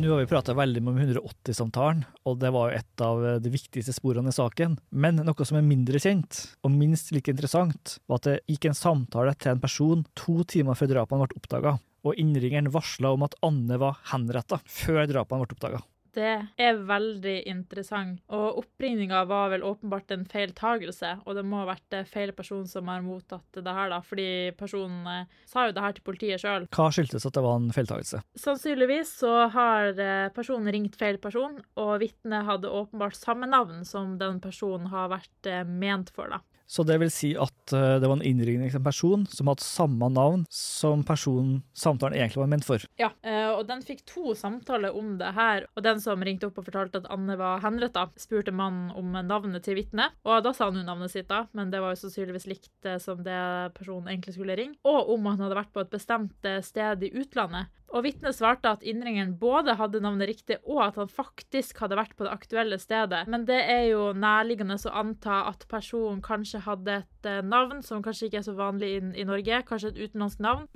Nå 0.00 0.08
har 0.08 0.22
vi 0.22 0.30
prata 0.30 0.54
veldig 0.56 0.80
om 0.88 0.96
180-samtalen, 0.96 1.98
og 2.24 2.38
det 2.40 2.48
var 2.54 2.70
jo 2.70 2.78
et 2.78 3.02
av 3.04 3.18
de 3.44 3.50
viktigste 3.52 3.92
sporene 3.92 4.32
i 4.32 4.36
saken. 4.36 4.78
Men 4.96 5.20
noe 5.26 5.44
som 5.44 5.58
er 5.58 5.66
mindre 5.66 6.00
kjent, 6.00 6.38
og 6.64 6.72
minst 6.72 7.10
like 7.12 7.28
interessant, 7.34 7.98
var 8.08 8.22
at 8.22 8.28
det 8.30 8.36
gikk 8.48 8.70
en 8.70 8.78
samtale 8.78 9.34
til 9.36 9.52
en 9.52 9.60
person 9.60 10.06
to 10.16 10.38
timer 10.48 10.78
før 10.78 10.94
drapene 10.94 11.28
ble 11.28 11.36
oppdaga, 11.42 11.74
og 12.00 12.16
innringeren 12.16 12.72
varsla 12.72 13.12
om 13.12 13.26
at 13.28 13.36
Anne 13.44 13.76
var 13.82 14.00
henretta 14.14 14.62
før 14.64 15.04
drapene 15.10 15.44
ble 15.44 15.58
oppdaga. 15.58 15.82
Det 16.16 16.30
er 16.58 16.78
veldig 16.88 17.36
interessant, 17.50 18.18
og 18.34 18.58
oppringninga 18.64 19.22
var 19.30 19.52
vel 19.52 19.64
åpenbart 19.66 20.10
en 20.14 20.24
feiltagelse, 20.28 21.12
og 21.24 21.38
det 21.38 21.44
må 21.46 21.60
ha 21.62 21.68
vært 21.70 21.96
eh, 21.96 22.08
feil 22.08 22.32
person 22.36 22.66
som 22.68 22.90
har 22.90 23.04
mottatt 23.04 23.60
det 23.60 23.74
her, 23.76 23.92
da, 23.92 24.00
fordi 24.02 24.28
personen 24.58 25.06
eh, 25.06 25.38
sa 25.46 25.68
jo 25.68 25.76
det 25.76 25.84
her 25.84 25.94
til 25.96 26.06
politiet 26.06 26.42
sjøl. 26.42 26.66
Hva 26.74 26.88
skyldtes 26.94 27.28
at 27.28 27.36
det 27.36 27.44
var 27.46 27.60
en 27.60 27.70
feiltagelse? 27.74 28.22
Sannsynligvis 28.42 29.14
så 29.22 29.34
har 29.54 29.94
eh, 29.94 30.26
personen 30.34 30.72
ringt 30.74 30.98
feil 30.98 31.20
person, 31.22 31.60
og 31.78 31.92
vitnet 32.02 32.48
hadde 32.48 32.74
åpenbart 32.80 33.18
samme 33.18 33.46
navn 33.50 33.84
som 33.86 34.16
den 34.20 34.42
personen 34.42 34.90
har 34.90 35.12
vært 35.14 35.52
ment 35.70 36.10
for, 36.16 36.32
da. 36.32 36.42
Så 36.70 36.84
det 36.86 37.00
vil 37.02 37.10
si 37.10 37.32
at 37.34 37.72
eh, 37.74 37.96
det 37.98 38.06
var 38.06 38.14
en 38.14 38.26
innringning 38.26 38.70
til 38.70 38.78
en 38.78 38.86
person 38.86 39.24
som 39.26 39.50
hadde 39.50 39.66
samme 39.66 40.06
navn 40.14 40.44
som 40.54 41.02
personen 41.06 41.64
samtalen 41.74 42.14
egentlig 42.14 42.44
var 42.44 42.52
ment 42.52 42.66
for. 42.66 42.84
Ja, 43.00 43.10
eh, 43.26 43.48
og 43.50 43.64
den 43.66 43.82
fikk 43.82 44.04
to 44.06 44.36
samtaler 44.38 44.94
om 44.94 45.16
det 45.18 45.32
her, 45.34 45.66
og 45.74 45.82
den 45.82 45.98
som 46.02 46.22
ringte 46.22 46.46
opp 46.46 46.60
og 46.62 46.68
fortalte 46.68 47.02
at 47.02 47.08
Anne 47.10 47.34
var 47.40 47.64
henretta, 47.64 48.06
spurte 48.20 48.54
mannen 48.54 48.92
om 48.94 49.18
navnet 49.18 49.66
til 49.66 49.80
vitnet, 49.80 50.14
og 50.22 50.44
da 50.46 50.54
sa 50.54 50.68
han 50.70 50.78
jo 50.78 50.86
navnet 50.86 51.10
sitt, 51.10 51.26
da, 51.30 51.42
men 51.58 51.74
det 51.74 51.82
var 51.82 51.96
jo 51.96 52.04
sannsynligvis 52.04 52.46
likt 52.52 52.86
eh, 52.86 53.00
som 53.02 53.24
det 53.26 53.40
personen 53.74 54.12
egentlig 54.12 54.36
skulle 54.38 54.58
ringe, 54.60 54.78
og 54.86 55.10
om 55.16 55.26
han 55.26 55.42
hadde 55.42 55.58
vært 55.58 55.74
på 55.74 55.82
et 55.82 55.92
bestemt 55.92 56.50
sted 56.62 57.02
i 57.02 57.10
utlandet. 57.18 57.74
Og 57.90 58.04
vitnet 58.06 58.36
svarte 58.36 58.70
at 58.70 58.84
innringeren 58.86 59.32
både 59.40 59.74
hadde 59.78 60.02
navnet 60.02 60.30
riktig, 60.30 60.60
og 60.62 60.84
at 60.84 60.98
han 61.00 61.10
faktisk 61.10 61.80
hadde 61.82 61.98
vært 61.98 62.14
på 62.14 62.26
det 62.26 62.34
aktuelle 62.36 62.78
stedet. 62.78 63.24
Men 63.30 63.48
det 63.48 63.58
er 63.64 63.88
jo 63.90 64.12
nærliggende 64.14 64.78
å 64.78 64.94
anta 65.02 65.42
at 65.50 65.66
personen 65.70 66.22
kanskje 66.22 66.62
hadde 66.68 67.00
et 67.02 67.26
eh, 67.26 67.42
navn 67.42 67.82
som 67.82 68.04
kanskje 68.04 68.28
ikke 68.28 68.44
er 68.44 68.46
så 68.46 68.54
vanlig 68.58 68.94
i, 68.94 69.02
i 69.22 69.26
Norge, 69.26 69.64
kanskje 69.66 69.90
et 69.90 70.00
utenlandsk 70.06 70.46
navn. 70.46 70.70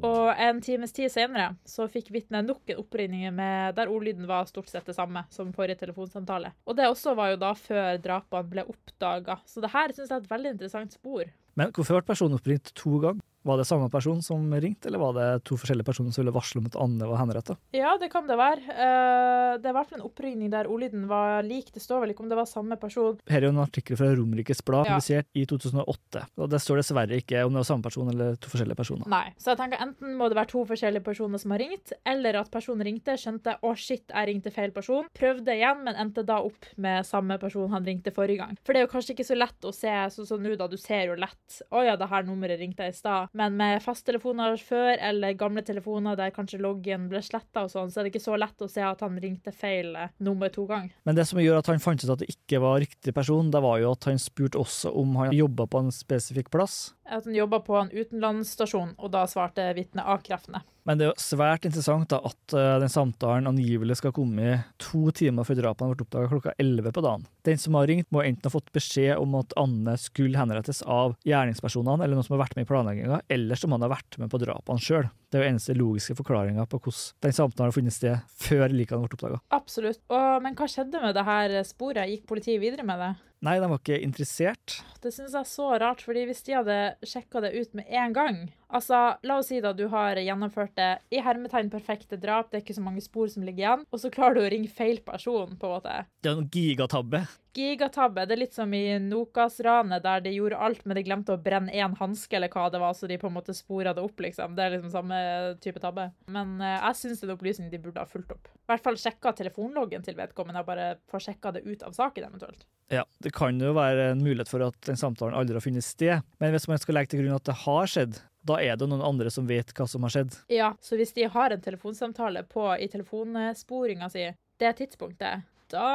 Og 0.00 0.30
en 0.40 0.60
times 0.64 0.94
tid 0.96 1.12
senere 1.12 1.50
så 1.68 1.84
fikk 1.90 2.08
vitnet 2.14 2.46
nok 2.46 2.72
en 2.72 2.78
oppringning 2.80 3.36
der 3.76 3.90
ordlyden 3.92 4.28
var 4.28 4.48
stort 4.48 4.70
sett 4.72 4.88
det 4.88 4.96
samme 4.96 5.26
som 5.32 5.52
forrige 5.56 5.82
telefonsamtale. 5.82 6.54
Og 6.64 6.76
det 6.78 6.88
også 6.88 7.12
var 7.18 7.34
jo 7.34 7.40
da 7.42 7.52
før 7.56 8.00
drapene 8.00 8.48
ble 8.48 8.64
oppdaga. 8.68 9.40
Så 9.44 9.60
det 9.60 9.72
her 9.74 9.92
syns 9.92 10.08
jeg 10.08 10.16
er 10.16 10.24
et 10.24 10.32
veldig 10.32 10.54
interessant 10.56 10.96
spor. 10.96 11.28
Men 11.60 11.74
hvorfor 11.76 11.98
ble 11.98 12.08
personen 12.12 12.40
oppringt 12.40 12.72
to 12.76 12.96
ganger? 13.02 13.20
Var 13.42 13.56
det 13.56 13.64
samme 13.66 13.88
person 13.90 14.18
som 14.22 14.42
ringte, 14.60 14.88
eller 14.90 15.00
var 15.00 15.14
det 15.16 15.28
to 15.48 15.56
forskjellige 15.56 15.86
personer 15.88 16.12
som 16.12 16.20
ville 16.24 16.34
varsle 16.34 16.60
om 16.60 16.66
at 16.68 16.76
Anne 16.76 17.06
var 17.08 17.20
henretta? 17.22 17.56
Ja, 17.72 17.94
det 18.00 18.10
kan 18.12 18.26
det 18.28 18.36
være. 18.36 18.60
Eh, 18.68 19.54
det 19.60 19.64
er 19.64 19.72
i 19.72 19.76
hvert 19.78 19.88
fall 19.88 20.00
en 20.00 20.06
oppringning 20.10 20.50
der 20.52 20.68
ordlyden 20.68 21.06
var 21.08 21.40
lik. 21.46 21.70
Det 21.72 21.80
står 21.80 22.02
vel 22.04 22.12
ikke 22.12 22.24
om 22.26 22.28
det 22.28 22.36
var 22.36 22.48
samme 22.50 22.76
person. 22.80 23.16
Her 23.30 23.40
er 23.40 23.48
jo 23.48 23.52
en 23.54 23.62
artikkel 23.64 23.96
fra 23.96 24.10
Romerikes 24.12 24.60
Blad, 24.66 24.86
Ja. 24.90 24.98
publisert 24.98 25.26
i 25.34 25.46
2008. 25.48 26.26
Og 26.36 26.50
det 26.52 26.60
står 26.60 26.82
dessverre 26.82 27.16
ikke 27.16 27.44
om 27.46 27.54
det 27.56 27.62
var 27.62 27.68
samme 27.70 27.82
person 27.86 28.08
eller 28.12 28.36
to 28.36 28.50
forskjellige 28.52 28.76
personer. 28.76 29.08
Nei. 29.08 29.32
Så 29.40 29.54
jeg 29.54 29.60
tenker 29.62 29.80
enten 29.86 30.16
må 30.20 30.28
det 30.28 30.36
være 30.36 30.52
to 30.52 30.64
forskjellige 30.68 31.04
personer 31.08 31.38
som 31.40 31.50
har 31.56 31.62
ringt, 31.64 31.92
eller 32.04 32.40
at 32.42 32.50
personen 32.52 32.84
ringte, 32.84 33.16
skjønte 33.16 33.56
å 33.64 33.72
shit, 33.76 34.04
jeg 34.12 34.28
ringte 34.28 34.52
feil 34.52 34.70
person, 34.76 35.08
prøvde 35.16 35.56
igjen, 35.56 35.82
men 35.84 35.96
endte 35.96 36.26
da 36.26 36.42
opp 36.44 36.68
med 36.76 37.06
samme 37.08 37.38
person 37.40 37.70
han 37.72 37.84
ringte 37.88 38.12
forrige 38.12 38.38
gang. 38.44 38.58
For 38.66 38.74
det 38.74 38.82
er 38.82 38.86
jo 38.86 38.92
kanskje 38.92 39.14
ikke 39.16 39.26
så 39.32 39.38
lett 39.38 39.64
å 39.64 39.72
se 39.72 39.88
sånn 40.12 40.26
som 40.28 40.42
nå, 40.44 40.56
da. 40.60 40.66
Du 40.68 40.76
ser 40.76 41.06
jo 41.08 41.16
lett 41.16 41.62
å 41.72 41.84
ja, 41.86 41.96
det 41.96 42.08
her 42.10 42.22
nummeret 42.28 42.60
ringte 42.60 42.84
jeg 42.84 42.92
i 42.92 43.00
stad. 43.00 43.29
Men 43.36 43.56
med 43.58 43.82
fasttelefoner 43.84 44.56
før, 44.62 44.96
eller 44.96 45.36
gamle 45.38 45.62
telefoner 45.66 46.16
der 46.18 46.32
kanskje 46.34 46.58
loggen 46.62 47.06
ble 47.10 47.22
sletta 47.22 47.66
sånn, 47.70 47.92
så 47.92 48.00
er 48.00 48.06
det 48.06 48.14
ikke 48.14 48.24
så 48.24 48.38
lett 48.40 48.64
å 48.64 48.68
se 48.70 48.82
at 48.82 49.04
han 49.04 49.18
ringte 49.22 49.52
feil 49.54 49.94
eh, 49.94 50.10
nummer 50.18 50.50
to 50.52 50.66
ganger. 50.70 50.94
Men 51.06 51.18
det 51.18 51.28
som 51.30 51.38
gjør 51.42 51.60
at 51.60 51.70
han 51.70 51.82
fant 51.82 52.02
ut 52.02 52.10
at 52.10 52.24
det 52.24 52.30
ikke 52.32 52.62
var 52.64 52.80
riktig 52.82 53.14
person, 53.14 53.52
det 53.54 53.62
var 53.62 53.78
jo 53.82 53.92
at 53.94 54.10
han 54.10 54.18
spurte 54.22 54.58
også 54.58 54.90
om 54.98 55.14
han 55.20 55.36
jobba 55.36 55.68
på 55.70 55.84
en 55.84 55.94
spesifikk 55.94 56.50
plass. 56.50 56.80
At 57.06 57.28
han 57.28 57.38
jobba 57.38 57.62
på 57.66 57.78
en 57.78 57.94
utenlandsstasjon, 57.94 58.96
og 58.98 59.14
da 59.14 59.26
svarte 59.30 59.70
vitnet 59.78 60.06
avkreftende. 60.06 60.64
Men 60.88 60.98
det 60.98 61.06
er 61.06 61.10
jo 61.12 61.22
svært 61.22 61.66
interessant 61.68 62.10
da, 62.12 62.20
at 62.26 62.54
eh, 62.56 62.76
den 62.82 62.92
samtalen 62.92 63.48
angivelig 63.50 63.98
skal 64.00 64.14
komme 64.16 64.62
to 64.80 65.10
timer 65.16 65.46
før 65.46 65.60
drapene 65.60 65.94
ble 65.94 66.06
oppdaga 66.06 66.30
klokka 66.32 66.54
11 66.56 66.94
på 66.96 67.04
dagen. 67.04 67.26
Den 67.46 67.60
som 67.60 67.76
har 67.78 67.88
ringt, 67.90 68.08
må 68.12 68.24
enten 68.24 68.48
ha 68.48 68.52
fått 68.52 68.72
beskjed 68.76 69.14
om 69.20 69.36
at 69.38 69.54
Anne 69.60 69.96
skulle 70.00 70.40
henrettes 70.40 70.82
av 70.82 71.16
gjerningspersonene, 71.28 72.04
eller 72.04 72.18
noen 72.18 72.26
som 72.26 72.36
har 72.36 72.44
vært 72.44 72.58
med 72.58 72.66
i 72.66 72.70
planlegginga, 72.70 73.22
eller 73.36 73.60
som 73.60 73.76
han 73.76 73.84
har 73.86 73.92
vært 73.94 74.20
med 74.20 74.32
på 74.32 74.40
drapene 74.42 74.84
sjøl. 74.84 75.08
Det 75.30 75.38
er 75.38 75.44
jo 75.44 75.52
eneste 75.52 75.76
logiske 75.78 76.16
forklaringa 76.18 76.66
på 76.66 76.80
hvordan 76.82 77.26
den 77.26 77.34
samtalen 77.36 77.68
har 77.68 77.76
funnet 77.76 77.94
sted 77.94 78.36
før 78.42 78.72
likene 78.74 79.04
ble 79.04 79.18
oppdaga. 79.18 79.42
Absolutt. 79.54 80.02
Og, 80.10 80.30
men 80.44 80.56
hva 80.58 80.68
skjedde 80.70 81.02
med 81.02 81.14
det 81.16 81.26
her 81.28 81.58
sporet? 81.68 82.08
Gikk 82.10 82.24
politiet 82.30 82.62
videre 82.62 82.86
med 82.86 82.98
det? 83.02 83.12
Nei, 83.46 83.56
de 83.56 83.68
var 83.70 83.78
ikke 83.80 84.00
interessert. 84.04 84.80
Det 85.00 85.12
syns 85.14 85.32
jeg 85.32 85.40
er 85.40 85.48
så 85.48 85.68
rart, 85.80 86.02
fordi 86.04 86.26
hvis 86.28 86.42
de 86.44 86.58
hadde 86.58 86.80
sjekka 87.08 87.40
det 87.46 87.54
ut 87.56 87.78
med 87.78 87.88
en 87.88 88.16
gang, 88.16 88.40
Altså, 88.70 88.98
La 89.26 89.40
oss 89.40 89.50
si 89.50 89.60
da 89.62 89.72
du 89.74 89.86
har 89.90 90.18
gjennomført 90.22 90.76
det 90.78 90.90
i 91.10 91.20
hermetegn 91.24 91.70
perfekte 91.72 92.18
drap, 92.20 92.50
det 92.50 92.60
er 92.60 92.64
ikke 92.64 92.78
så 92.78 92.84
mange 92.84 93.02
spor 93.04 93.30
som 93.32 93.44
ligger 93.46 93.64
igjen, 93.64 93.84
og 93.90 94.02
så 94.02 94.10
klarer 94.14 94.38
du 94.38 94.44
å 94.44 94.50
ringe 94.52 94.70
feil 94.70 95.00
person, 95.04 95.56
på 95.58 95.68
en 95.68 95.76
måte. 95.76 95.96
Det 96.22 96.30
er 96.30 96.38
en 96.38 96.50
gigatabbe. 96.54 97.24
Gigatabbe. 97.56 98.24
Det 98.30 98.36
er 98.36 98.40
litt 98.44 98.54
som 98.54 98.70
i 98.76 98.84
Nokas-ranet, 99.02 100.04
der 100.04 100.22
de 100.22 100.34
gjorde 100.36 100.60
alt, 100.62 100.84
men 100.86 100.98
de 100.98 101.04
glemte 101.06 101.34
å 101.34 101.40
brenne 101.42 101.74
én 101.74 101.96
hanske 101.98 102.38
eller 102.38 102.52
hva 102.52 102.68
det 102.70 102.78
var, 102.82 102.94
så 102.94 103.10
de 103.10 103.18
på 103.18 103.26
en 103.26 103.34
måte 103.34 103.56
spora 103.58 103.94
det 103.96 104.04
opp, 104.06 104.22
liksom. 104.22 104.54
Det 104.54 104.66
er 104.66 104.76
liksom 104.76 104.92
samme 104.94 105.20
type 105.64 105.82
tabbe. 105.82 106.10
Men 106.30 106.58
uh, 106.62 106.76
jeg 106.76 107.00
syns 107.00 107.18
det 107.18 107.26
er 107.26 107.32
en 107.32 107.38
opplysning 107.38 107.72
de 107.72 107.82
burde 107.82 108.02
ha 108.02 108.06
fulgt 108.06 108.36
opp. 108.36 108.52
I 108.54 108.70
hvert 108.70 108.86
fall 108.86 109.00
sjekka 109.02 109.34
telefonloggen 109.40 110.06
til 110.06 110.14
vedkommende, 110.18 110.62
og 110.62 110.70
bare 110.70 110.92
få 111.10 111.18
sjekka 111.22 111.56
det 111.56 111.66
ut 111.66 111.82
av 111.86 111.96
saken, 111.96 112.30
eventuelt. 112.30 112.68
Ja, 112.90 113.04
Det 113.22 113.30
kan 113.34 113.58
jo 113.58 113.74
være 113.74 114.12
en 114.12 114.22
mulighet 114.22 114.50
for 114.50 114.62
at 114.66 114.78
den 114.86 114.98
samtalen 114.98 115.34
aldri 115.38 115.58
har 115.58 115.62
funnet 115.62 115.86
sted, 115.86 116.26
men 116.42 116.54
hvis 116.54 116.66
man 116.70 116.78
skal 116.82 116.98
legge 116.98 117.12
til 117.12 117.24
grunn 117.24 117.38
at 117.38 117.46
det 117.46 117.58
har 117.64 117.90
skjedd, 117.90 118.18
da 118.46 118.58
er 118.62 118.76
det 118.80 118.88
noen 118.88 119.04
andre 119.04 119.30
som 119.32 119.48
vet 119.48 119.72
hva 119.76 119.86
som 119.88 120.04
har 120.06 120.14
skjedd. 120.14 120.36
Ja, 120.52 120.72
så 120.80 120.96
hvis 120.96 121.12
de 121.16 121.28
har 121.28 121.52
en 121.52 121.64
telefonsamtale 121.64 122.44
på 122.48 122.66
i 122.76 122.88
telefonsporinga 122.88 124.08
si 124.12 124.26
det 124.60 124.72
tidspunktet, 124.80 125.46
da 125.70 125.90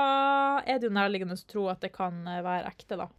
er 0.63 0.79
det 0.79 0.88
jo 0.88 0.95
nærliggende 0.95 1.36
å 1.36 1.47
tro 1.49 1.67
at 1.71 1.81
det 1.84 1.91
kan 1.95 2.21
eh, 2.29 2.43
være 2.45 2.69
ekte, 2.71 2.99
da. 3.01 3.10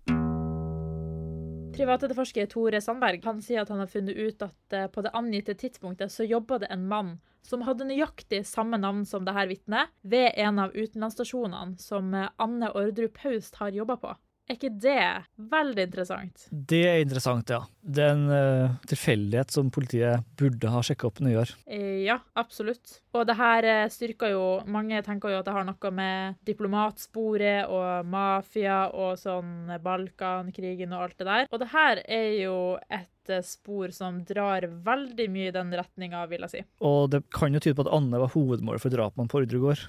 Privatetterforsker 1.76 2.46
Tore 2.48 2.80
Sandberg 2.80 3.20
han 3.26 3.42
sier 3.44 3.60
at 3.60 3.68
han 3.68 3.82
har 3.82 3.90
funnet 3.92 4.16
ut 4.16 4.44
at 4.46 4.76
eh, 4.76 4.86
på 4.88 5.04
det 5.04 5.12
angitte 5.18 5.56
tidspunktet 5.58 6.12
så 6.12 6.24
jobba 6.24 6.62
det 6.62 6.70
en 6.72 6.86
mann 6.88 7.16
som 7.46 7.62
hadde 7.66 7.86
nøyaktig 7.86 8.40
samme 8.48 8.78
navn 8.80 9.04
som 9.06 9.26
det 9.26 9.34
her 9.36 9.46
vitnet, 9.50 9.92
ved 10.02 10.32
en 10.40 10.58
av 10.64 10.72
utenlandsstasjonene 10.74 11.76
som 11.82 12.14
eh, 12.14 12.30
Anne 12.42 12.72
Orderud 12.72 13.20
Haust 13.26 13.60
har 13.60 13.76
jobba 13.76 13.98
på. 14.00 14.14
Er 14.46 14.54
ikke 14.54 14.76
det 14.78 15.02
veldig 15.50 15.84
interessant? 15.88 16.44
Det 16.50 16.84
er 16.86 17.00
interessant, 17.02 17.50
ja. 17.50 17.64
Det 17.82 18.04
er 18.04 18.12
en 18.14 18.28
uh, 18.30 18.76
tilfeldighet 18.86 19.50
som 19.50 19.72
politiet 19.74 20.22
burde 20.38 20.70
ha 20.70 20.82
sjekka 20.86 21.08
opp 21.08 21.18
nøyere. 21.24 21.56
Eh, 21.66 22.04
ja, 22.06 22.20
absolutt. 22.38 23.00
Og 23.16 23.26
det 23.26 23.34
her 23.40 23.66
uh, 23.66 23.88
styrker 23.90 24.30
jo 24.36 24.44
Mange 24.70 25.02
tenker 25.02 25.34
jo 25.34 25.40
at 25.40 25.48
det 25.48 25.56
har 25.56 25.66
noe 25.66 25.92
med 25.94 26.38
diplomatsporet 26.46 27.66
og 27.74 28.06
mafia 28.06 28.84
og 28.94 29.18
sånn 29.18 29.74
Balkankrigen 29.82 30.94
og 30.94 31.08
alt 31.08 31.18
det 31.18 31.30
der. 31.32 31.50
Og 31.50 31.62
det 31.62 31.70
her 31.74 32.04
er 32.06 32.30
jo 32.44 32.56
et 32.86 33.34
spor 33.42 33.90
som 33.90 34.22
drar 34.22 34.68
veldig 34.86 35.30
mye 35.32 35.50
i 35.50 35.54
den 35.58 35.74
retninga, 35.74 36.22
vil 36.30 36.46
jeg 36.46 36.54
si. 36.54 36.66
Og 36.86 37.10
det 37.10 37.24
kan 37.34 37.50
jo 37.50 37.62
tyde 37.62 37.80
på 37.80 37.88
at 37.88 37.94
Anne 37.98 38.22
var 38.22 38.30
hovedmålet 38.36 38.84
for 38.84 38.94
drapene 38.94 39.26
på 39.26 39.42
Ordregård. 39.42 39.88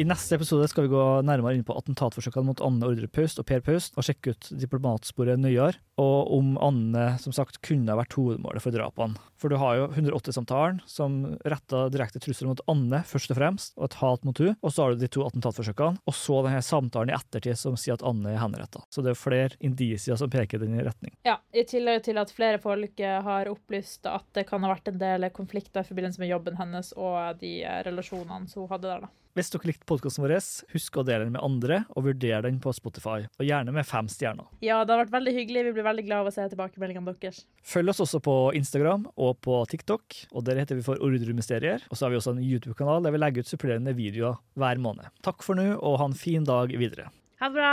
I 0.00 0.04
neste 0.08 0.38
episode 0.38 0.64
skal 0.70 0.86
vi 0.86 0.90
gå 0.94 1.00
nærmere 1.28 1.52
inn 1.52 1.64
på 1.68 1.74
attentatforsøkene 1.76 2.48
mot 2.48 2.60
Anne 2.64 2.86
Ordre 2.88 3.08
Paust 3.12 3.36
og 3.42 3.44
Per 3.44 3.60
Paust, 3.60 3.92
og 4.00 4.06
sjekke 4.06 4.32
ut 4.32 4.46
diplomatsporet 4.56 5.36
nøyere, 5.36 5.76
og 6.00 6.30
om 6.32 6.54
Anne 6.64 7.18
som 7.20 7.34
sagt 7.36 7.58
kunne 7.66 7.92
ha 7.92 7.98
vært 8.00 8.16
hovedmålet 8.16 8.64
for 8.64 8.72
drapene. 8.72 9.20
For 9.36 9.52
du 9.52 9.58
har 9.60 9.76
jo 9.76 9.90
180-samtalen, 9.92 10.80
som 10.88 11.36
retta 11.44 11.84
direkte 11.92 12.22
trusler 12.24 12.48
mot 12.48 12.64
Anne, 12.72 13.02
først 13.04 13.34
og 13.34 13.38
fremst, 13.38 13.76
og 13.76 13.90
et 13.90 13.98
hat 14.00 14.24
mot 14.24 14.40
henne, 14.40 14.56
og 14.64 14.72
så 14.72 14.86
har 14.86 14.96
du 14.96 15.04
de 15.04 15.12
to 15.12 15.26
attentatforsøkene, 15.28 16.00
og 16.08 16.16
så 16.16 16.40
denne 16.48 16.64
samtalen 16.64 17.12
i 17.12 17.18
ettertid 17.18 17.60
som 17.60 17.76
sier 17.76 18.00
at 18.00 18.08
Anne 18.08 18.32
er 18.32 18.40
henretta. 18.40 18.86
Så 18.88 19.04
det 19.04 19.12
er 19.12 19.20
flere 19.20 19.60
indisier 19.60 20.16
som 20.16 20.32
peker 20.32 20.56
i 20.56 20.64
den 20.64 20.80
retning. 20.88 21.12
Ja, 21.28 21.36
i 21.52 21.66
tillegg 21.68 22.06
til 22.08 22.16
at 22.22 22.32
flere 22.32 22.62
folk 22.64 22.96
har 22.96 23.52
opplyst 23.52 24.08
at 24.08 24.24
det 24.32 24.48
kan 24.48 24.64
ha 24.64 24.72
vært 24.72 24.88
en 24.88 25.02
del 25.04 25.28
konflikter 25.36 25.84
i 25.84 25.92
forbindelse 25.92 26.24
med 26.24 26.32
jobben 26.32 26.56
hennes 26.56 26.94
og 26.96 27.42
de 27.44 27.58
relasjonene 27.84 28.48
som 28.48 28.64
hun 28.64 28.72
hadde 28.72 28.88
der, 28.88 29.04
da. 29.04 29.18
Hvis 29.32 29.48
dere 29.48 29.64
likte 29.70 29.86
podkasten 29.88 30.20
vår, 30.26 30.34
husk 30.74 30.96
å 31.00 31.02
dele 31.08 31.24
den 31.24 31.32
med 31.32 31.40
andre, 31.40 31.78
og 31.96 32.04
vurdere 32.04 32.42
den 32.44 32.58
på 32.60 32.68
Spotify. 32.76 33.22
Og 33.40 33.46
gjerne 33.48 33.72
med 33.72 33.86
fem 33.88 34.04
stjerner. 34.12 34.44
Ja, 34.60 34.82
det 34.84 34.92
har 34.92 35.06
vært 35.06 35.14
veldig 35.14 35.32
hyggelig. 35.32 35.62
Vi 35.70 35.72
blir 35.78 35.86
veldig 35.86 36.04
glad 36.04 36.20
av 36.20 36.28
å 36.28 36.34
se 36.34 36.44
tilbakemeldingene 36.52 37.14
deres. 37.16 37.46
Følg 37.64 37.94
oss 37.94 38.02
også 38.04 38.20
på 38.20 38.34
Instagram 38.58 39.06
og 39.16 39.40
på 39.40 39.56
TikTok, 39.72 40.18
og 40.36 40.44
der 40.44 40.60
heter 40.60 40.76
vi 40.76 40.84
for 40.84 41.00
Ordremysterier. 41.00 41.80
Og 41.88 41.96
så 41.96 42.04
har 42.04 42.12
vi 42.12 42.20
også 42.20 42.36
en 42.36 42.44
YouTube-kanal 42.44 43.08
der 43.08 43.16
vi 43.16 43.22
legger 43.22 43.46
ut 43.46 43.48
supplerende 43.48 43.96
videoer 43.96 44.36
hver 44.60 44.84
måned. 44.84 45.08
Takk 45.24 45.40
for 45.40 45.56
nå, 45.56 45.78
og 45.80 45.96
ha 46.02 46.10
en 46.12 46.18
fin 46.18 46.44
dag 46.44 46.76
videre. 46.76 47.08
Ha 47.40 47.48
det 47.48 47.56
bra! 47.56 47.72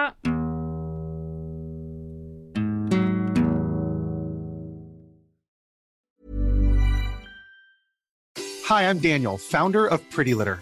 Hi, 8.69 8.83
I'm 8.87 8.99
Daniel, 9.03 9.35
founder 9.37 9.87
of 9.87 9.99
Pretty 10.09 10.35
Litter. 10.37 10.61